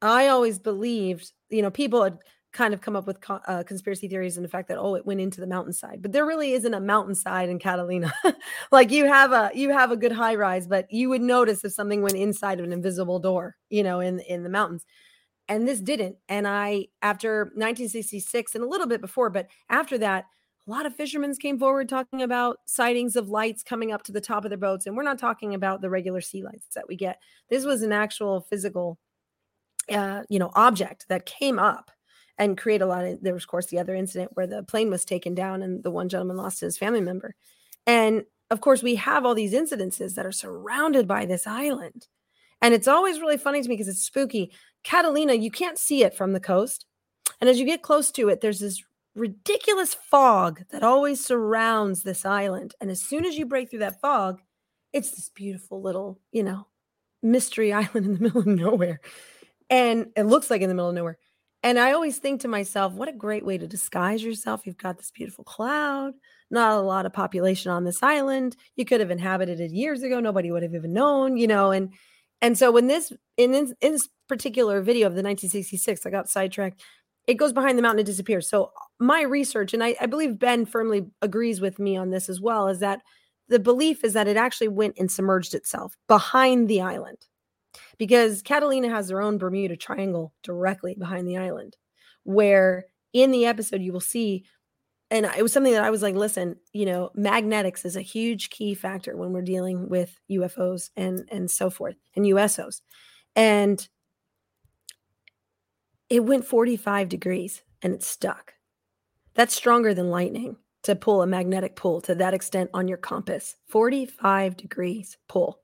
I 0.02 0.28
always 0.28 0.60
believed 0.60 1.32
you 1.50 1.62
know 1.62 1.72
people 1.72 2.04
had 2.04 2.20
kind 2.52 2.74
of 2.74 2.82
come 2.82 2.96
up 2.96 3.06
with 3.06 3.22
co- 3.22 3.42
uh, 3.48 3.64
conspiracy 3.64 4.08
theories 4.08 4.38
and 4.38 4.44
the 4.44 4.50
fact 4.50 4.68
that 4.68 4.78
oh 4.78 4.96
it 4.96 5.06
went 5.06 5.22
into 5.22 5.40
the 5.40 5.48
mountainside 5.48 6.02
but 6.02 6.12
there 6.12 6.26
really 6.26 6.54
isn't 6.54 6.74
a 6.74 6.80
mountainside 6.80 7.50
in 7.50 7.60
catalina. 7.60 8.12
Like 8.72 8.92
you 8.92 9.06
have 9.06 9.32
a 9.32 9.52
you 9.54 9.72
have 9.72 9.92
a 9.92 9.98
good 9.98 10.12
high 10.12 10.36
rise 10.36 10.68
but 10.68 10.92
you 10.92 11.10
would 11.10 11.22
notice 11.22 11.64
if 11.64 11.74
something 11.74 12.02
went 12.02 12.16
inside 12.16 12.60
of 12.60 12.66
an 12.66 12.74
invisible 12.74 13.20
door 13.20 13.56
you 13.70 13.84
know 13.84 14.00
in 14.00 14.20
in 14.22 14.44
the 14.44 14.50
mountains. 14.50 14.86
And 15.48 15.68
this 15.68 15.80
didn't 15.80 16.18
and 16.28 16.48
i 16.48 16.86
after 17.02 17.46
1966 17.56 18.56
and 18.56 18.64
a 18.64 18.68
little 18.68 18.88
bit 18.88 19.02
before 19.02 19.30
but 19.30 19.48
after 19.70 19.98
that 19.98 20.26
a 20.68 20.70
lot 20.70 20.86
of 20.86 20.96
fishermen 20.96 21.34
came 21.36 21.58
forward 21.58 21.90
talking 21.90 22.22
about 22.22 22.58
sightings 22.66 23.16
of 23.16 23.30
lights 23.30 23.64
coming 23.64 23.92
up 23.92 24.04
to 24.04 24.12
the 24.12 24.22
top 24.22 24.46
of 24.46 24.50
their 24.50 24.58
boats 24.58 24.86
and 24.86 24.96
we're 24.96 25.04
not 25.04 25.18
talking 25.18 25.56
about 25.56 25.82
the 25.82 25.90
regular 25.90 26.22
sea 26.22 26.44
lights 26.44 26.76
that 26.76 26.88
we 26.88 26.96
get. 26.96 27.20
This 27.50 27.66
was 27.66 27.82
an 27.82 27.92
actual 27.92 28.42
physical 28.42 29.00
uh, 29.92 30.22
you 30.30 30.38
know 30.38 30.52
object 30.54 31.06
that 31.10 31.26
came 31.26 31.58
up 31.58 31.90
and 32.40 32.58
create 32.58 32.82
a 32.82 32.86
lot 32.86 33.06
of 33.06 33.22
there 33.22 33.34
was 33.34 33.44
of 33.44 33.50
course 33.50 33.68
the 33.68 33.78
other 33.78 33.94
incident 33.94 34.32
where 34.34 34.48
the 34.48 34.64
plane 34.64 34.90
was 34.90 35.06
taken 35.06 35.36
down 35.36 35.62
and 35.62 35.84
the 35.84 35.92
one 35.92 36.10
gentleman 36.10 36.38
lost 36.38 36.62
his 36.62 36.78
family 36.78 37.02
member. 37.02 37.36
And 37.86 38.24
of 38.50 38.62
course 38.62 38.82
we 38.82 38.96
have 38.96 39.26
all 39.26 39.36
these 39.36 39.54
incidences 39.54 40.16
that 40.16 40.26
are 40.26 40.32
surrounded 40.32 41.08
by 41.08 41.26
this 41.26 41.46
island. 41.46 42.08
And 42.62 42.74
it's 42.74 42.88
always 42.88 43.20
really 43.20 43.38
funny 43.38 43.62
to 43.62 43.70
me 43.70 43.76
because 43.76 43.90
it's 43.90 44.02
spooky. 44.02 44.52
Catalina 44.84 45.34
you 45.34 45.52
can't 45.52 45.78
see 45.78 46.04
it 46.04 46.16
from 46.16 46.32
the 46.32 46.40
coast. 46.40 46.86
And 47.42 47.50
as 47.50 47.60
you 47.60 47.66
get 47.66 47.84
close 47.84 48.10
to 48.14 48.30
it 48.30 48.40
there's 48.40 48.62
this 48.62 48.82
ridiculous 49.16 49.94
fog 49.94 50.62
that 50.72 50.82
always 50.82 51.24
surrounds 51.24 52.04
this 52.04 52.26
island. 52.26 52.74
And 52.80 52.90
as 52.90 53.02
soon 53.02 53.26
as 53.26 53.38
you 53.38 53.46
break 53.46 53.70
through 53.70 53.80
that 53.80 54.02
fog 54.02 54.40
it's 54.94 55.12
this 55.12 55.30
beautiful 55.30 55.82
little 55.82 56.20
you 56.32 56.42
know 56.42 56.68
mystery 57.22 57.74
island 57.74 58.06
in 58.06 58.14
the 58.14 58.20
middle 58.22 58.42
of 58.42 58.48
nowhere. 58.48 59.02
And 59.70 60.08
it 60.16 60.24
looks 60.24 60.50
like 60.50 60.62
in 60.62 60.70
the 60.70 60.74
middle 60.74 60.90
of 60.90 60.96
nowhere 60.96 61.18
and 61.62 61.78
I 61.78 61.92
always 61.92 62.18
think 62.18 62.42
to 62.42 62.48
myself, 62.48 62.94
what 62.94 63.10
a 63.10 63.14
great 63.14 63.46
way 63.46 63.58
to 63.58 63.68
disguise 63.68 64.24
yourself. 64.24 64.66
You've 64.66 64.78
got 64.78 64.98
this 64.98 65.12
beautiful 65.12 65.44
cloud, 65.44 66.14
not 66.50 66.78
a 66.78 66.82
lot 66.82 67.06
of 67.06 67.12
population 67.12 67.72
on 67.72 67.84
this 67.84 68.02
island. 68.02 68.56
You 68.78 68.86
could 68.86 69.02
have 69.02 69.12
inhabited 69.12 69.60
it 69.60 69.72
years 69.72 70.02
ago. 70.02 70.20
Nobody 70.20 70.52
would 70.52 70.64
have 70.64 70.74
even 70.74 70.94
known, 70.94 71.36
you 71.36 71.48
know. 71.48 71.72
And 71.72 71.94
and 72.42 72.58
so 72.58 72.72
when 72.72 72.88
this 72.88 73.12
in, 73.36 73.54
in, 73.54 73.74
in 73.82 73.92
this 73.92 74.08
particular 74.30 74.82
video 74.82 75.08
of 75.08 75.14
the 75.14 75.24
1966, 75.24 76.06
I 76.06 76.10
got 76.10 76.30
sidetracked. 76.30 76.82
It 77.28 77.36
goes 77.36 77.54
behind 77.54 77.78
the 77.78 77.82
mountain 77.82 78.00
and 78.00 78.06
disappears. 78.06 78.50
So 78.50 78.72
my 79.00 79.22
research, 79.22 79.74
and 79.74 79.84
I, 79.84 79.96
I 80.00 80.06
believe 80.06 80.40
Ben 80.40 80.66
firmly 80.66 81.08
agrees 81.22 81.62
with 81.62 81.78
me 81.78 81.96
on 81.96 82.10
this 82.10 82.30
as 82.30 82.40
well, 82.40 82.70
is 82.70 82.80
that 82.80 83.02
the 83.50 83.60
belief 83.60 84.04
is 84.04 84.14
that 84.14 84.28
it 84.28 84.38
actually 84.38 84.70
went 84.70 84.98
and 84.98 85.12
submerged 85.12 85.54
itself 85.54 85.96
behind 86.08 86.70
the 86.70 86.82
island 86.82 87.18
because 87.98 88.42
Catalina 88.42 88.90
has 88.90 89.08
their 89.08 89.22
own 89.22 89.38
Bermuda 89.38 89.76
Triangle 89.76 90.34
directly 90.44 90.96
behind 90.96 91.28
the 91.28 91.38
island, 91.38 91.78
where 92.24 92.86
in 93.14 93.32
the 93.32 93.46
episode 93.46 93.82
you 93.82 93.94
will 93.94 94.00
see, 94.00 94.46
and 95.12 95.26
it 95.26 95.42
was 95.42 95.52
something 95.52 95.74
that 95.74 95.84
I 95.84 95.90
was 95.90 96.02
like, 96.02 96.16
listen, 96.16 96.58
you 96.74 96.86
know, 96.86 97.10
magnetics 97.16 97.86
is 97.86 97.96
a 97.96 98.02
huge 98.02 98.50
key 98.50 98.76
factor 98.76 99.18
when 99.18 99.32
we're 99.32 99.42
dealing 99.42 99.90
with 99.90 100.20
UFOs 100.32 100.90
and 100.96 101.28
and 101.32 101.50
so 101.50 101.70
forth 101.70 101.96
and 102.16 102.26
USOs, 102.26 102.82
and 103.36 103.88
it 106.10 106.26
went 106.26 106.46
45 106.46 107.08
degrees 107.08 107.64
and 107.82 107.94
it 107.94 108.04
stuck. 108.04 108.54
That's 109.36 109.54
stronger 109.54 109.94
than 109.94 110.10
lightning 110.10 110.58
to 110.84 110.96
pull 110.96 111.22
a 111.22 111.28
magnetic 111.28 111.76
pull 111.76 112.02
to 112.02 112.16
that 112.16 112.34
extent 112.34 112.70
on 112.74 112.88
your 112.88 112.98
compass. 112.98 113.56
45 113.68 114.58
degrees 114.58 115.18
pull 115.28 115.60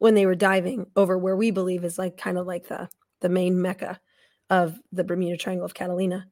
when 0.00 0.14
they 0.14 0.26
were 0.26 0.34
diving 0.34 0.86
over 0.96 1.16
where 1.16 1.36
we 1.36 1.50
believe 1.52 1.84
is 1.84 1.98
like 1.98 2.16
kind 2.16 2.38
of 2.38 2.46
like 2.46 2.66
the 2.66 2.88
the 3.20 3.28
main 3.28 3.60
mecca 3.60 4.00
of 4.48 4.80
the 4.90 5.04
Bermuda 5.04 5.36
Triangle 5.36 5.66
of 5.66 5.74
Catalina. 5.74 6.26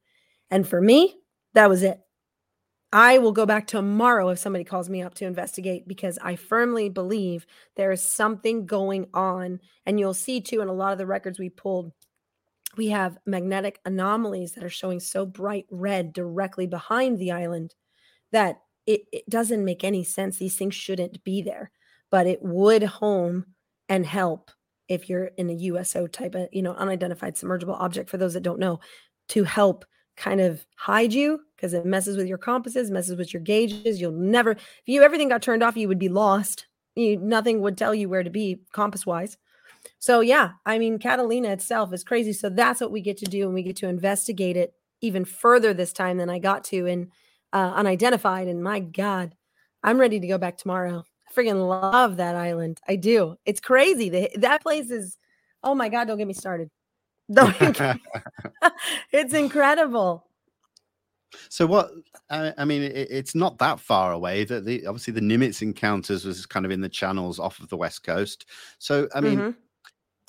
And 0.50 0.66
for 0.66 0.81
me, 0.81 1.14
that 1.52 1.68
was 1.68 1.83
it. 1.83 2.00
I 2.90 3.18
will 3.18 3.33
go 3.33 3.44
back 3.44 3.66
tomorrow 3.66 4.31
if 4.31 4.38
somebody 4.38 4.64
calls 4.64 4.88
me 4.88 5.02
up 5.02 5.12
to 5.16 5.26
investigate 5.26 5.87
because 5.87 6.18
I 6.22 6.37
firmly 6.37 6.88
believe 6.88 7.46
there 7.76 7.92
is 7.92 8.02
something 8.02 8.64
going 8.64 9.07
on. 9.12 9.61
And 9.85 10.00
you'll 10.00 10.14
see 10.14 10.40
too 10.40 10.62
in 10.62 10.68
a 10.68 10.72
lot 10.72 10.92
of 10.92 10.98
the 10.98 11.07
records 11.07 11.38
we 11.38 11.50
pulled, 11.50 11.92
we 12.78 12.88
have 12.88 13.18
magnetic 13.26 13.81
anomalies 13.85 14.52
that 14.52 14.64
are 14.64 14.70
showing 14.70 15.00
so 15.00 15.26
bright 15.26 15.66
red 15.70 16.14
directly 16.14 16.66
behind 16.66 17.18
the 17.18 17.33
island 17.33 17.74
that 18.33 18.62
it, 18.87 19.02
it 19.12 19.28
doesn't 19.28 19.64
make 19.64 19.85
any 19.85 20.04
sense. 20.04 20.38
These 20.38 20.57
things 20.57 20.74
shouldn't 20.74 21.22
be 21.22 21.42
there, 21.42 21.70
but 22.11 22.26
it 22.26 22.42
would 22.42 22.83
home 22.83 23.44
and 23.88 24.05
help 24.07 24.51
if 24.88 25.09
you're 25.09 25.27
in 25.37 25.51
a 25.51 25.55
USO 25.55 26.07
type 26.07 26.35
of, 26.35 26.48
you 26.53 26.62
know, 26.62 26.74
unidentified 26.74 27.37
submergible 27.37 27.79
object, 27.79 28.09
for 28.09 28.16
those 28.16 28.35
that 28.35 28.42
don't 28.42 28.59
know, 28.59 28.81
to 29.29 29.44
help 29.44 29.85
kind 30.16 30.40
of 30.40 30.66
hide 30.77 31.12
you 31.12 31.40
because 31.57 31.74
it 31.74 31.87
messes 31.87 32.16
with 32.16 32.27
your 32.27 32.38
compasses, 32.38 32.90
messes 32.90 33.16
with 33.16 33.33
your 33.33 33.42
gauges. 33.42 34.01
You'll 34.01 34.12
never, 34.12 34.53
if 34.53 34.83
you 34.87 35.03
everything 35.03 35.29
got 35.29 35.42
turned 35.42 35.62
off, 35.62 35.77
you 35.77 35.88
would 35.88 35.98
be 35.98 36.09
lost. 36.09 36.66
You, 36.97 37.18
nothing 37.18 37.61
would 37.61 37.78
tell 37.78 37.95
you 37.95 38.09
where 38.09 38.24
to 38.24 38.30
be 38.30 38.62
compass 38.72 39.07
wise. 39.07 39.36
So, 40.01 40.20
yeah, 40.20 40.53
I 40.66 40.78
mean, 40.78 40.99
Catalina 40.99 41.51
itself 41.51 41.93
is 41.93 42.03
crazy. 42.03 42.32
So, 42.32 42.49
that's 42.49 42.80
what 42.80 42.91
we 42.91 43.01
get 43.01 43.16
to 43.18 43.26
do. 43.26 43.45
And 43.45 43.55
we 43.55 43.62
get 43.62 43.76
to 43.76 43.89
investigate 43.89 44.57
it 44.57 44.74
even 45.01 45.24
further 45.24 45.72
this 45.72 45.93
time 45.93 46.18
than 46.18 46.28
I 46.28 46.41
got 46.41 46.64
to 46.64 46.86
in 46.86 47.11
uh, 47.53 47.72
unidentified. 47.74 48.49
And 48.49 48.62
my 48.62 48.80
God, 48.80 49.34
I'm 49.82 49.99
ready 49.99 50.18
to 50.18 50.26
go 50.26 50.39
back 50.39 50.59
tomorrow 50.59 51.05
freaking 51.35 51.68
love 51.68 52.16
that 52.16 52.37
island. 52.37 52.81
I 52.89 52.97
do. 52.97 53.37
It's 53.45 53.61
crazy. 53.61 54.09
The, 54.09 54.31
that 54.37 54.62
place 54.62 54.91
is, 54.91 55.16
oh 55.62 55.74
my 55.74 55.89
God, 55.89 56.07
don't 56.07 56.18
get 56.18 56.26
me 56.26 56.35
started. 56.35 56.70
it's 59.12 59.35
incredible. 59.35 60.24
So 61.49 61.66
what? 61.66 61.91
I 62.31 62.64
mean, 62.64 62.83
it, 62.83 63.09
it's 63.11 63.35
not 63.35 63.59
that 63.59 63.81
far 63.81 64.12
away. 64.12 64.45
That 64.45 64.64
the 64.64 64.87
obviously 64.87 65.12
the 65.12 65.20
Nimitz 65.20 65.62
encounters 65.62 66.24
was 66.24 66.47
kind 66.47 66.64
of 66.64 66.72
in 66.72 66.81
the 66.81 66.89
channels 66.89 67.39
off 67.39 67.61
of 67.61 67.68
the 67.68 67.76
west 67.76 68.03
coast. 68.03 68.47
So 68.79 69.09
I 69.14 69.20
mean, 69.20 69.39
mm-hmm. 69.39 69.51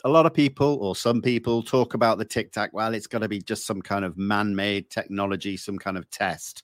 a 0.04 0.10
lot 0.10 0.26
of 0.26 0.34
people 0.34 0.78
or 0.82 0.96
some 0.96 1.22
people 1.22 1.64
talk 1.64 1.94
about 1.94 2.18
the 2.18 2.26
Tic 2.26 2.52
Tac. 2.52 2.72
Well, 2.74 2.94
it's 2.94 3.08
got 3.08 3.20
to 3.20 3.30
be 3.30 3.40
just 3.40 3.66
some 3.66 3.82
kind 3.82 4.06
of 4.06 4.18
man-made 4.18 4.90
technology, 4.90 5.58
some 5.58 5.78
kind 5.78 5.98
of 5.98 6.10
test. 6.10 6.64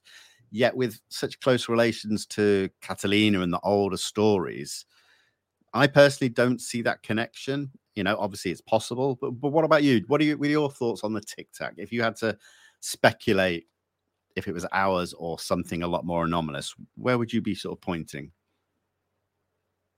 Yet, 0.52 0.76
with 0.76 1.00
such 1.10 1.40
close 1.40 1.68
relations 1.68 2.26
to 2.28 2.70
Catalina 2.82 3.42
and 3.42 3.52
the 3.52 3.60
older 3.62 3.98
stories, 3.98 4.86
I 5.74 5.88
personally 5.88 6.30
don't 6.30 6.62
see 6.62 6.82
that 6.84 7.04
connection. 7.04 7.72
You 7.96 8.04
know, 8.04 8.16
obviously 8.18 8.52
it's 8.52 8.62
possible, 8.62 9.18
but 9.20 9.32
but 9.32 9.50
what 9.50 9.66
about 9.66 9.84
you? 9.84 10.04
What 10.08 10.22
are, 10.22 10.26
you, 10.26 10.38
what 10.38 10.48
are 10.48 10.52
your 10.52 10.72
thoughts 10.72 11.04
on 11.04 11.14
the 11.14 11.22
Tic 11.22 11.52
Tac? 11.54 11.74
If 11.78 11.92
you 11.92 12.02
had 12.02 12.16
to 12.18 12.38
speculate 12.80 13.68
if 14.36 14.48
it 14.48 14.54
was 14.54 14.66
ours 14.72 15.14
or 15.14 15.40
something 15.40 15.82
a 15.82 15.88
lot 15.88 16.06
more 16.06 16.26
anomalous, 16.26 16.76
where 16.96 17.18
would 17.18 17.32
you 17.32 17.42
be 17.42 17.56
sort 17.56 17.78
of 17.78 17.82
pointing? 17.82 18.32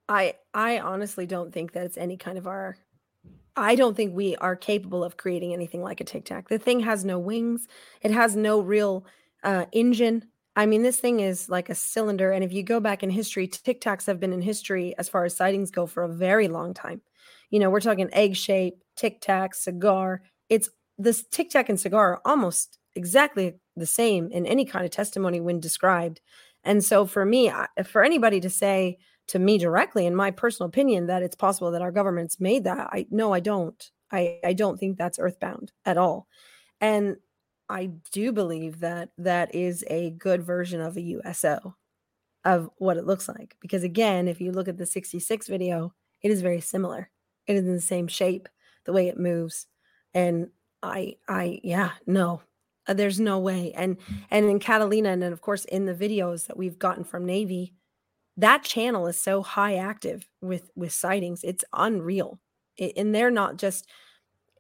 I 0.10 0.36
I 0.54 0.80
honestly 0.80 1.26
don't 1.26 1.54
think 1.54 1.74
that 1.74 1.86
it's 1.86 1.98
any 1.98 2.18
kind 2.18 2.38
of 2.38 2.48
our 2.48 2.78
I 3.56 3.76
don't 3.76 3.98
think 3.98 4.16
we 4.16 4.36
are 4.38 4.56
capable 4.56 5.04
of 5.04 5.18
creating 5.18 5.52
anything 5.54 5.82
like 5.82 6.00
a 6.00 6.04
tic 6.04 6.26
tac. 6.26 6.48
The 6.48 6.60
thing 6.60 6.80
has 6.82 7.04
no 7.04 7.18
wings. 7.18 7.68
It 8.02 8.12
has 8.12 8.36
no 8.36 8.62
real 8.62 9.06
uh, 9.44 9.66
engine. 9.72 10.26
I 10.58 10.66
mean, 10.66 10.82
this 10.82 11.00
thing 11.00 11.20
is 11.20 11.50
like 11.50 11.70
a 11.70 11.76
cylinder. 11.76 12.32
And 12.32 12.44
if 12.44 12.52
you 12.52 12.64
go 12.64 12.80
back 12.80 13.04
in 13.04 13.12
history, 13.12 13.48
Tic 13.48 13.80
Tacs 13.80 14.08
have 14.08 14.20
been 14.20 14.34
in 14.34 14.42
history 14.42 14.96
as 14.98 15.08
far 15.08 15.24
as 15.24 15.36
sightings 15.36 15.70
go 15.70 15.86
for 15.86 16.02
a 16.04 16.10
very 16.10 16.48
long 16.48 16.74
time. 16.74 17.00
You 17.52 17.60
know, 17.60 17.70
we're 17.70 17.80
talking 17.80 18.10
egg 18.12 18.36
shape, 18.36 18.84
Tic 18.96 19.22
Tac, 19.22 19.54
cigar. 19.54 20.24
It's 20.50 20.68
this 20.98 21.24
Tic 21.30 21.52
Tac 21.52 21.70
and 21.70 21.80
cigar 21.80 22.14
are 22.14 22.22
almost 22.26 22.80
exactly 22.96 23.54
the 23.76 23.86
same 23.86 24.32
in 24.32 24.48
any 24.48 24.66
kind 24.66 24.84
of 24.84 24.90
testimony 24.90 25.40
when 25.40 25.60
described. 25.60 26.22
And 26.64 26.84
so 26.84 27.06
for 27.06 27.24
me, 27.24 27.52
for 27.86 28.04
anybody 28.04 28.40
to 28.40 28.50
say 28.50 28.98
to 29.28 29.38
me 29.38 29.60
directly, 29.60 30.08
in 30.08 30.16
my 30.16 30.32
personal 30.32 30.70
opinion, 30.70 31.06
that 31.06 31.22
it's 31.22 31.36
possible 31.36 31.70
that 31.70 31.84
our 31.84 31.92
government's 31.92 32.40
made 32.40 32.64
that, 32.64 32.90
I 32.92 33.06
no, 33.12 33.32
I 33.32 33.42
don't. 33.42 33.92
I, 34.12 34.40
I 34.44 34.54
don't 34.54 34.80
think 34.80 34.98
that's 34.98 35.20
earthbound 35.20 35.72
at 35.86 35.98
all. 35.98 36.28
And 36.82 37.18
I 37.70 37.92
do 38.12 38.32
believe 38.32 38.80
that 38.80 39.10
that 39.18 39.54
is 39.54 39.84
a 39.90 40.12
good 40.12 40.44
version 40.44 40.82
of 40.82 40.96
a 40.96 41.02
USO 41.02 41.76
of 42.46 42.70
what 42.78 42.98
it 42.98 43.06
looks 43.06 43.28
like. 43.28 43.58
Because 43.60 43.84
again, 43.84 44.28
if 44.28 44.40
you 44.40 44.52
look 44.52 44.68
at 44.68 44.78
the 44.78 44.86
66 44.86 45.48
video, 45.48 45.94
it 46.22 46.32
is 46.32 46.42
very 46.42 46.62
similar. 46.62 47.10
It 47.46 47.56
is 47.56 47.66
in 47.66 47.74
the 47.74 47.82
same 47.82 48.08
shape, 48.08 48.48
the 48.86 48.94
way 48.94 49.08
it 49.10 49.20
moves. 49.20 49.68
And 50.14 50.50
I, 50.82 51.18
I, 51.28 51.60
yeah, 51.64 51.92
no, 52.06 52.42
uh, 52.88 52.94
there's 52.94 53.20
no 53.20 53.40
way. 53.40 53.74
And, 53.74 53.98
and 54.32 54.50
in 54.50 54.60
Catalina, 54.60 55.10
and 55.10 55.22
then 55.22 55.34
of 55.34 55.42
course 55.42 55.66
in 55.66 55.86
the 55.86 55.94
videos 55.94 56.48
that 56.48 56.58
we've 56.58 56.80
gotten 56.80 57.04
from 57.04 57.26
Navy, 57.26 57.74
that 58.38 58.64
channel 58.64 59.08
is 59.08 59.20
so 59.20 59.42
high 59.42 59.76
active 59.76 60.28
with, 60.42 60.70
with 60.76 60.94
sightings. 60.94 61.44
It's 61.44 61.66
unreal. 61.74 62.40
It, 62.78 62.94
and 62.96 63.14
they're 63.14 63.32
not 63.32 63.58
just, 63.58 63.90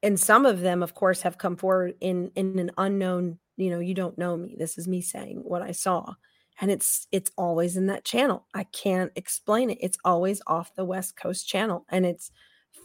and 0.03 0.19
some 0.19 0.45
of 0.45 0.61
them, 0.61 0.83
of 0.83 0.93
course, 0.93 1.21
have 1.21 1.37
come 1.37 1.55
forward 1.55 1.95
in, 2.01 2.31
in 2.35 2.59
an 2.59 2.71
unknown, 2.77 3.39
you 3.55 3.69
know, 3.69 3.79
you 3.79 3.93
don't 3.93 4.17
know 4.17 4.37
me. 4.37 4.55
This 4.57 4.77
is 4.77 4.87
me 4.87 5.01
saying 5.01 5.41
what 5.43 5.61
I 5.61 5.71
saw. 5.71 6.13
And 6.59 6.71
it's 6.71 7.07
it's 7.11 7.31
always 7.37 7.77
in 7.77 7.87
that 7.87 8.03
channel. 8.03 8.47
I 8.53 8.63
can't 8.63 9.11
explain 9.15 9.69
it. 9.69 9.77
It's 9.79 9.97
always 10.03 10.41
off 10.47 10.73
the 10.73 10.85
west 10.85 11.15
coast 11.15 11.47
channel 11.47 11.85
and 11.89 12.03
it's 12.03 12.31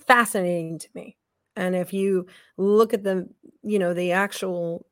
fascinating 0.06 0.78
to 0.80 0.88
me. 0.94 1.16
And 1.56 1.74
if 1.74 1.92
you 1.92 2.26
look 2.58 2.92
at 2.92 3.02
the 3.02 3.28
you 3.62 3.78
know 3.78 3.94
the 3.94 4.12
actual 4.12 4.86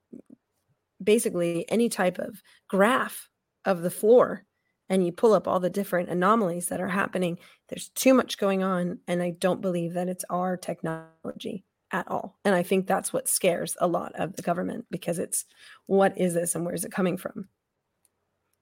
basically 1.03 1.71
any 1.71 1.89
type 1.89 2.19
of 2.19 2.43
graph 2.69 3.29
of 3.65 3.83
the 3.83 3.91
floor 3.91 4.45
and 4.89 5.05
you 5.05 5.13
pull 5.13 5.33
up 5.33 5.47
all 5.47 5.61
the 5.61 5.71
different 5.71 6.09
anomalies 6.09 6.67
that 6.67 6.81
are 6.81 6.89
happening 6.89 7.39
there's 7.69 7.89
too 7.91 8.13
much 8.13 8.39
going 8.39 8.63
on 8.63 8.99
and 9.07 9.23
i 9.23 9.31
don't 9.31 9.63
believe 9.63 9.95
that 9.95 10.09
it's 10.09 10.25
our 10.29 10.57
technology 10.57 11.65
at 11.93 12.09
all 12.09 12.39
and 12.45 12.55
i 12.55 12.63
think 12.63 12.87
that's 12.87 13.13
what 13.13 13.29
scares 13.29 13.77
a 13.81 13.87
lot 13.87 14.13
of 14.15 14.35
the 14.37 14.43
government 14.43 14.85
because 14.91 15.19
it's 15.19 15.45
what 15.87 16.17
is 16.17 16.35
this 16.35 16.55
and 16.55 16.65
where 16.65 16.75
is 16.75 16.85
it 16.85 16.93
coming 16.93 17.17
from 17.17 17.49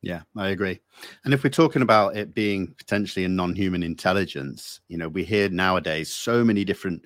yeah, 0.01 0.23
I 0.37 0.51
agree. 0.51 0.79
And 1.25 1.35
if 1.35 1.43
we're 1.43 1.51
talking 1.51 1.83
about 1.83 2.17
it 2.17 2.33
being 2.33 2.73
potentially 2.79 3.25
a 3.25 3.29
non-human 3.29 3.83
intelligence, 3.83 4.81
you 4.89 4.97
know, 4.97 5.09
we 5.09 5.25
hear 5.25 5.49
nowadays 5.49 6.15
so 6.15 6.45
many 6.45 6.65
different 6.65 7.05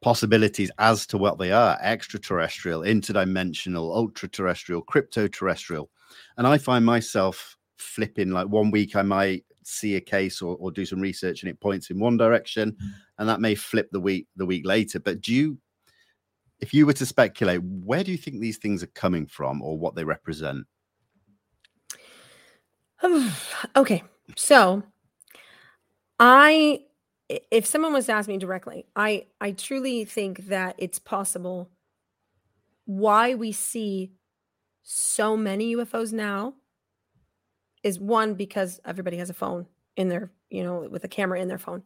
possibilities 0.00 0.70
as 0.78 1.06
to 1.08 1.18
what 1.18 1.38
they 1.38 1.52
are 1.52 1.78
extraterrestrial, 1.82 2.80
interdimensional, 2.80 3.94
ultra 3.94 4.28
terrestrial, 4.28 4.80
crypto 4.80 5.28
terrestrial. 5.28 5.90
And 6.38 6.46
I 6.46 6.56
find 6.56 6.84
myself 6.84 7.58
flipping 7.76 8.30
like 8.30 8.48
one 8.48 8.70
week 8.70 8.96
I 8.96 9.02
might 9.02 9.44
see 9.70 9.96
a 9.96 10.00
case 10.00 10.42
or, 10.42 10.56
or 10.56 10.70
do 10.70 10.84
some 10.84 11.00
research 11.00 11.42
and 11.42 11.50
it 11.50 11.60
points 11.60 11.90
in 11.90 11.98
one 11.98 12.16
direction 12.16 12.72
mm. 12.72 12.90
and 13.18 13.28
that 13.28 13.40
may 13.40 13.54
flip 13.54 13.88
the 13.92 14.00
week 14.00 14.26
the 14.36 14.46
week 14.46 14.66
later. 14.66 15.00
But 15.00 15.20
do 15.20 15.32
you 15.32 15.58
if 16.60 16.74
you 16.74 16.84
were 16.84 16.92
to 16.92 17.06
speculate, 17.06 17.62
where 17.62 18.04
do 18.04 18.12
you 18.12 18.18
think 18.18 18.40
these 18.40 18.58
things 18.58 18.82
are 18.82 18.88
coming 18.88 19.26
from 19.26 19.62
or 19.62 19.78
what 19.78 19.94
they 19.94 20.04
represent? 20.04 20.66
okay. 23.76 24.02
So 24.36 24.82
I 26.18 26.80
if 27.28 27.64
someone 27.64 27.92
was 27.92 28.06
to 28.06 28.12
ask 28.12 28.28
me 28.28 28.38
directly, 28.38 28.86
I 28.96 29.26
I 29.40 29.52
truly 29.52 30.04
think 30.04 30.46
that 30.48 30.74
it's 30.78 30.98
possible 30.98 31.70
why 32.84 33.34
we 33.34 33.52
see 33.52 34.12
so 34.82 35.36
many 35.36 35.76
UFOs 35.76 36.12
now 36.12 36.54
is 37.82 37.98
one 37.98 38.34
because 38.34 38.80
everybody 38.84 39.16
has 39.16 39.30
a 39.30 39.34
phone 39.34 39.66
in 39.96 40.08
their, 40.08 40.30
you 40.50 40.62
know, 40.62 40.86
with 40.90 41.04
a 41.04 41.08
camera 41.08 41.40
in 41.40 41.48
their 41.48 41.58
phone. 41.58 41.82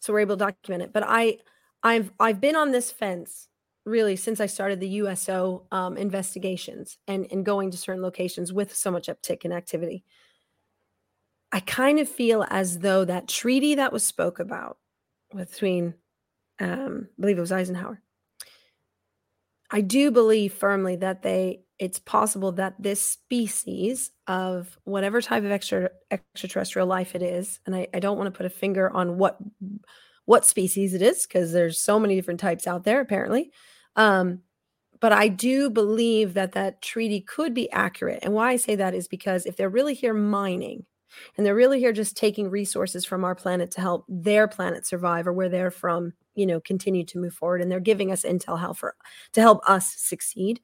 So 0.00 0.12
we're 0.12 0.20
able 0.20 0.36
to 0.36 0.44
document 0.44 0.82
it. 0.82 0.92
But 0.92 1.04
I 1.06 1.38
I've 1.82 2.12
I've 2.18 2.40
been 2.40 2.56
on 2.56 2.70
this 2.70 2.90
fence 2.90 3.48
really 3.84 4.16
since 4.16 4.40
I 4.40 4.46
started 4.46 4.78
the 4.80 4.88
USO 4.88 5.66
um, 5.72 5.96
investigations 5.96 6.98
and 7.08 7.26
and 7.30 7.44
going 7.44 7.70
to 7.70 7.76
certain 7.76 8.02
locations 8.02 8.52
with 8.52 8.74
so 8.74 8.90
much 8.90 9.08
uptick 9.08 9.44
in 9.44 9.52
activity. 9.52 10.04
I 11.52 11.60
kind 11.60 11.98
of 11.98 12.08
feel 12.08 12.46
as 12.48 12.78
though 12.78 13.04
that 13.04 13.28
treaty 13.28 13.74
that 13.74 13.92
was 13.92 14.04
spoke 14.04 14.38
about 14.38 14.78
between, 15.36 15.94
um, 16.58 17.08
I 17.18 17.20
believe 17.20 17.36
it 17.36 17.42
was 17.42 17.52
Eisenhower. 17.52 18.00
I 19.70 19.82
do 19.82 20.10
believe 20.10 20.54
firmly 20.54 20.96
that 20.96 21.22
they 21.22 21.60
it's 21.82 21.98
possible 21.98 22.52
that 22.52 22.76
this 22.78 23.02
species 23.02 24.12
of 24.28 24.78
whatever 24.84 25.20
type 25.20 25.42
of 25.42 25.50
extra 25.50 25.90
extraterrestrial 26.12 26.86
life 26.86 27.16
it 27.16 27.22
is, 27.22 27.58
and 27.66 27.74
I, 27.74 27.88
I 27.92 27.98
don't 27.98 28.16
want 28.16 28.32
to 28.32 28.36
put 28.36 28.46
a 28.46 28.50
finger 28.50 28.88
on 28.88 29.18
what 29.18 29.36
what 30.24 30.46
species 30.46 30.94
it 30.94 31.02
is 31.02 31.26
because 31.26 31.50
there's 31.50 31.80
so 31.80 31.98
many 31.98 32.14
different 32.14 32.38
types 32.38 32.68
out 32.68 32.84
there 32.84 33.00
apparently. 33.00 33.50
Um, 33.96 34.42
but 35.00 35.10
I 35.10 35.26
do 35.26 35.70
believe 35.70 36.34
that 36.34 36.52
that 36.52 36.82
treaty 36.82 37.20
could 37.20 37.52
be 37.52 37.68
accurate. 37.72 38.20
And 38.22 38.32
why 38.32 38.52
I 38.52 38.56
say 38.56 38.76
that 38.76 38.94
is 38.94 39.08
because 39.08 39.44
if 39.44 39.56
they're 39.56 39.68
really 39.68 39.94
here 39.94 40.14
mining, 40.14 40.86
and 41.36 41.44
they're 41.44 41.56
really 41.56 41.80
here 41.80 41.92
just 41.92 42.16
taking 42.16 42.48
resources 42.48 43.04
from 43.04 43.24
our 43.24 43.34
planet 43.34 43.72
to 43.72 43.80
help 43.80 44.04
their 44.08 44.46
planet 44.46 44.86
survive 44.86 45.26
or 45.26 45.32
where 45.32 45.48
they're 45.48 45.72
from, 45.72 46.12
you 46.36 46.46
know, 46.46 46.60
continue 46.60 47.04
to 47.06 47.18
move 47.18 47.34
forward. 47.34 47.60
And 47.60 47.70
they're 47.70 47.80
giving 47.80 48.12
us 48.12 48.22
intel 48.22 48.58
help 48.58 48.78
for, 48.78 48.94
to 49.32 49.40
help 49.40 49.68
us 49.68 49.92
succeed. 49.96 50.60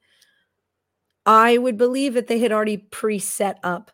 I 1.26 1.58
would 1.58 1.76
believe 1.76 2.14
that 2.14 2.26
they 2.26 2.38
had 2.38 2.52
already 2.52 2.78
pre-set 2.78 3.58
up 3.62 3.90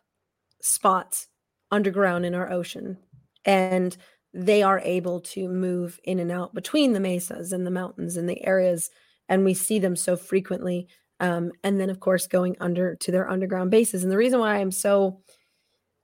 spots 0.61 1.27
underground 1.71 2.25
in 2.25 2.35
our 2.35 2.51
ocean. 2.51 2.97
And 3.45 3.95
they 4.33 4.63
are 4.63 4.79
able 4.79 5.21
to 5.21 5.47
move 5.47 5.99
in 6.03 6.19
and 6.19 6.31
out 6.31 6.53
between 6.53 6.93
the 6.93 6.99
mesas 6.99 7.53
and 7.53 7.65
the 7.65 7.71
mountains 7.71 8.17
and 8.17 8.27
the 8.27 8.43
areas. 8.45 8.89
And 9.29 9.45
we 9.45 9.53
see 9.53 9.79
them 9.79 9.95
so 9.95 10.17
frequently. 10.17 10.87
Um, 11.19 11.51
and 11.63 11.79
then, 11.79 11.89
of 11.89 11.99
course, 11.99 12.27
going 12.27 12.57
under 12.59 12.95
to 12.95 13.11
their 13.11 13.29
underground 13.29 13.71
bases. 13.71 14.03
And 14.03 14.11
the 14.11 14.17
reason 14.17 14.39
why 14.39 14.57
I'm 14.57 14.71
so 14.71 15.21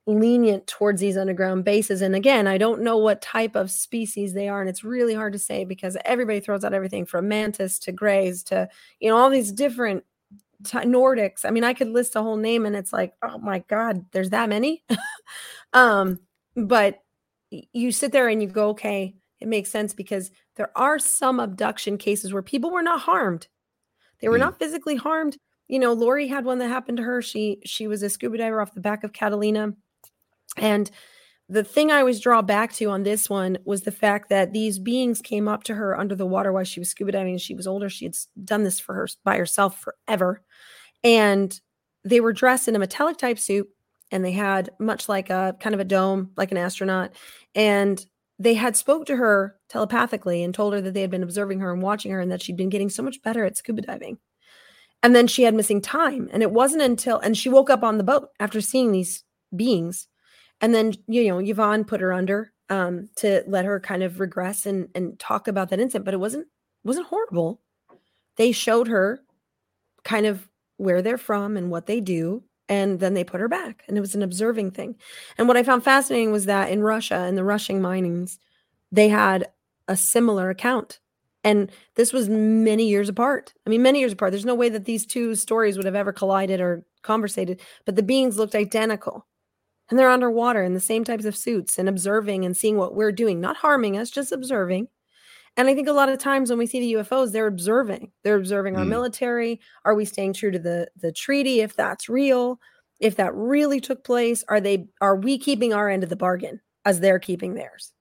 lenient 0.07 0.65
towards 0.67 0.99
these 0.99 1.17
underground 1.17 1.63
bases. 1.63 2.01
And 2.01 2.15
again, 2.15 2.47
I 2.47 2.57
don't 2.57 2.81
know 2.81 2.97
what 2.97 3.21
type 3.21 3.55
of 3.55 3.69
species 3.69 4.33
they 4.33 4.49
are, 4.49 4.59
and 4.59 4.69
it's 4.69 4.83
really 4.83 5.13
hard 5.13 5.33
to 5.33 5.39
say 5.39 5.63
because 5.63 5.95
everybody 6.05 6.39
throws 6.39 6.63
out 6.63 6.73
everything 6.73 7.05
from 7.05 7.27
mantis 7.27 7.77
to 7.79 7.91
grays 7.91 8.43
to 8.45 8.67
you 8.99 9.09
know 9.09 9.17
all 9.17 9.29
these 9.29 9.51
different 9.51 10.03
t- 10.63 10.77
Nordics. 10.79 11.45
I 11.45 11.49
mean, 11.51 11.63
I 11.63 11.73
could 11.73 11.89
list 11.89 12.15
a 12.15 12.21
whole 12.21 12.37
name, 12.37 12.65
and 12.65 12.75
it's 12.75 12.93
like, 12.93 13.13
oh 13.23 13.37
my 13.37 13.59
god, 13.59 14.05
there's 14.11 14.31
that 14.31 14.49
many. 14.49 14.83
um, 15.73 16.19
but 16.55 17.03
you 17.49 17.91
sit 17.91 18.11
there 18.11 18.29
and 18.29 18.41
you 18.41 18.47
go, 18.47 18.69
okay, 18.69 19.15
it 19.39 19.47
makes 19.47 19.71
sense 19.71 19.93
because 19.93 20.31
there 20.55 20.71
are 20.75 20.99
some 20.99 21.39
abduction 21.39 21.97
cases 21.97 22.31
where 22.31 22.41
people 22.41 22.71
were 22.71 22.83
not 22.83 23.01
harmed. 23.01 23.47
They 24.21 24.29
were 24.29 24.37
mm. 24.37 24.41
not 24.41 24.59
physically 24.59 24.95
harmed. 24.95 25.37
You 25.67 25.79
know, 25.79 25.93
Lori 25.93 26.27
had 26.27 26.45
one 26.45 26.59
that 26.59 26.67
happened 26.67 26.97
to 26.97 27.03
her. 27.03 27.21
She 27.21 27.59
she 27.65 27.87
was 27.87 28.03
a 28.03 28.09
scuba 28.09 28.37
diver 28.37 28.61
off 28.61 28.73
the 28.73 28.81
back 28.81 29.03
of 29.03 29.13
Catalina 29.13 29.73
and 30.57 30.91
the 31.51 31.65
thing 31.65 31.91
I 31.91 31.99
always 31.99 32.21
draw 32.21 32.41
back 32.41 32.71
to 32.75 32.85
on 32.85 33.03
this 33.03 33.29
one 33.29 33.57
was 33.65 33.81
the 33.81 33.91
fact 33.91 34.29
that 34.29 34.53
these 34.53 34.79
beings 34.79 35.21
came 35.21 35.49
up 35.49 35.65
to 35.65 35.75
her 35.75 35.99
under 35.99 36.15
the 36.15 36.25
water 36.25 36.53
while 36.53 36.63
she 36.63 36.79
was 36.79 36.87
scuba 36.87 37.11
diving. 37.11 37.37
She 37.39 37.55
was 37.55 37.67
older. 37.67 37.89
She 37.89 38.05
had 38.05 38.15
done 38.45 38.63
this 38.63 38.79
for 38.79 38.95
her 38.95 39.09
by 39.25 39.35
herself 39.35 39.77
forever. 39.77 40.41
And 41.03 41.59
they 42.05 42.21
were 42.21 42.31
dressed 42.31 42.69
in 42.69 42.75
a 42.77 42.79
metallic 42.79 43.17
type 43.17 43.37
suit 43.37 43.67
and 44.11 44.23
they 44.23 44.31
had 44.31 44.69
much 44.79 45.09
like 45.09 45.29
a 45.29 45.57
kind 45.59 45.75
of 45.75 45.81
a 45.81 45.85
dome, 45.85 46.31
like 46.37 46.51
an 46.51 46.57
astronaut. 46.57 47.11
And 47.53 48.03
they 48.39 48.53
had 48.53 48.77
spoke 48.77 49.05
to 49.07 49.17
her 49.17 49.57
telepathically 49.67 50.43
and 50.43 50.55
told 50.55 50.71
her 50.73 50.79
that 50.79 50.93
they 50.93 51.01
had 51.01 51.11
been 51.11 51.21
observing 51.21 51.59
her 51.59 51.73
and 51.73 51.81
watching 51.81 52.13
her 52.13 52.21
and 52.21 52.31
that 52.31 52.41
she'd 52.41 52.55
been 52.55 52.69
getting 52.69 52.89
so 52.89 53.03
much 53.03 53.21
better 53.23 53.43
at 53.43 53.57
scuba 53.57 53.81
diving. 53.81 54.19
And 55.03 55.13
then 55.13 55.27
she 55.27 55.43
had 55.43 55.53
missing 55.53 55.81
time. 55.81 56.29
And 56.31 56.43
it 56.43 56.51
wasn't 56.51 56.81
until, 56.81 57.19
and 57.19 57.37
she 57.37 57.49
woke 57.49 57.69
up 57.69 57.83
on 57.83 57.97
the 57.97 58.05
boat 58.05 58.29
after 58.39 58.61
seeing 58.61 58.93
these 58.93 59.25
beings 59.53 60.07
and 60.61 60.73
then 60.73 60.93
you 61.07 61.27
know 61.27 61.39
Yvonne 61.39 61.83
put 61.83 62.01
her 62.01 62.13
under 62.13 62.53
um, 62.69 63.09
to 63.17 63.43
let 63.47 63.65
her 63.65 63.79
kind 63.79 64.03
of 64.03 64.19
regress 64.19 64.65
and 64.65 64.87
and 64.95 65.19
talk 65.19 65.47
about 65.47 65.69
that 65.69 65.79
incident, 65.79 66.05
but 66.05 66.13
it 66.13 66.19
wasn't 66.19 66.47
wasn't 66.83 67.07
horrible. 67.07 67.59
They 68.37 68.51
showed 68.51 68.87
her 68.87 69.21
kind 70.03 70.25
of 70.25 70.47
where 70.77 71.01
they're 71.01 71.17
from 71.17 71.57
and 71.57 71.69
what 71.69 71.85
they 71.85 71.99
do, 71.99 72.43
and 72.69 72.99
then 72.99 73.13
they 73.13 73.23
put 73.23 73.41
her 73.41 73.49
back, 73.49 73.83
and 73.87 73.97
it 73.97 74.01
was 74.01 74.15
an 74.15 74.23
observing 74.23 74.71
thing. 74.71 74.95
And 75.37 75.47
what 75.47 75.57
I 75.57 75.63
found 75.63 75.83
fascinating 75.83 76.31
was 76.31 76.45
that 76.45 76.71
in 76.71 76.81
Russia, 76.81 77.25
in 77.27 77.35
the 77.35 77.43
Russian 77.43 77.81
minings, 77.81 78.39
they 78.91 79.09
had 79.09 79.47
a 79.87 79.97
similar 79.97 80.49
account. 80.49 80.99
And 81.43 81.71
this 81.95 82.13
was 82.13 82.29
many 82.29 82.87
years 82.87 83.09
apart. 83.09 83.53
I 83.65 83.71
mean, 83.71 83.81
many 83.81 83.99
years 83.99 84.13
apart. 84.13 84.31
There's 84.31 84.45
no 84.45 84.53
way 84.53 84.69
that 84.69 84.85
these 84.85 85.07
two 85.07 85.33
stories 85.33 85.75
would 85.75 85.87
have 85.87 85.95
ever 85.95 86.13
collided 86.13 86.61
or 86.61 86.85
conversated, 87.01 87.61
but 87.85 87.95
the 87.95 88.03
beings 88.03 88.37
looked 88.37 88.53
identical 88.53 89.25
and 89.91 89.99
they're 89.99 90.09
underwater 90.09 90.63
in 90.63 90.73
the 90.73 90.79
same 90.79 91.03
types 91.03 91.25
of 91.25 91.37
suits 91.37 91.77
and 91.77 91.87
observing 91.89 92.45
and 92.45 92.57
seeing 92.57 92.77
what 92.77 92.95
we're 92.95 93.11
doing, 93.11 93.39
not 93.41 93.57
harming 93.57 93.97
us, 93.97 94.09
just 94.09 94.31
observing. 94.31 94.87
And 95.57 95.67
I 95.69 95.75
think 95.75 95.87
a 95.89 95.93
lot 95.93 96.09
of 96.09 96.17
times 96.19 96.49
when 96.49 96.59
we 96.59 96.65
see 96.65 96.79
the 96.79 96.93
UFOs, 96.93 97.31
they're 97.33 97.47
observing. 97.47 98.11
They're 98.23 98.37
observing 98.37 98.77
our 98.77 98.85
Mm. 98.85 98.89
military. 98.89 99.59
Are 99.85 99.93
we 99.95 100.05
staying 100.05 100.33
true 100.33 100.51
to 100.51 100.59
the 100.59 100.89
the 100.97 101.11
treaty 101.11 101.61
if 101.61 101.75
that's 101.75 102.09
real? 102.09 102.59
If 102.99 103.17
that 103.17 103.35
really 103.35 103.81
took 103.81 104.03
place, 104.03 104.43
are 104.47 104.61
they 104.61 104.87
are 105.01 105.15
we 105.17 105.37
keeping 105.37 105.73
our 105.73 105.89
end 105.89 106.03
of 106.03 106.09
the 106.09 106.15
bargain 106.15 106.61
as 106.85 106.99
they're 107.01 107.19
keeping 107.19 107.53
theirs? 107.55 107.91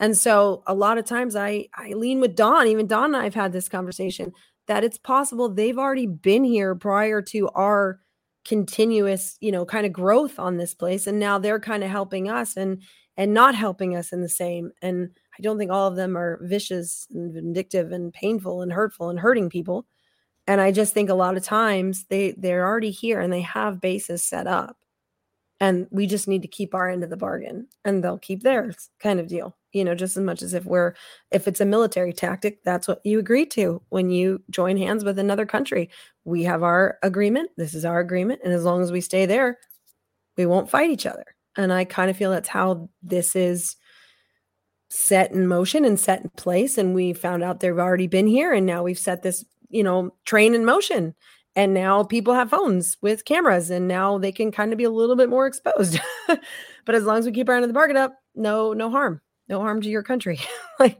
And 0.00 0.16
so 0.18 0.62
a 0.66 0.74
lot 0.74 0.98
of 0.98 1.04
times 1.04 1.36
I 1.36 1.68
I 1.74 1.90
lean 1.94 2.20
with 2.20 2.36
Don, 2.36 2.66
even 2.66 2.86
Don 2.88 3.06
and 3.06 3.16
I 3.16 3.24
have 3.24 3.34
had 3.34 3.52
this 3.52 3.68
conversation 3.68 4.32
that 4.66 4.84
it's 4.84 4.98
possible 4.98 5.48
they've 5.48 5.78
already 5.78 6.06
been 6.06 6.44
here 6.44 6.74
prior 6.74 7.22
to 7.22 7.48
our 7.50 8.00
continuous, 8.48 9.36
you 9.40 9.52
know, 9.52 9.66
kind 9.66 9.86
of 9.86 9.92
growth 9.92 10.38
on 10.38 10.56
this 10.56 10.74
place 10.74 11.06
and 11.06 11.18
now 11.20 11.38
they're 11.38 11.60
kind 11.60 11.84
of 11.84 11.90
helping 11.90 12.30
us 12.30 12.56
and 12.56 12.82
and 13.16 13.34
not 13.34 13.54
helping 13.54 13.96
us 13.96 14.12
in 14.12 14.22
the 14.22 14.28
same 14.28 14.72
and 14.82 15.10
I 15.38 15.42
don't 15.42 15.58
think 15.58 15.70
all 15.70 15.86
of 15.88 15.96
them 15.96 16.16
are 16.16 16.40
vicious 16.42 17.06
and 17.14 17.32
vindictive 17.32 17.92
and 17.92 18.12
painful 18.12 18.62
and 18.62 18.72
hurtful 18.72 19.10
and 19.10 19.20
hurting 19.20 19.50
people. 19.50 19.86
And 20.46 20.60
I 20.60 20.72
just 20.72 20.94
think 20.94 21.10
a 21.10 21.14
lot 21.14 21.36
of 21.36 21.44
times 21.44 22.06
they 22.10 22.32
they're 22.32 22.66
already 22.66 22.90
here 22.92 23.20
and 23.20 23.32
they 23.32 23.42
have 23.42 23.80
bases 23.80 24.24
set 24.24 24.46
up. 24.48 24.78
And 25.60 25.88
we 25.90 26.06
just 26.06 26.28
need 26.28 26.42
to 26.42 26.48
keep 26.48 26.74
our 26.74 26.88
end 26.88 27.02
of 27.02 27.10
the 27.10 27.16
bargain 27.16 27.66
and 27.84 28.02
they'll 28.04 28.18
keep 28.18 28.42
theirs 28.44 28.90
kind 29.00 29.18
of 29.18 29.26
deal. 29.26 29.56
You 29.72 29.84
know, 29.84 29.94
just 29.94 30.16
as 30.16 30.22
much 30.22 30.40
as 30.42 30.54
if 30.54 30.64
we're 30.64 30.94
if 31.32 31.48
it's 31.48 31.60
a 31.60 31.66
military 31.66 32.12
tactic, 32.12 32.62
that's 32.64 32.86
what 32.88 33.00
you 33.04 33.18
agree 33.18 33.46
to 33.46 33.82
when 33.90 34.10
you 34.10 34.42
join 34.50 34.76
hands 34.76 35.04
with 35.04 35.18
another 35.18 35.46
country. 35.46 35.90
We 36.28 36.42
have 36.42 36.62
our 36.62 36.98
agreement. 37.02 37.50
This 37.56 37.72
is 37.72 37.86
our 37.86 38.00
agreement. 38.00 38.42
And 38.44 38.52
as 38.52 38.62
long 38.62 38.82
as 38.82 38.92
we 38.92 39.00
stay 39.00 39.24
there, 39.24 39.58
we 40.36 40.44
won't 40.44 40.68
fight 40.68 40.90
each 40.90 41.06
other. 41.06 41.24
And 41.56 41.72
I 41.72 41.86
kind 41.86 42.10
of 42.10 42.18
feel 42.18 42.30
that's 42.30 42.48
how 42.48 42.90
this 43.02 43.34
is 43.34 43.76
set 44.90 45.32
in 45.32 45.46
motion 45.46 45.86
and 45.86 45.98
set 45.98 46.22
in 46.22 46.28
place 46.30 46.78
and 46.78 46.94
we 46.94 47.12
found 47.12 47.42
out 47.42 47.60
they've 47.60 47.78
already 47.78 48.06
been 48.06 48.26
here 48.26 48.54
and 48.54 48.64
now 48.64 48.82
we've 48.82 48.98
set 48.98 49.22
this 49.22 49.44
you 49.68 49.82
know 49.82 50.10
train 50.24 50.54
in 50.54 50.64
motion 50.64 51.14
and 51.54 51.74
now 51.74 52.02
people 52.02 52.32
have 52.32 52.48
phones 52.48 52.96
with 53.02 53.26
cameras 53.26 53.68
and 53.68 53.86
now 53.86 54.16
they 54.16 54.32
can 54.32 54.50
kind 54.50 54.72
of 54.72 54.78
be 54.78 54.84
a 54.84 54.90
little 54.90 55.14
bit 55.14 55.28
more 55.28 55.46
exposed 55.46 56.00
but 56.86 56.94
as 56.94 57.04
long 57.04 57.18
as 57.18 57.26
we 57.26 57.32
keep 57.32 57.50
our 57.50 57.54
end 57.54 57.64
of 57.64 57.68
the 57.68 57.74
bargain 57.74 57.98
up 57.98 58.14
no 58.34 58.72
no 58.72 58.88
harm 58.88 59.20
no 59.46 59.60
harm 59.60 59.82
to 59.82 59.90
your 59.90 60.02
country 60.02 60.40
like 60.80 60.98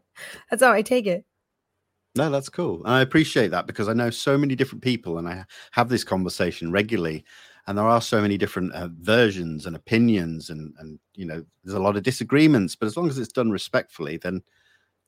that's 0.51 0.62
how 0.62 0.70
i 0.70 0.83
take 0.83 1.07
it 1.07 1.24
No, 2.16 2.30
that's 2.30 2.48
cool. 2.48 2.82
And 2.84 2.94
I 2.94 3.00
appreciate 3.00 3.50
that 3.52 3.66
because 3.66 3.88
I 3.88 3.92
know 3.92 4.11
so 4.11 4.36
many 4.36 4.54
different 4.56 4.82
people 4.82 5.18
and 5.18 5.28
I 5.28 5.44
have 5.72 5.88
this 5.88 6.04
conversation 6.04 6.72
regularly. 6.72 7.24
And 7.66 7.76
there 7.76 7.86
are 7.86 8.00
so 8.00 8.22
many 8.22 8.38
different 8.38 8.72
uh, 8.72 8.88
versions 9.00 9.66
and 9.66 9.76
opinions, 9.76 10.48
and, 10.48 10.72
and, 10.78 10.98
you 11.14 11.26
know, 11.26 11.44
there's 11.62 11.76
a 11.76 11.82
lot 11.82 11.98
of 11.98 12.02
disagreements. 12.02 12.74
But 12.74 12.86
as 12.86 12.96
long 12.96 13.11
as 13.11 13.18
it's 13.18 13.30
done 13.30 13.50
respectfully, 13.50 14.16
then 14.16 14.42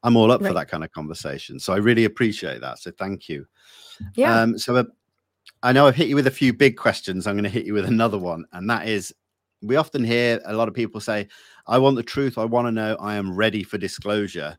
I'm 0.03 0.15
all 0.15 0.31
up 0.31 0.43
for 0.43 0.53
that 0.53 0.69
kind 0.69 0.85
of 0.85 0.93
conversation. 0.93 1.59
So 1.59 1.73
I 1.73 1.79
really 1.79 2.05
appreciate 2.05 2.61
that. 2.61 2.79
So 2.79 2.91
thank 2.91 3.31
you. 3.31 3.47
yeah 4.15 4.43
Um, 4.43 4.59
so 4.59 4.77
uh, 4.77 4.85
I 5.63 5.73
know 5.73 5.87
I've 5.87 5.97
hit 5.97 6.09
you 6.09 6.17
with 6.17 6.27
a 6.27 6.31
few 6.31 6.53
big 6.53 6.77
questions. 6.77 7.27
I'm 7.27 7.35
going 7.35 7.45
to 7.45 7.51
hit 7.51 7.65
you 7.65 7.73
with 7.73 7.87
another 7.87 8.19
one, 8.19 8.45
and 8.53 8.69
that 8.69 8.87
is 8.87 9.15
we 9.63 9.77
often 9.77 10.05
hear 10.05 10.41
a 10.45 10.55
lot 10.55 10.69
of 10.69 10.75
people 10.75 11.01
say, 11.01 11.29
I 11.67 11.79
want 11.79 11.97
the 11.97 12.03
truth. 12.03 12.39
I 12.39 12.45
want 12.45 12.67
to 12.67 12.73
know. 12.73 12.97
I 13.01 13.17
am 13.17 13.35
ready 13.35 13.63
for 13.63 13.79
disclosure. 13.79 14.57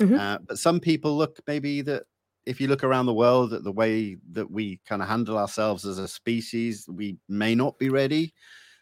Mhm. 0.00 0.20
Uh, 0.20 0.38
but 0.46 0.58
some 0.58 0.80
people 0.80 1.16
look 1.16 1.38
maybe 1.46 1.82
that 1.82 2.04
if 2.46 2.60
you 2.60 2.68
look 2.68 2.82
around 2.84 3.06
the 3.06 3.14
world 3.14 3.52
at 3.52 3.64
the 3.64 3.72
way 3.72 4.16
that 4.32 4.50
we 4.50 4.78
kind 4.86 5.02
of 5.02 5.08
handle 5.08 5.38
ourselves 5.38 5.86
as 5.86 5.98
a 5.98 6.08
species, 6.08 6.88
we 6.88 7.18
may 7.28 7.54
not 7.54 7.78
be 7.78 7.90
ready. 7.90 8.34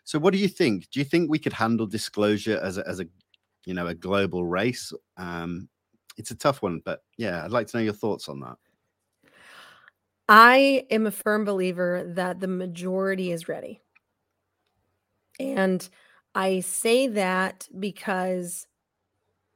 So 0.05 0.19
what 0.19 0.33
do 0.33 0.39
you 0.39 0.49
think? 0.49 0.91
Do 0.91 1.01
you 1.01 1.05
think 1.05 1.31
we 1.31 1.39
could 1.39 1.53
handle 1.53 1.87
disclosure 1.87 2.59
as 2.63 2.79
a, 2.79 2.89
as 2.89 3.01
a 3.01 3.07
you 3.67 3.75
know, 3.75 3.87
a 3.87 3.95
global 3.95 4.45
race? 4.47 4.93
Um, 5.17 5.69
it's 6.17 6.31
a 6.31 6.37
tough 6.37 6.63
one, 6.63 6.81
but 6.85 7.03
yeah, 7.19 7.45
I'd 7.45 7.51
like 7.53 7.69
to 7.69 7.79
know 7.79 7.83
your 7.85 7.93
thoughts 7.95 8.29
on 8.29 8.41
that. 8.41 8.59
I 10.29 10.87
am 10.91 11.07
a 11.07 11.11
firm 11.11 11.45
believer 11.45 12.03
that 12.15 12.41
the 12.41 12.49
majority 12.49 13.31
is 13.33 13.47
ready. 13.49 13.81
And 15.39 15.89
I 16.35 16.61
say 16.61 17.07
that 17.09 17.69
because 17.79 18.67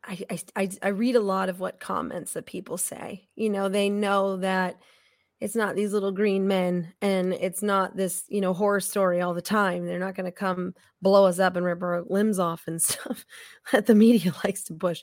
I, 0.04 0.18
I, 0.30 0.38
I, 0.56 0.70
I 0.82 0.88
read 0.88 1.16
a 1.16 1.20
lot 1.20 1.48
of 1.48 1.60
what 1.60 1.80
comments 1.80 2.32
that 2.32 2.46
people 2.46 2.76
say. 2.76 3.28
You 3.36 3.50
know, 3.50 3.68
they 3.68 3.88
know 3.88 4.36
that 4.38 4.80
it's 5.40 5.56
not 5.56 5.74
these 5.74 5.92
little 5.92 6.12
green 6.12 6.46
men 6.46 6.92
and 7.02 7.32
it's 7.32 7.62
not 7.62 7.96
this, 7.96 8.24
you 8.28 8.40
know, 8.40 8.52
horror 8.52 8.80
story 8.80 9.20
all 9.20 9.34
the 9.34 9.42
time. 9.42 9.86
They're 9.86 9.98
not 9.98 10.14
going 10.14 10.26
to 10.26 10.32
come 10.32 10.74
blow 11.00 11.26
us 11.26 11.38
up 11.40 11.56
and 11.56 11.66
rip 11.66 11.82
our 11.82 12.02
limbs 12.06 12.38
off 12.38 12.62
and 12.66 12.80
stuff 12.82 13.24
that 13.72 13.86
the 13.86 13.94
media 13.94 14.32
likes 14.44 14.62
to 14.64 14.74
push. 14.74 15.02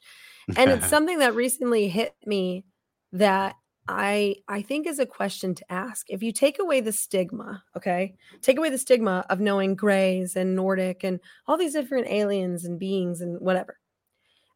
And 0.55 0.71
it's 0.71 0.87
something 0.89 1.19
that 1.19 1.35
recently 1.35 1.89
hit 1.89 2.13
me 2.25 2.65
that 3.11 3.55
I 3.89 4.35
I 4.47 4.61
think 4.61 4.85
is 4.85 4.99
a 4.99 5.05
question 5.05 5.55
to 5.55 5.71
ask. 5.71 6.05
If 6.09 6.21
you 6.21 6.31
take 6.31 6.59
away 6.59 6.79
the 6.79 6.91
stigma, 6.93 7.63
okay? 7.75 8.15
Take 8.41 8.57
away 8.57 8.69
the 8.69 8.77
stigma 8.77 9.25
of 9.29 9.39
knowing 9.39 9.75
grays 9.75 10.35
and 10.35 10.55
Nordic 10.55 11.03
and 11.03 11.19
all 11.47 11.57
these 11.57 11.73
different 11.73 12.07
aliens 12.07 12.65
and 12.65 12.79
beings 12.79 13.19
and 13.19 13.41
whatever. 13.41 13.77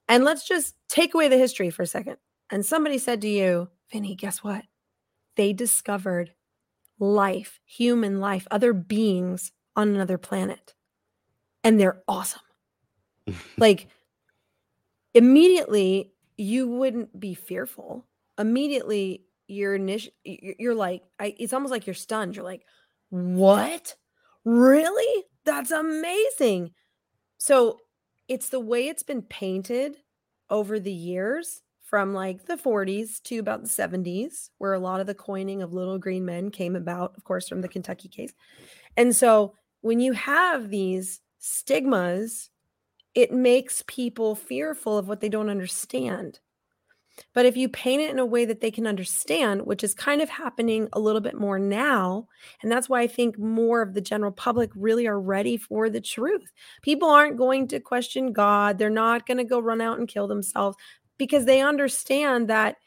And 0.07 0.23
let's 0.23 0.47
just 0.47 0.75
take 0.89 1.13
away 1.13 1.27
the 1.27 1.37
history 1.37 1.69
for 1.69 1.83
a 1.83 1.87
second. 1.87 2.17
And 2.51 2.65
somebody 2.65 2.97
said 2.97 3.21
to 3.21 3.27
you, 3.27 3.69
Vinnie, 3.91 4.15
guess 4.15 4.43
what? 4.43 4.65
They 5.35 5.53
discovered 5.53 6.33
life, 6.99 7.59
human 7.65 8.19
life, 8.19 8.47
other 8.51 8.73
beings 8.73 9.51
on 9.75 9.89
another 9.89 10.17
planet. 10.17 10.75
And 11.63 11.79
they're 11.79 12.03
awesome. 12.07 12.41
like 13.57 13.87
immediately 15.13 16.11
you 16.37 16.67
wouldn't 16.67 17.19
be 17.19 17.33
fearful 17.33 18.05
immediately 18.37 19.23
you're 19.47 19.77
initi- 19.77 20.11
you're 20.23 20.75
like 20.75 21.03
I, 21.19 21.35
it's 21.37 21.53
almost 21.53 21.71
like 21.71 21.85
you're 21.85 21.93
stunned 21.93 22.35
you're 22.35 22.45
like 22.45 22.65
what 23.09 23.95
really 24.43 25.23
that's 25.45 25.71
amazing 25.71 26.71
so 27.37 27.79
it's 28.33 28.49
the 28.49 28.59
way 28.59 28.87
it's 28.87 29.03
been 29.03 29.21
painted 29.21 29.97
over 30.49 30.79
the 30.79 30.91
years 30.91 31.61
from 31.81 32.13
like 32.13 32.45
the 32.45 32.57
40s 32.57 33.21
to 33.23 33.37
about 33.37 33.63
the 33.63 33.69
70s 33.69 34.49
where 34.57 34.73
a 34.73 34.79
lot 34.79 34.99
of 34.99 35.07
the 35.07 35.13
coining 35.13 35.61
of 35.61 35.73
little 35.73 35.99
green 35.99 36.25
men 36.25 36.49
came 36.49 36.75
about 36.75 37.15
of 37.15 37.23
course 37.23 37.47
from 37.47 37.61
the 37.61 37.67
kentucky 37.67 38.09
case 38.09 38.33
and 38.97 39.15
so 39.15 39.53
when 39.81 39.99
you 39.99 40.13
have 40.13 40.69
these 40.69 41.21
stigmas 41.39 42.49
it 43.15 43.31
makes 43.31 43.83
people 43.87 44.35
fearful 44.35 44.97
of 44.97 45.07
what 45.07 45.19
they 45.19 45.29
don't 45.29 45.49
understand. 45.49 46.39
But 47.33 47.45
if 47.45 47.55
you 47.55 47.69
paint 47.69 48.01
it 48.01 48.09
in 48.09 48.19
a 48.19 48.25
way 48.25 48.45
that 48.45 48.61
they 48.61 48.71
can 48.71 48.87
understand, 48.87 49.65
which 49.65 49.83
is 49.83 49.93
kind 49.93 50.21
of 50.21 50.29
happening 50.29 50.89
a 50.93 50.99
little 50.99 51.21
bit 51.21 51.39
more 51.39 51.59
now, 51.59 52.27
and 52.61 52.71
that's 52.71 52.89
why 52.89 53.01
I 53.01 53.07
think 53.07 53.37
more 53.37 53.81
of 53.81 53.93
the 53.93 54.01
general 54.01 54.31
public 54.31 54.69
really 54.75 55.07
are 55.07 55.19
ready 55.19 55.57
for 55.57 55.89
the 55.89 56.01
truth. 56.01 56.51
People 56.81 57.09
aren't 57.09 57.37
going 57.37 57.67
to 57.69 57.79
question 57.79 58.33
God, 58.33 58.77
they're 58.77 58.89
not 58.89 59.25
going 59.25 59.37
to 59.37 59.43
go 59.43 59.59
run 59.59 59.81
out 59.81 59.99
and 59.99 60.07
kill 60.07 60.27
themselves 60.27 60.77
because 61.17 61.45
they 61.45 61.61
understand 61.61 62.49
that 62.49 62.77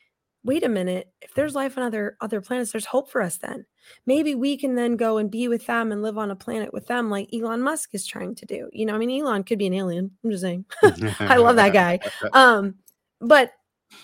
wait 0.47 0.63
a 0.63 0.69
minute, 0.69 1.13
if 1.21 1.35
there's 1.35 1.57
life 1.57 1.77
on 1.77 1.83
other 1.83 2.17
other 2.21 2.41
planets, 2.41 2.73
there's 2.73 2.87
hope 2.87 3.11
for 3.11 3.21
us 3.21 3.37
then. 3.39 3.67
Maybe 4.07 4.35
we 4.35 4.57
can 4.57 4.77
then 4.77 4.97
go 4.97 5.19
and 5.19 5.31
be 5.31 5.49
with 5.49 5.67
them 5.67 5.93
and 5.93 6.03
live 6.03 6.17
on 6.17 6.31
a 6.31 6.37
planet 6.37 6.73
with 6.73 6.87
them 6.87 7.11
like 7.11 7.29
Elon 7.35 7.63
Musk 7.63 7.91
is 7.95 8.07
trying 8.07 8.35
to 8.37 8.47
do. 8.47 8.71
You 8.73 8.87
know, 8.87 8.95
I 8.95 8.99
mean 8.99 9.11
Elon 9.11 9.43
could 9.43 9.59
be 9.59 9.67
an 9.67 9.75
alien. 9.75 10.13
I'm 10.25 10.31
just 10.31 10.43
saying. 10.43 10.65
I 11.21 11.37
love 11.37 11.57
that 11.57 11.73
guy. 11.73 11.99
Um, 12.33 12.77
but 13.21 13.53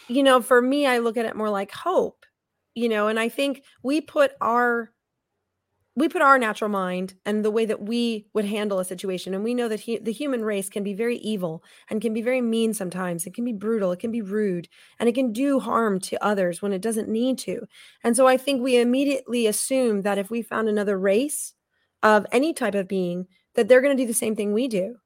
you 0.08 0.22
know, 0.22 0.40
for 0.40 0.60
me, 0.60 0.86
I 0.86 0.98
look 0.98 1.16
at 1.16 1.26
it 1.26 1.36
more 1.36 1.50
like 1.50 1.70
hope, 1.70 2.24
you 2.74 2.88
know, 2.88 3.08
and 3.08 3.18
I 3.18 3.28
think 3.28 3.62
we 3.82 4.00
put 4.00 4.32
our 4.40 4.92
we 5.94 6.08
put 6.08 6.22
our 6.22 6.38
natural 6.38 6.70
mind 6.70 7.14
and 7.26 7.44
the 7.44 7.50
way 7.50 7.66
that 7.66 7.82
we 7.82 8.26
would 8.32 8.46
handle 8.46 8.78
a 8.78 8.84
situation 8.84 9.34
and 9.34 9.44
we 9.44 9.54
know 9.54 9.68
that 9.68 9.80
he, 9.80 9.98
the 9.98 10.12
human 10.12 10.42
race 10.42 10.68
can 10.68 10.82
be 10.82 10.94
very 10.94 11.16
evil 11.18 11.62
and 11.90 12.00
can 12.00 12.14
be 12.14 12.22
very 12.22 12.40
mean 12.40 12.72
sometimes 12.72 13.26
it 13.26 13.34
can 13.34 13.44
be 13.44 13.52
brutal 13.52 13.92
it 13.92 13.98
can 13.98 14.10
be 14.10 14.22
rude 14.22 14.68
and 14.98 15.08
it 15.08 15.14
can 15.14 15.32
do 15.32 15.60
harm 15.60 16.00
to 16.00 16.22
others 16.24 16.62
when 16.62 16.72
it 16.72 16.80
doesn't 16.80 17.08
need 17.08 17.36
to 17.38 17.66
and 18.02 18.16
so 18.16 18.26
i 18.26 18.36
think 18.36 18.62
we 18.62 18.80
immediately 18.80 19.46
assume 19.46 20.02
that 20.02 20.18
if 20.18 20.30
we 20.30 20.40
found 20.40 20.68
another 20.68 20.98
race 20.98 21.52
of 22.02 22.26
any 22.32 22.54
type 22.54 22.74
of 22.74 22.88
being 22.88 23.26
that 23.54 23.68
they're 23.68 23.82
going 23.82 23.94
to 23.96 24.02
do 24.02 24.06
the 24.06 24.14
same 24.14 24.34
thing 24.34 24.52
we 24.52 24.68
do 24.68 24.96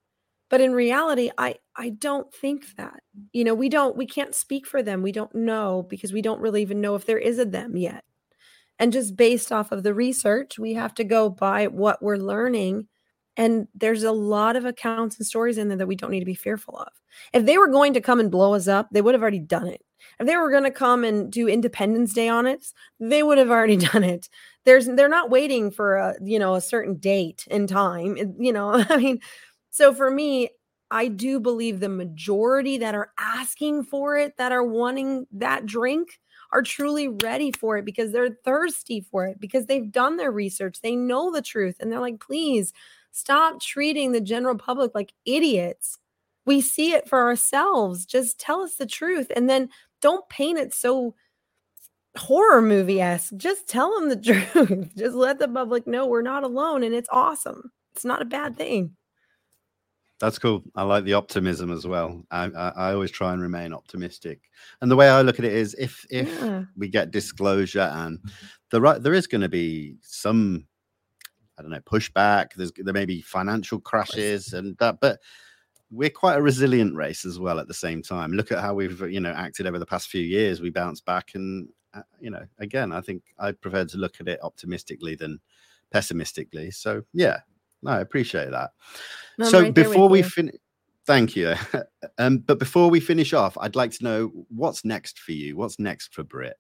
but 0.49 0.61
in 0.61 0.73
reality 0.73 1.31
i 1.39 1.55
i 1.77 1.91
don't 1.91 2.33
think 2.33 2.75
that. 2.77 3.01
You 3.33 3.45
know 3.45 3.55
we 3.55 3.69
don't 3.69 3.97
we 3.97 4.07
can't 4.07 4.35
speak 4.35 4.67
for 4.67 4.83
them 4.83 5.03
we 5.03 5.13
don't 5.13 5.35
know 5.35 5.87
because 5.89 6.13
we 6.13 6.23
don't 6.23 6.41
really 6.41 6.63
even 6.63 6.81
know 6.81 6.95
if 6.95 7.07
there 7.07 7.19
is 7.19 7.39
a 7.39 7.45
them 7.45 7.77
yet. 7.77 8.05
And 8.79 8.93
just 8.93 9.17
based 9.17 9.53
off 9.53 9.73
of 9.73 9.83
the 9.83 9.95
research 9.95 10.59
we 10.59 10.75
have 10.75 10.95
to 10.95 11.05
go 11.05 11.29
by 11.31 11.67
what 11.67 12.03
we're 12.03 12.17
learning 12.17 12.89
and 13.39 13.69
there's 13.75 14.03
a 14.03 14.13
lot 14.13 14.57
of 14.57 14.65
accounts 14.65 15.19
and 15.19 15.27
stories 15.27 15.59
in 15.59 15.69
there 15.69 15.77
that 15.79 15.89
we 15.89 15.97
don't 15.97 16.11
need 16.11 16.21
to 16.21 16.27
be 16.27 16.35
fearful 16.35 16.79
of. 16.79 16.89
If 17.35 17.45
they 17.45 17.59
were 17.59 17.69
going 17.69 17.93
to 17.95 18.01
come 18.01 18.21
and 18.21 18.31
blow 18.31 18.55
us 18.55 18.69
up 18.69 18.89
they 18.93 19.03
would 19.03 19.15
have 19.15 19.23
already 19.23 19.39
done 19.41 19.67
it. 19.67 19.83
If 20.21 20.27
they 20.27 20.37
were 20.37 20.51
going 20.51 20.65
to 20.65 20.71
come 20.71 21.05
and 21.05 21.33
do 21.33 21.49
independence 21.49 22.13
day 22.13 22.29
on 22.29 22.47
it 22.47 22.67
they 23.01 23.23
would 23.23 23.39
have 23.39 23.51
already 23.51 23.77
done 23.93 24.05
it. 24.05 24.29
There's 24.65 24.87
they're 24.87 25.09
not 25.09 25.31
waiting 25.31 25.71
for 25.71 25.97
a 25.97 26.15
you 26.23 26.39
know 26.39 26.55
a 26.55 26.61
certain 26.61 26.97
date 26.97 27.47
and 27.51 27.69
time 27.69 28.37
you 28.39 28.53
know 28.53 28.85
i 28.91 28.97
mean 28.97 29.21
so 29.77 29.93
for 29.95 30.11
me 30.11 30.49
I 30.91 31.09
do 31.09 31.41
believe 31.41 31.81
the 31.81 31.89
majority 31.89 32.79
that 32.79 32.95
are 32.95 33.11
asking 33.19 33.85
for 33.85 34.17
it, 34.17 34.37
that 34.39 34.53
are 34.53 34.63
wanting 34.65 35.27
that 35.33 35.67
drink, 35.67 36.21
are 36.53 36.63
truly 36.63 37.09
ready 37.09 37.51
for 37.53 37.77
it 37.77 37.85
because 37.85 38.13
they're 38.13 38.39
thirsty 38.45 39.01
for 39.01 39.27
it, 39.27 39.41
because 39.41 39.67
they've 39.67 39.91
done 39.91 40.17
their 40.17 40.31
research, 40.31 40.81
they 40.81 40.95
know 40.95 41.33
the 41.33 41.43
truth, 41.43 41.77
and 41.81 41.91
they're 41.91 42.01
like, 42.01 42.21
please 42.21 42.73
stop 43.11 43.61
treating 43.61 44.13
the 44.13 44.21
general 44.21 44.57
public 44.57 44.93
like 44.95 45.13
idiots. 45.25 45.99
We 46.45 46.61
see 46.61 46.93
it 46.93 47.09
for 47.09 47.25
ourselves. 47.25 48.07
Just 48.07 48.39
tell 48.39 48.61
us 48.63 48.77
the 48.77 48.87
truth. 48.87 49.33
And 49.35 49.51
then 49.51 49.69
don't 50.01 50.29
paint 50.29 50.59
it 50.59 50.73
so 50.73 51.15
horror 52.17 52.63
movie 52.63 53.01
esque. 53.01 53.35
Just 53.37 53.69
tell 53.69 53.99
them 53.99 54.09
the 54.09 54.17
truth. 54.55 54.91
Just 54.97 55.15
let 55.17 55.39
the 55.39 55.49
public 55.49 55.87
know 55.87 56.07
we're 56.07 56.23
not 56.23 56.45
alone 56.45 56.83
and 56.83 56.95
it's 56.95 57.09
awesome. 57.13 57.73
It's 57.95 58.05
not 58.05 58.23
a 58.23 58.27
bad 58.27 58.57
thing. 58.57 58.96
That's 60.19 60.39
cool. 60.39 60.63
I 60.75 60.83
like 60.83 61.05
the 61.05 61.13
optimism 61.13 61.71
as 61.71 61.87
well. 61.87 62.25
I, 62.31 62.45
I, 62.45 62.69
I, 62.77 62.93
always 62.93 63.11
try 63.11 63.35
and 63.35 63.43
remain 63.43 63.75
optimistic. 63.75 64.41
And 64.81 64.91
the 64.91 64.97
way 64.97 65.11
I 65.11 65.21
look 65.21 65.39
at 65.39 65.45
it 65.45 65.53
is, 65.53 65.75
if 65.79 66.07
if 66.11 66.29
yeah. 66.41 66.65
we 66.77 66.89
get 66.89 67.11
disclosure 67.11 67.91
and 67.93 68.19
the 68.71 68.81
right, 68.81 69.03
there 69.03 69.13
is 69.13 69.27
going 69.27 69.43
to 69.43 69.49
be 69.51 69.97
some, 70.01 70.67
I 71.59 71.63
don't 71.63 71.71
know, 71.71 71.81
pushback. 71.81 72.55
There's 72.55 72.73
there 72.79 72.95
may 72.95 73.05
be 73.05 73.21
financial 73.21 73.79
crashes 73.79 74.55
and 74.55 74.77
that, 74.79 75.01
but 75.01 75.21
we're 75.91 76.11
quite 76.11 76.39
a 76.39 76.43
resilient 76.43 76.95
race 76.95 77.27
as 77.27 77.39
well. 77.39 77.61
At 77.61 77.69
the 77.69 77.75
same 77.75 78.03
time, 78.03 78.33
look 78.33 78.51
at 78.51 78.61
how 78.61 78.73
we've 78.73 79.01
you 79.11 79.21
know 79.21 79.33
acted 79.33 79.67
over 79.67 79.79
the 79.79 79.85
past 79.85 80.09
few 80.09 80.23
years. 80.23 80.63
We 80.63 80.71
bounce 80.71 81.03
back, 81.03 81.35
and 81.35 81.69
uh, 81.93 82.03
you 82.21 82.31
know, 82.31 82.45
again, 82.59 82.91
I 82.91 83.03
think 83.03 83.23
I 83.39 83.53
prefer 83.53 83.85
to 83.85 83.99
look 83.99 84.17
at 84.21 84.29
it 84.29 84.41
optimistically 84.43 85.15
than 85.15 85.41
pessimistically. 85.91 86.71
So 86.71 87.03
yeah, 87.13 87.41
no, 87.87 87.93
I 87.93 88.01
appreciate 88.01 88.51
that. 88.51 88.71
I'm 89.39 89.47
so 89.47 89.63
right 89.63 89.75
before 89.75 90.09
we 90.09 90.23
finish, 90.23 90.57
thank 91.07 91.37
you. 91.37 91.55
um, 92.19 92.39
but 92.39 92.59
before 92.59 92.91
we 92.91 93.01
finish 93.01 93.33
off, 93.33 93.57
I'd 93.61 93.77
like 93.77 93.93
to 93.93 94.05
know 94.05 94.33
what's 94.49 94.85
next 94.85 95.21
for 95.21 95.33
you. 95.33 95.57
What's 95.57 95.79
next 95.79 96.13
for 96.13 96.25
Brit? 96.25 96.57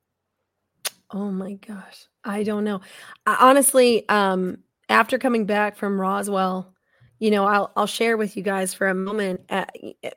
Oh 1.11 1.31
my 1.31 1.55
gosh, 1.55 2.07
I 2.25 2.45
don't 2.45 2.65
know. 2.65 2.81
I, 3.27 3.37
honestly, 3.41 4.09
um, 4.09 4.59
after 4.89 5.19
coming 5.19 5.47
back 5.47 5.77
from 5.77 6.01
Roswell, 6.01 6.76
you 7.19 7.31
know, 7.31 7.47
I'll 7.47 7.73
I'll 7.77 7.87
share 7.87 8.17
with 8.17 8.37
you 8.37 8.43
guys 8.43 8.75
for 8.75 8.89
a 8.89 8.95
moment 8.95 9.41
uh, 9.49 9.65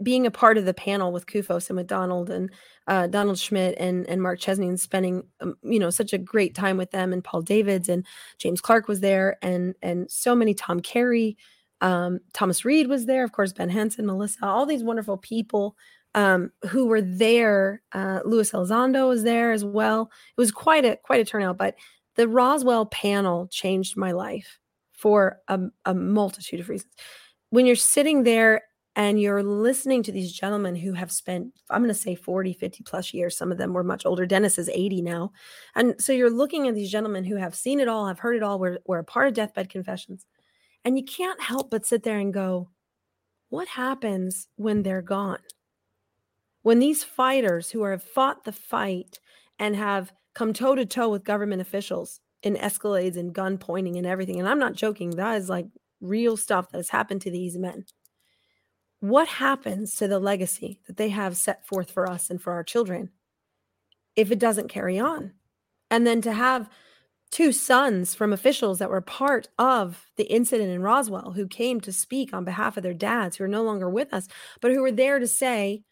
being 0.04 0.26
a 0.26 0.32
part 0.32 0.58
of 0.58 0.66
the 0.66 0.74
panel 0.74 1.12
with 1.12 1.28
CUFOS 1.28 1.70
and 1.70 1.78
with 1.78 1.88
Donald 1.88 2.30
and 2.30 2.52
uh, 2.88 3.08
Donald 3.08 3.40
Schmitt 3.40 3.76
and 3.80 4.08
and 4.10 4.22
Mark 4.22 4.40
Chesney 4.40 4.68
and 4.68 4.80
spending 4.80 5.24
um, 5.40 5.56
you 5.64 5.80
know 5.80 5.90
such 5.90 6.12
a 6.12 6.18
great 6.18 6.56
time 6.56 6.78
with 6.78 6.92
them 6.92 7.14
and 7.14 7.24
Paul 7.24 7.42
Davids 7.42 7.88
and 7.88 8.06
James 8.38 8.60
Clark 8.60 8.88
was 8.88 9.00
there 9.00 9.38
and 9.42 9.76
and 9.82 10.12
so 10.12 10.36
many 10.36 10.54
Tom 10.54 10.82
Carey, 10.82 11.38
um, 11.82 12.20
Thomas 12.34 12.66
Reed 12.66 12.88
was 12.88 13.06
there, 13.06 13.24
of 13.24 13.32
course 13.32 13.54
Ben 13.54 13.70
Hansen, 13.70 14.06
Melissa, 14.06 14.46
all 14.46 14.66
these 14.66 14.84
wonderful 14.84 15.18
people 15.18 15.78
um, 16.16 16.52
who 16.68 16.88
were 16.88 17.02
there. 17.02 17.82
Uh, 17.94 18.20
Luis 18.26 18.52
Elizondo 18.52 19.08
was 19.08 19.24
there 19.24 19.54
as 19.54 19.64
well. 19.64 20.12
It 20.38 20.42
was 20.42 20.52
quite 20.52 20.84
a 20.84 20.98
quite 20.98 21.22
a 21.22 21.26
turnout, 21.26 21.58
but 21.58 21.76
the 22.16 22.28
Roswell 22.28 22.88
panel 22.88 23.48
changed 23.48 23.96
my 23.96 24.12
life 24.12 24.60
for 25.00 25.40
a, 25.48 25.60
a 25.86 25.94
multitude 25.94 26.60
of 26.60 26.70
reasons. 26.70 26.94
When 27.52 27.66
you're 27.66 27.76
sitting 27.76 28.24
there 28.24 28.64
and 28.96 29.20
you're 29.22 29.44
listening 29.44 30.04
to 30.04 30.12
these 30.12 30.34
gentlemen 30.34 30.76
who 30.76 30.94
have 30.94 31.12
spent 31.12 31.54
i'm 31.70 31.82
going 31.82 31.94
to 31.94 31.94
say 31.94 32.16
40 32.16 32.54
50 32.54 32.84
plus 32.84 33.14
years 33.14 33.38
some 33.38 33.52
of 33.52 33.58
them 33.58 33.74
were 33.74 33.84
much 33.84 34.06
older 34.06 34.26
dennis 34.26 34.58
is 34.58 34.68
80 34.68 35.04
now 35.04 35.32
and 35.76 35.96
so 36.02 36.12
you're 36.12 36.30
looking 36.30 36.68
at 36.68 36.76
these 36.76 36.92
gentlemen 36.92 37.24
who 37.24 37.36
have 37.36 37.56
seen 37.56 37.80
it 37.80 37.88
all 37.88 38.08
have 38.08 38.20
heard 38.20 38.36
it 38.36 38.44
all 38.44 38.60
we're, 38.60 38.80
we're 38.88 39.00
a 39.00 39.04
part 39.04 39.28
of 39.28 39.36
deathbed 39.36 39.70
confessions 39.70 40.26
and 40.84 40.98
you 40.98 41.06
can't 41.06 41.42
help 41.42 41.70
but 41.70 41.86
sit 41.86 42.04
there 42.04 42.18
and 42.18 42.34
go 42.34 42.70
what 43.50 43.68
happens 43.68 44.48
when 44.56 44.82
they're 44.84 45.04
gone 45.04 45.40
when 46.64 46.80
these 46.80 47.04
fighters 47.04 47.70
who 47.70 47.84
have 47.84 48.04
fought 48.04 48.44
the 48.44 48.52
fight 48.52 49.20
and 49.60 49.76
have 49.76 50.12
come 50.34 50.52
toe 50.52 50.76
to 50.76 50.86
toe 50.86 51.10
with 51.10 51.24
government 51.24 51.62
officials 51.62 52.22
in 52.44 52.56
escalades 52.56 53.18
and 53.18 53.34
gun 53.34 53.58
pointing 53.58 53.98
and 53.98 54.08
everything. 54.08 54.40
And 54.40 54.48
I'm 54.48 54.60
not 54.60 54.74
joking. 54.74 55.12
That 55.12 55.38
is 55.38 55.50
like 55.50 55.68
real 56.02 56.38
stuff 56.38 56.70
that 56.72 56.78
has 56.78 56.90
happened 56.90 57.22
to 57.22 57.32
these 57.32 57.58
men. 57.58 57.86
What 59.02 59.28
happens 59.28 59.96
to 59.96 60.08
the 60.08 60.20
legacy 60.20 60.80
that 60.88 60.98
they 60.98 61.10
have 61.10 61.38
set 61.38 61.66
forth 61.66 61.92
for 61.92 62.10
us 62.10 62.30
and 62.30 62.42
for 62.42 62.54
our 62.54 62.64
children 62.64 63.12
if 64.16 64.32
it 64.32 64.40
doesn't 64.40 64.70
carry 64.70 65.00
on? 65.00 65.34
And 65.90 66.06
then 66.06 66.22
to 66.22 66.34
have 66.34 66.70
two 67.32 67.52
sons 67.52 68.16
from 68.16 68.34
officials 68.34 68.80
that 68.80 68.90
were 68.90 69.02
part 69.02 69.48
of 69.58 70.08
the 70.18 70.26
incident 70.26 70.70
in 70.70 70.82
Roswell 70.82 71.32
who 71.32 71.48
came 71.48 71.80
to 71.82 71.94
speak 71.94 72.34
on 72.34 72.44
behalf 72.44 72.76
of 72.76 72.84
their 72.84 72.94
dads 72.94 73.38
who 73.38 73.44
are 73.44 73.50
no 73.50 73.64
longer 73.64 73.90
with 73.90 74.14
us, 74.14 74.28
but 74.62 74.72
who 74.72 74.82
were 74.82 74.92
there 74.92 75.20
to 75.20 75.28
say, 75.28 75.84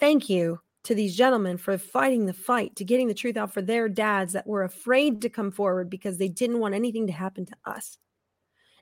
Thank 0.00 0.28
you 0.28 0.60
to 0.84 0.94
these 0.94 1.16
gentlemen 1.16 1.58
for 1.58 1.76
fighting 1.76 2.26
the 2.26 2.32
fight, 2.32 2.76
to 2.76 2.84
getting 2.84 3.08
the 3.08 3.14
truth 3.14 3.36
out 3.36 3.52
for 3.52 3.62
their 3.62 3.88
dads 3.88 4.32
that 4.32 4.46
were 4.46 4.62
afraid 4.62 5.22
to 5.22 5.28
come 5.28 5.50
forward 5.50 5.90
because 5.90 6.18
they 6.18 6.28
didn't 6.28 6.60
want 6.60 6.74
anything 6.74 7.06
to 7.06 7.12
happen 7.12 7.46
to 7.46 7.56
us. 7.64 7.98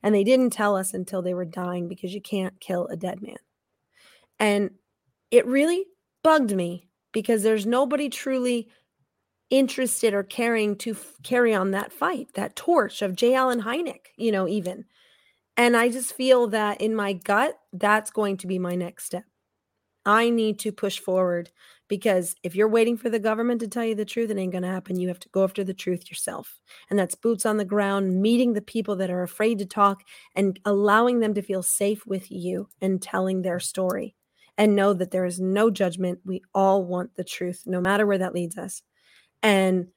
And 0.02 0.14
they 0.14 0.24
didn't 0.24 0.50
tell 0.50 0.76
us 0.76 0.94
until 0.94 1.22
they 1.22 1.34
were 1.34 1.44
dying 1.44 1.88
because 1.88 2.14
you 2.14 2.20
can't 2.20 2.60
kill 2.60 2.86
a 2.86 2.96
dead 2.96 3.22
man. 3.22 3.38
And 4.38 4.70
it 5.30 5.46
really 5.46 5.86
bugged 6.22 6.54
me 6.54 6.88
because 7.12 7.42
there's 7.42 7.66
nobody 7.66 8.08
truly 8.08 8.68
interested 9.50 10.12
or 10.12 10.22
caring 10.22 10.76
to 10.76 10.92
f- 10.92 11.14
carry 11.22 11.54
on 11.54 11.70
that 11.70 11.92
fight, 11.92 12.28
that 12.34 12.56
torch 12.56 13.02
of 13.02 13.16
J. 13.16 13.34
Allen 13.34 13.62
Hynek, 13.62 14.08
you 14.16 14.32
know, 14.32 14.46
even. 14.46 14.84
And 15.56 15.76
I 15.76 15.88
just 15.88 16.12
feel 16.12 16.48
that 16.48 16.80
in 16.80 16.94
my 16.94 17.14
gut, 17.14 17.58
that's 17.72 18.10
going 18.10 18.36
to 18.38 18.46
be 18.46 18.58
my 18.58 18.74
next 18.74 19.04
step. 19.06 19.24
I 20.04 20.30
need 20.30 20.58
to 20.60 20.72
push 20.72 20.98
forward 21.00 21.50
because 21.88 22.34
if 22.42 22.54
you're 22.54 22.68
waiting 22.68 22.96
for 22.96 23.08
the 23.08 23.18
government 23.18 23.60
to 23.60 23.68
tell 23.68 23.84
you 23.84 23.94
the 23.94 24.04
truth, 24.04 24.30
it 24.30 24.38
ain't 24.38 24.52
going 24.52 24.62
to 24.62 24.68
happen. 24.68 24.98
You 24.98 25.08
have 25.08 25.20
to 25.20 25.28
go 25.28 25.44
after 25.44 25.62
the 25.62 25.74
truth 25.74 26.10
yourself. 26.10 26.60
And 26.90 26.98
that's 26.98 27.14
boots 27.14 27.46
on 27.46 27.56
the 27.56 27.64
ground, 27.64 28.20
meeting 28.20 28.52
the 28.52 28.62
people 28.62 28.96
that 28.96 29.10
are 29.10 29.22
afraid 29.22 29.58
to 29.58 29.66
talk 29.66 30.02
and 30.34 30.58
allowing 30.64 31.20
them 31.20 31.34
to 31.34 31.42
feel 31.42 31.62
safe 31.62 32.06
with 32.06 32.30
you 32.30 32.68
and 32.80 33.00
telling 33.00 33.42
their 33.42 33.60
story. 33.60 34.14
And 34.58 34.74
know 34.74 34.94
that 34.94 35.10
there 35.10 35.26
is 35.26 35.38
no 35.38 35.70
judgment. 35.70 36.20
We 36.24 36.42
all 36.54 36.82
want 36.84 37.14
the 37.14 37.24
truth, 37.24 37.64
no 37.66 37.80
matter 37.80 38.06
where 38.06 38.18
that 38.18 38.34
leads 38.34 38.56
us. 38.56 38.82
And 39.42 39.88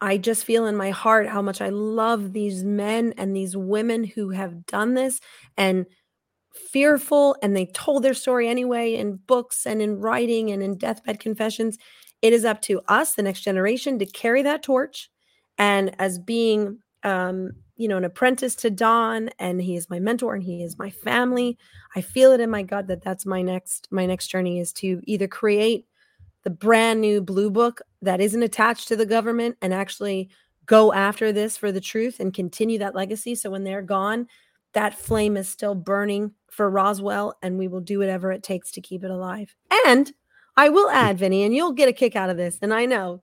I 0.00 0.18
just 0.18 0.44
feel 0.44 0.66
in 0.66 0.76
my 0.76 0.90
heart 0.90 1.28
how 1.28 1.40
much 1.40 1.60
I 1.60 1.70
love 1.70 2.32
these 2.32 2.64
men 2.64 3.14
and 3.16 3.34
these 3.34 3.56
women 3.56 4.04
who 4.04 4.30
have 4.30 4.66
done 4.66 4.94
this 4.94 5.20
and 5.56 5.86
fearful 6.56 7.36
and 7.42 7.56
they 7.56 7.66
told 7.66 8.02
their 8.02 8.14
story 8.14 8.48
anyway 8.48 8.94
in 8.94 9.16
books 9.16 9.66
and 9.66 9.80
in 9.80 10.00
writing 10.00 10.50
and 10.50 10.62
in 10.62 10.76
deathbed 10.76 11.20
confessions. 11.20 11.78
It 12.22 12.32
is 12.32 12.44
up 12.44 12.62
to 12.62 12.80
us, 12.88 13.14
the 13.14 13.22
next 13.22 13.42
generation, 13.42 13.98
to 13.98 14.06
carry 14.06 14.42
that 14.42 14.62
torch. 14.62 15.10
And 15.58 15.94
as 16.00 16.18
being, 16.18 16.78
um, 17.02 17.52
you 17.76 17.88
know, 17.88 17.98
an 17.98 18.04
apprentice 18.04 18.54
to 18.56 18.70
Don, 18.70 19.30
and 19.38 19.60
he 19.60 19.76
is 19.76 19.90
my 19.90 20.00
mentor 20.00 20.34
and 20.34 20.42
he 20.42 20.62
is 20.62 20.78
my 20.78 20.90
family, 20.90 21.58
I 21.94 22.00
feel 22.00 22.32
it 22.32 22.40
in 22.40 22.50
my 22.50 22.62
gut 22.62 22.86
that 22.88 23.02
that's 23.02 23.26
my 23.26 23.42
next 23.42 23.88
my 23.90 24.06
next 24.06 24.28
journey 24.28 24.58
is 24.58 24.72
to 24.74 25.00
either 25.04 25.28
create 25.28 25.86
the 26.42 26.50
brand 26.50 27.00
new 27.00 27.20
blue 27.20 27.50
book 27.50 27.82
that 28.02 28.20
isn't 28.20 28.42
attached 28.42 28.88
to 28.88 28.96
the 28.96 29.06
government 29.06 29.56
and 29.60 29.74
actually 29.74 30.30
go 30.64 30.92
after 30.92 31.32
this 31.32 31.56
for 31.56 31.72
the 31.72 31.80
truth 31.80 32.20
and 32.20 32.34
continue 32.34 32.78
that 32.78 32.94
legacy. 32.94 33.34
So 33.34 33.50
when 33.50 33.64
they're 33.64 33.82
gone, 33.82 34.26
that 34.76 34.98
flame 34.98 35.38
is 35.38 35.48
still 35.48 35.74
burning 35.74 36.32
for 36.50 36.68
Roswell, 36.68 37.34
and 37.40 37.56
we 37.56 37.66
will 37.66 37.80
do 37.80 37.98
whatever 37.98 38.30
it 38.30 38.42
takes 38.42 38.70
to 38.72 38.82
keep 38.82 39.02
it 39.04 39.10
alive. 39.10 39.56
And 39.86 40.12
I 40.54 40.68
will 40.68 40.90
hmm. 40.90 40.94
add, 40.94 41.18
Vinnie, 41.18 41.44
and 41.44 41.54
you'll 41.56 41.72
get 41.72 41.88
a 41.88 41.94
kick 41.94 42.14
out 42.14 42.28
of 42.28 42.36
this. 42.36 42.58
And 42.60 42.74
I 42.74 42.84
know 42.84 43.22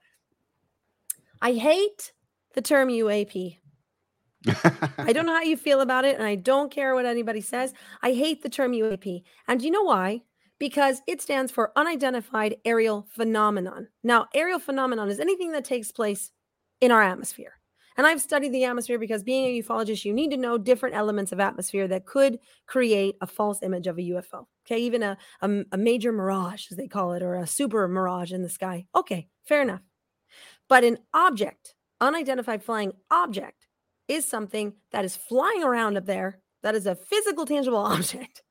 I 1.43 1.54
hate 1.54 2.12
the 2.56 2.62
term 2.64 2.89
UAP. 2.89 3.60
I 4.97 5.14
don't 5.14 5.26
know 5.28 5.36
how 5.36 5.43
you 5.43 5.56
feel 5.56 5.82
about 5.82 6.06
it, 6.06 6.18
and 6.18 6.26
I 6.26 6.34
don't 6.34 6.72
care 6.72 6.95
what 6.95 7.06
anybody 7.06 7.41
says. 7.41 7.72
I 8.01 8.14
hate 8.14 8.41
the 8.41 8.49
term 8.49 8.72
UAP. 8.72 9.22
And 9.47 9.62
you 9.62 9.70
know 9.70 9.84
why? 9.84 10.24
Because 10.58 11.04
it 11.06 11.22
stands 11.22 11.51
for 11.51 11.72
unidentified 11.76 12.56
aerial 12.66 13.06
phenomenon. 13.12 13.89
Now, 14.04 14.26
aerial 14.34 14.60
phenomenon 14.60 15.08
is 15.08 15.20
anything 15.20 15.51
that 15.51 15.66
takes 15.66 15.91
place 15.91 16.32
in 16.82 16.91
our 16.91 17.04
atmosphere. 17.04 17.60
And 17.97 18.07
I've 18.07 18.21
studied 18.21 18.53
the 18.53 18.65
atmosphere 18.65 18.97
because 18.97 19.23
being 19.23 19.45
a 19.45 19.61
ufologist, 19.61 20.05
you 20.05 20.13
need 20.13 20.31
to 20.31 20.37
know 20.37 20.57
different 20.57 20.95
elements 20.95 21.31
of 21.31 21.39
atmosphere 21.39 21.87
that 21.87 22.05
could 22.05 22.39
create 22.65 23.15
a 23.21 23.27
false 23.27 23.61
image 23.61 23.87
of 23.87 23.97
a 23.97 24.01
UFO. 24.01 24.45
Okay, 24.65 24.79
even 24.79 25.03
a, 25.03 25.17
a, 25.41 25.63
a 25.71 25.77
major 25.77 26.11
mirage, 26.11 26.71
as 26.71 26.77
they 26.77 26.87
call 26.87 27.13
it, 27.13 27.21
or 27.21 27.35
a 27.35 27.47
super 27.47 27.87
mirage 27.87 28.31
in 28.31 28.41
the 28.41 28.49
sky. 28.49 28.85
Okay, 28.95 29.27
fair 29.45 29.61
enough. 29.61 29.81
But 30.67 30.83
an 30.83 30.97
object, 31.13 31.75
unidentified 32.01 32.63
flying 32.63 32.93
object, 33.11 33.67
is 34.07 34.27
something 34.27 34.73
that 34.91 35.05
is 35.05 35.15
flying 35.15 35.63
around 35.63 35.97
up 35.97 36.05
there, 36.05 36.39
that 36.61 36.75
is 36.75 36.85
a 36.85 36.95
physical, 36.95 37.45
tangible 37.45 37.77
object, 37.85 38.41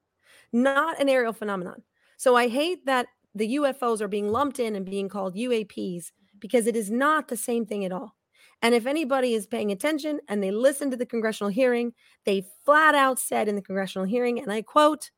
not 0.52 1.00
an 1.00 1.08
aerial 1.08 1.32
phenomenon. 1.32 1.82
So 2.16 2.36
I 2.36 2.48
hate 2.48 2.86
that 2.86 3.06
the 3.34 3.56
UFOs 3.56 4.00
are 4.00 4.08
being 4.08 4.30
lumped 4.30 4.60
in 4.60 4.76
and 4.76 4.84
being 4.84 5.08
called 5.08 5.34
UAPs 5.34 6.12
because 6.38 6.66
it 6.66 6.76
is 6.76 6.90
not 6.90 7.28
the 7.28 7.36
same 7.36 7.64
thing 7.66 7.84
at 7.84 7.92
all. 7.92 8.14
And 8.62 8.74
if 8.76 8.86
anybody 8.86 9.34
is 9.34 9.46
paying 9.46 9.72
attention 9.72 10.20
and 10.28 10.42
they 10.42 10.52
listen 10.52 10.90
to 10.92 10.96
the 10.96 11.04
congressional 11.04 11.50
hearing, 11.50 11.92
they 12.24 12.46
flat 12.64 12.94
out 12.94 13.18
said 13.18 13.48
in 13.48 13.56
the 13.56 13.62
congressional 13.62 14.06
hearing, 14.06 14.40
and 14.40 14.52
I 14.52 14.62
quote, 14.62 15.10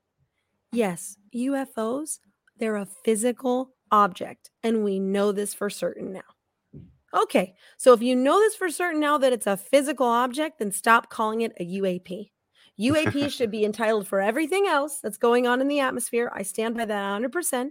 Yes, 0.72 1.16
UFOs, 1.34 2.18
they're 2.58 2.76
a 2.76 2.88
physical 3.04 3.74
object, 3.90 4.50
and 4.62 4.82
we 4.82 4.98
know 4.98 5.30
this 5.30 5.54
for 5.54 5.70
certain 5.70 6.12
now. 6.12 6.22
Okay, 7.14 7.54
so 7.76 7.92
if 7.92 8.02
you 8.02 8.16
know 8.16 8.40
this 8.40 8.56
for 8.56 8.68
certain 8.70 8.98
now 8.98 9.18
that 9.18 9.32
it's 9.32 9.46
a 9.46 9.56
physical 9.56 10.06
object, 10.06 10.58
then 10.58 10.72
stop 10.72 11.10
calling 11.10 11.42
it 11.42 11.52
a 11.60 11.64
UAP. 11.64 12.30
UAP 12.80 13.30
should 13.36 13.52
be 13.52 13.64
entitled 13.64 14.08
for 14.08 14.20
everything 14.20 14.66
else 14.66 14.98
that's 15.00 15.18
going 15.18 15.46
on 15.46 15.60
in 15.60 15.68
the 15.68 15.78
atmosphere. 15.78 16.32
I 16.34 16.42
stand 16.42 16.76
by 16.76 16.86
that 16.86 17.22
100%. 17.22 17.70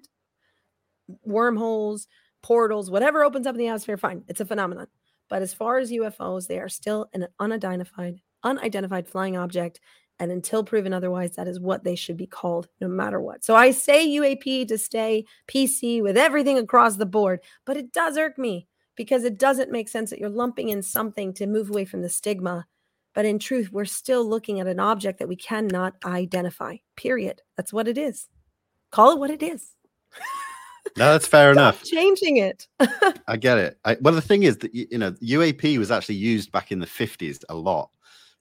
Wormholes, 1.26 2.08
portals, 2.42 2.90
whatever 2.90 3.26
opens 3.26 3.46
up 3.48 3.56
in 3.56 3.60
the 3.60 3.68
atmosphere, 3.68 3.98
fine. 3.98 4.24
It's 4.30 4.40
a 4.40 4.46
phenomenon. 4.46 4.88
But 5.34 5.42
as 5.42 5.52
far 5.52 5.80
as 5.80 5.90
UFOs, 5.90 6.46
they 6.46 6.60
are 6.60 6.70
still 6.70 7.10
an 7.12 7.26
unidentified, 7.40 8.22
unidentified 8.44 9.08
flying 9.08 9.36
object. 9.36 9.80
And 10.20 10.32
until 10.32 10.64
proven 10.64 10.94
otherwise, 10.94 11.32
that 11.32 11.48
is 11.48 11.60
what 11.60 11.84
they 11.84 11.96
should 11.96 12.18
be 12.18 12.28
called 12.28 12.68
no 12.80 12.88
matter 12.88 13.20
what. 13.20 13.44
So 13.44 13.56
I 13.56 13.72
say 13.72 14.08
UAP 14.08 14.68
to 14.68 14.78
stay 14.78 15.26
PC 15.48 16.04
with 16.04 16.18
everything 16.18 16.60
across 16.60 16.98
the 16.98 17.08
board, 17.08 17.40
but 17.66 17.78
it 17.78 17.92
does 17.92 18.16
irk 18.16 18.38
me 18.38 18.68
because 18.96 19.24
it 19.24 19.40
doesn't 19.40 19.72
make 19.72 19.90
sense 19.90 20.12
that 20.12 20.20
you're 20.20 20.30
lumping 20.30 20.70
in 20.70 20.84
something 20.84 21.34
to 21.34 21.48
move 21.48 21.72
away 21.72 21.86
from 21.86 22.04
the 22.04 22.10
stigma. 22.10 22.68
But 23.16 23.26
in 23.26 23.40
truth, 23.40 23.72
we're 23.72 23.86
still 23.86 24.30
looking 24.30 24.60
at 24.60 24.68
an 24.68 24.80
object 24.80 25.18
that 25.18 25.28
we 25.28 25.36
cannot 25.36 25.96
identify, 26.06 26.76
period. 26.96 27.42
That's 27.58 27.74
what 27.74 27.88
it 27.88 27.98
is. 27.98 28.28
Call 28.92 29.14
it 29.14 29.20
what 29.20 29.32
it 29.32 29.42
is. 29.42 29.72
No, 30.98 31.12
that's 31.12 31.28
fair 31.28 31.52
enough. 31.52 31.84
changing 31.84 32.38
it. 32.38 32.68
I 33.28 33.38
get 33.38 33.58
it. 33.58 33.78
I, 33.86 33.98
well, 34.02 34.14
the 34.14 34.22
thing 34.22 34.44
is 34.44 34.58
that 34.60 34.74
you 34.74 34.98
know 34.98 35.12
UAP 35.14 35.78
was 35.78 35.92
actually 35.92 36.16
used 36.16 36.52
back 36.52 36.72
in 36.72 36.80
the 36.80 36.88
fifties 36.88 37.44
a 37.50 37.56
lot. 37.56 37.90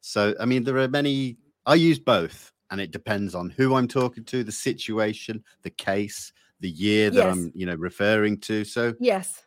So 0.01 0.35
I 0.41 0.45
mean, 0.45 0.65
there 0.65 0.79
are 0.79 0.89
many. 0.89 1.37
I 1.67 1.75
use 1.77 1.99
both, 1.99 2.53
and 2.71 2.81
it 2.81 2.91
depends 2.91 3.35
on 3.35 3.51
who 3.51 3.75
I'm 3.75 3.89
talking 3.89 4.25
to, 4.25 4.43
the 4.43 4.53
situation, 4.53 5.45
the 5.63 5.71
case, 5.71 6.33
the 6.61 6.71
year 6.71 7.11
that 7.11 7.17
Yes. 7.25 7.37
I'm 7.37 7.53
you 7.55 7.67
know 7.67 7.77
referring 7.77 8.39
to. 8.41 8.65
So 8.65 8.95
yes. 9.01 9.45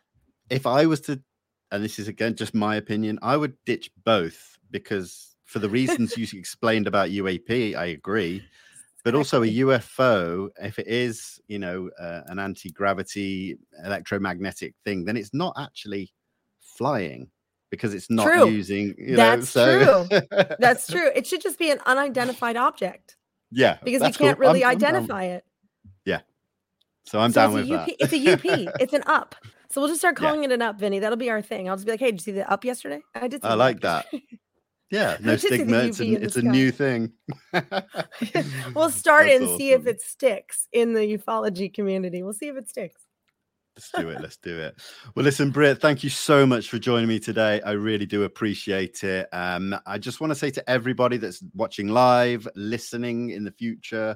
if 0.50 0.66
I 0.66 0.86
was 0.86 1.02
to, 1.02 1.22
and 1.72 1.84
this 1.84 2.00
is 2.00 2.08
again 2.08 2.36
just 2.36 2.56
my 2.56 2.76
opinion, 2.76 3.20
I 3.22 3.38
would 3.38 3.54
ditch 3.66 3.92
both 4.04 4.58
because 4.72 5.36
for 5.44 5.60
the 5.60 5.70
reasons 5.70 6.18
you 6.18 6.28
explained 6.38 6.88
about 6.88 7.10
UAP, 7.10 7.76
I 7.76 7.86
agree. 7.86 8.44
But 9.06 9.14
also 9.16 9.44
a 9.44 9.48
UFO, 9.48 10.50
if 10.60 10.80
it 10.80 10.88
is, 10.88 11.40
you 11.48 11.60
know, 11.60 11.90
uh, 12.00 12.22
an 12.26 12.40
anti-gravity 12.40 13.56
electromagnetic 13.86 14.74
thing, 14.84 15.06
then 15.06 15.16
it's 15.16 15.32
not 15.34 15.54
actually 15.58 16.12
flying 16.60 17.30
because 17.70 17.94
it's 17.94 18.10
not 18.10 18.26
True. 18.26 18.50
using. 18.50 18.96
You 18.98 19.16
That's 19.16 19.56
know, 19.56 20.08
so 20.08 20.08
That's 20.60 20.88
true. 20.88 21.12
It 21.16 21.28
should 21.28 21.42
just 21.42 21.60
be 21.60 21.70
an 21.70 21.80
unidentified 21.86 22.58
object 22.58 23.16
yeah, 23.52 23.78
because 23.84 24.02
we 24.02 24.12
can't 24.12 24.38
cool. 24.40 24.48
really 24.48 24.64
I'm- 24.64 24.72
I'm 24.72 24.84
identify 24.84 25.24
it. 25.26 25.46
Yeah. 26.04 26.22
So 27.06 27.20
I'm 27.20 27.32
So 27.32 27.42
down 27.42 27.54
with 27.54 27.70
UP, 27.70 27.86
that. 27.86 27.96
It's 28.00 28.14
a 28.14 28.34
UP. 28.34 28.74
it's 28.80 28.94
an 28.94 29.04
up. 29.06 29.36
So 29.70 29.82
we'll 29.82 29.90
just 29.90 30.02
start 30.02 30.18
Yeah. 30.20 30.28
calling 30.30 30.44
it 30.46 30.52
an 30.52 30.64
up, 30.64 30.80
Vinnie. 30.80 30.98
That'll 30.98 31.16
be 31.18 31.30
our 31.30 31.44
thing. 31.44 31.70
I'll 31.70 31.76
just 31.76 31.86
be 31.86 31.92
like, 31.92 32.00
hey, 32.00 32.08
did 32.08 32.22
you 32.22 32.24
see 32.24 32.32
the 32.32 32.52
up 32.52 32.66
yesterday? 32.66 33.02
I 33.14 33.28
did. 33.28 33.44
See 33.44 33.48
I 33.48 33.54
like 33.54 33.82
that. 33.82 34.08
yesterday." 34.90 35.24
Yeah, 35.24 35.32
no 35.32 35.38
stigma. 35.38 35.78
It's, 35.78 36.00
UV 36.00 36.18
a, 36.18 36.24
it's 36.24 36.36
a 36.36 36.42
new 36.42 36.72
thing. 36.72 37.12
we'll 38.76 38.90
start 38.92 39.28
That's 39.28 39.42
and 39.42 39.58
see 39.58 39.72
if 39.72 39.88
it 39.88 40.02
sticks 40.02 40.68
in 40.72 40.94
the 40.94 41.02
ufology 41.02 41.74
community. 41.74 42.24
We'll 42.24 42.34
see 42.34 42.48
if 42.48 42.58
it 42.58 42.70
sticks. 42.70 43.02
Let's 43.76 43.92
do 43.92 44.10
it. 44.10 44.22
Let's 44.22 44.38
do 44.38 44.58
it. 44.58 44.82
Well, 45.16 45.26
listen, 45.26 45.52
Brit, 45.52 45.82
thank 45.82 46.02
you 46.02 46.10
so 46.10 46.46
much 46.46 46.70
for 46.70 46.80
joining 46.80 47.10
me 47.10 47.20
today. 47.20 47.62
I 47.62 47.72
really 47.72 48.06
do 48.06 48.24
appreciate 48.24 49.04
it. 49.04 49.28
Um, 49.34 49.76
I 49.86 49.98
just 49.98 50.22
want 50.22 50.32
to 50.32 50.36
say 50.36 50.50
to 50.52 50.70
everybody 50.70 51.18
that's 51.18 51.44
watching 51.54 51.90
live, 51.90 52.48
listening 52.56 53.32
in 53.32 53.44
the 53.44 53.52
future, 53.52 54.16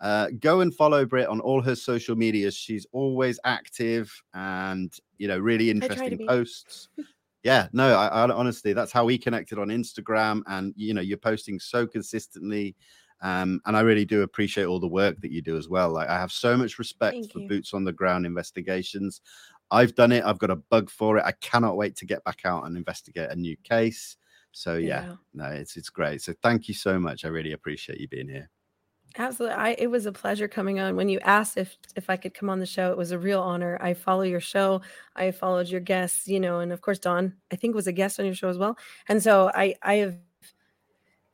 uh, 0.00 0.28
go 0.38 0.60
and 0.60 0.72
follow 0.72 1.04
Brit 1.04 1.26
on 1.26 1.40
all 1.40 1.60
her 1.60 1.74
social 1.74 2.14
medias. 2.14 2.56
She's 2.56 2.86
always 2.92 3.40
active 3.44 4.12
and 4.32 4.94
you 5.18 5.26
know 5.26 5.38
really 5.38 5.70
interesting 5.70 6.26
posts. 6.26 6.88
Yeah, 7.42 7.68
no, 7.72 7.94
I, 7.96 8.06
I 8.08 8.30
honestly, 8.30 8.72
that's 8.74 8.92
how 8.92 9.04
we 9.04 9.16
connected 9.18 9.58
on 9.58 9.68
Instagram, 9.68 10.42
and 10.46 10.74
you 10.76 10.92
know, 10.94 11.00
you're 11.00 11.16
posting 11.18 11.58
so 11.58 11.86
consistently. 11.86 12.76
Um, 13.22 13.60
and 13.66 13.76
I 13.76 13.80
really 13.80 14.06
do 14.06 14.22
appreciate 14.22 14.64
all 14.64 14.80
the 14.80 14.88
work 14.88 15.20
that 15.20 15.30
you 15.30 15.42
do 15.42 15.56
as 15.58 15.68
well. 15.68 15.90
Like 15.92 16.08
I 16.08 16.18
have 16.18 16.32
so 16.32 16.56
much 16.56 16.78
respect 16.78 17.12
Thank 17.12 17.32
for 17.32 17.40
you. 17.40 17.48
boots 17.48 17.74
on 17.74 17.84
the 17.84 17.92
ground 17.92 18.24
investigations. 18.24 19.20
I've 19.70 19.94
done 19.94 20.10
it. 20.12 20.24
I've 20.24 20.38
got 20.38 20.50
a 20.50 20.56
bug 20.56 20.90
for 20.90 21.18
it. 21.18 21.24
I 21.24 21.32
cannot 21.32 21.76
wait 21.76 21.96
to 21.96 22.06
get 22.06 22.24
back 22.24 22.40
out 22.44 22.64
and 22.64 22.76
investigate 22.76 23.30
a 23.30 23.36
new 23.36 23.56
case. 23.58 24.16
So 24.52 24.76
yeah, 24.76 25.04
Yeah. 25.04 25.16
no, 25.34 25.46
it's 25.46 25.76
it's 25.76 25.90
great. 25.90 26.22
So 26.22 26.32
thank 26.42 26.66
you 26.68 26.74
so 26.74 26.98
much. 26.98 27.24
I 27.24 27.28
really 27.28 27.52
appreciate 27.52 28.00
you 28.00 28.08
being 28.08 28.28
here. 28.28 28.50
Absolutely. 29.18 29.56
I 29.56 29.70
it 29.78 29.88
was 29.88 30.06
a 30.06 30.12
pleasure 30.12 30.46
coming 30.46 30.78
on. 30.78 30.94
When 30.94 31.08
you 31.08 31.18
asked 31.20 31.56
if 31.56 31.76
if 31.96 32.08
I 32.08 32.16
could 32.16 32.32
come 32.34 32.48
on 32.48 32.60
the 32.60 32.66
show, 32.66 32.92
it 32.92 32.96
was 32.96 33.10
a 33.10 33.18
real 33.18 33.40
honor. 33.40 33.76
I 33.80 33.94
follow 33.94 34.22
your 34.22 34.40
show. 34.40 34.82
I 35.16 35.32
followed 35.32 35.68
your 35.68 35.80
guests, 35.80 36.28
you 36.28 36.38
know, 36.38 36.60
and 36.60 36.72
of 36.72 36.80
course 36.80 36.98
Don, 37.00 37.34
I 37.52 37.56
think 37.56 37.74
was 37.74 37.88
a 37.88 37.92
guest 37.92 38.20
on 38.20 38.26
your 38.26 38.34
show 38.34 38.48
as 38.48 38.58
well. 38.58 38.78
And 39.08 39.22
so 39.22 39.50
I 39.54 39.74
I 39.82 39.94
have 39.96 40.16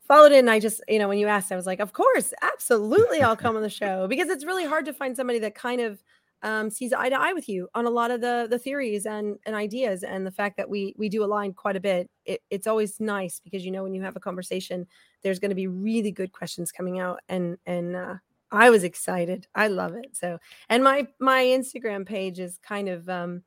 followed 0.07 0.33
it 0.33 0.39
and 0.39 0.51
I 0.51 0.61
just, 0.61 0.81
you 0.89 0.99
know, 0.99 1.09
when 1.09 1.19
you 1.19 1.27
asked, 1.27 1.51
I 1.51 1.57
was 1.57 1.67
like, 1.67 1.81
of 1.81 1.93
course, 1.93 2.33
absolutely 2.43 3.23
I'll 3.23 3.37
come 3.37 3.57
on 3.57 3.63
the 3.63 3.69
show 3.71 4.07
because 4.07 4.29
it's 4.29 4.45
really 4.45 4.65
hard 4.65 4.85
to 4.87 4.93
find 4.93 5.17
somebody 5.17 5.39
that 5.41 5.55
kind 5.55 5.81
of 5.81 6.03
um, 6.43 6.71
sees 6.71 6.93
eye 6.93 7.09
to 7.09 7.19
eye 7.19 7.33
with 7.33 7.49
you 7.49 7.69
on 7.75 7.87
a 7.87 7.91
lot 7.91 8.11
of 8.11 8.21
the 8.21 8.47
the 8.49 8.59
theories 8.59 9.07
and 9.07 9.39
and 9.47 9.55
ideas 9.55 10.03
and 10.03 10.27
the 10.27 10.31
fact 10.31 10.57
that 10.57 10.69
we 10.69 10.95
we 10.97 11.09
do 11.09 11.25
align 11.25 11.53
quite 11.53 11.77
a 11.77 11.81
bit. 11.81 12.11
It, 12.25 12.43
it's 12.51 12.67
always 12.67 13.01
nice 13.01 13.41
because 13.41 13.65
you 13.65 13.71
know 13.71 13.83
when 13.83 13.95
you 13.95 14.03
have 14.03 14.17
a 14.17 14.21
conversation, 14.21 14.87
there's 15.23 15.39
going 15.39 15.51
to 15.51 15.55
be 15.55 15.67
really 15.67 16.11
good 16.11 16.33
questions 16.33 16.73
coming 16.73 16.99
out 16.99 17.21
and 17.29 17.59
and 17.67 17.97
uh, 17.97 18.15
I 18.51 18.71
was 18.71 18.85
excited. 18.85 19.47
I 19.55 19.69
love 19.69 19.95
it. 19.95 20.17
So 20.17 20.39
and 20.69 20.85
my 20.85 21.07
my 21.19 21.43
Instagram 21.43 22.07
page 22.07 22.39
is 22.39 22.59
kind 22.63 22.89
of 22.89 23.09
um, 23.09 23.43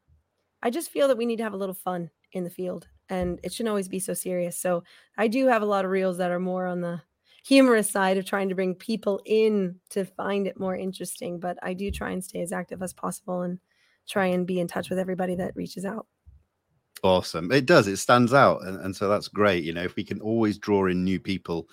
I 0.61 0.69
just 0.69 0.91
feel 0.91 1.07
that 1.07 1.17
we 1.17 1.25
need 1.25 1.37
to 1.37 1.43
have 1.43 1.53
a 1.53 1.57
little 1.57 1.75
fun 1.75 2.09
in 2.31 2.43
the 2.43 2.49
field 2.49 2.87
and 3.09 3.39
it 3.43 3.53
shouldn't 3.53 3.69
always 3.69 3.87
be 3.87 3.99
so 3.99 4.13
serious. 4.13 4.57
So 4.57 4.83
I 5.17 5.27
do 5.27 5.47
have 5.47 5.61
a 5.61 5.65
lot 5.65 5.85
of 5.85 5.91
reels 5.91 6.17
that 6.17 6.31
are 6.31 6.39
more 6.39 6.65
on 6.65 6.81
the 6.81 7.01
humorous 7.49 7.89
side 7.89 8.17
of 8.17 8.25
trying 8.25 8.49
to 8.49 8.55
bring 8.55 8.75
people 8.75 9.19
in 9.25 9.79
to 9.89 10.05
find 10.05 10.45
it 10.45 10.59
more 10.59 10.75
interesting. 10.75 11.39
But 11.39 11.57
I 11.63 11.73
do 11.73 11.89
try 11.89 12.11
and 12.11 12.23
stay 12.23 12.41
as 12.41 12.51
active 12.51 12.83
as 12.83 12.93
possible 12.93 13.41
and 13.41 13.59
try 14.07 14.27
and 14.27 14.45
be 14.45 14.59
in 14.59 14.67
touch 14.67 14.89
with 14.89 14.99
everybody 14.99 15.35
that 15.35 15.55
reaches 15.55 15.83
out. 15.83 16.05
Awesome. 17.01 17.51
It 17.51 17.65
does. 17.65 17.87
It 17.87 17.97
stands 17.97 18.33
out. 18.33 18.61
And, 18.63 18.79
and 18.81 18.95
so 18.95 19.09
that's 19.09 19.27
great. 19.27 19.63
You 19.63 19.73
know, 19.73 19.83
if 19.83 19.95
we 19.95 20.03
can 20.03 20.21
always 20.21 20.59
draw 20.59 20.85
in 20.85 21.03
new 21.03 21.19
people, 21.19 21.67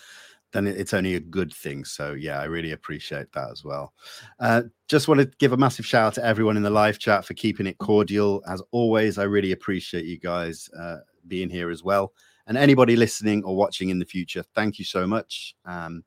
then 0.53 0.66
it- 0.66 0.79
it's 0.79 0.95
only 0.95 1.16
a 1.16 1.20
good 1.20 1.53
thing. 1.53 1.85
So 1.85 2.14
yeah, 2.14 2.41
I 2.41 2.45
really 2.45 2.72
appreciate 2.72 3.31
that 3.33 3.51
as 3.51 3.62
well. 3.62 3.93
Uh, 4.41 4.62
just 4.89 5.09
want 5.09 5.20
to 5.20 5.31
give 5.39 5.53
a 5.53 5.57
massive 5.59 5.85
shout 5.85 6.07
out 6.07 6.14
to 6.14 6.24
everyone 6.24 6.57
in 6.57 6.62
the 6.62 6.70
live 6.70 6.99
chat 6.99 7.27
for 7.27 7.35
keeping 7.35 7.66
it 7.66 7.77
cordial. 7.77 8.43
As 8.49 8.62
always, 8.70 9.18
I 9.18 9.24
really 9.24 9.53
appreciate 9.53 10.07
you 10.07 10.18
guys 10.18 10.70
uh, 10.79 10.99
being 11.27 11.51
here 11.51 11.70
as 11.70 11.83
well. 11.83 12.14
And 12.47 12.57
anybody 12.57 12.97
listening 12.97 13.42
or 13.44 13.57
watching 13.57 13.90
in 13.90 13.99
the 13.99 14.05
future, 14.05 14.44
thank 14.55 14.78
you 14.78 14.84
so 14.84 15.07
much. 15.07 15.55
Um, 15.64 16.05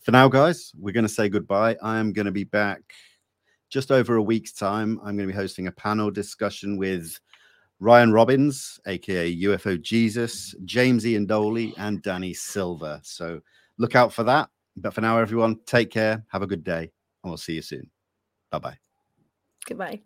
for 0.00 0.10
now, 0.10 0.28
guys, 0.28 0.72
we're 0.78 0.92
going 0.92 1.06
to 1.06 1.12
say 1.12 1.28
goodbye. 1.28 1.76
I 1.82 1.98
am 1.98 2.12
going 2.12 2.26
to 2.26 2.32
be 2.32 2.44
back 2.44 2.80
just 3.70 3.92
over 3.92 4.16
a 4.16 4.22
week's 4.22 4.52
time. 4.52 4.98
I'm 5.00 5.16
going 5.16 5.28
to 5.28 5.32
be 5.32 5.38
hosting 5.38 5.66
a 5.66 5.72
panel 5.72 6.10
discussion 6.10 6.76
with 6.76 7.18
Ryan 7.80 8.12
Robbins, 8.12 8.80
aka 8.86 9.36
UFO 9.42 9.80
Jesus, 9.80 10.54
James 10.64 11.04
Iandoli, 11.04 11.74
and 11.78 12.02
Danny 12.02 12.32
Silver. 12.32 13.00
So 13.02 13.40
look 13.78 13.96
out 13.96 14.12
for 14.12 14.22
that. 14.24 14.48
But 14.76 14.94
for 14.94 15.00
now, 15.00 15.18
everyone, 15.18 15.58
take 15.66 15.90
care, 15.90 16.24
have 16.28 16.42
a 16.42 16.46
good 16.46 16.64
day, 16.64 16.90
and 17.22 17.30
we'll 17.30 17.36
see 17.36 17.54
you 17.54 17.62
soon. 17.62 17.90
Bye 18.50 18.58
bye. 18.58 18.78
Goodbye. 19.66 20.02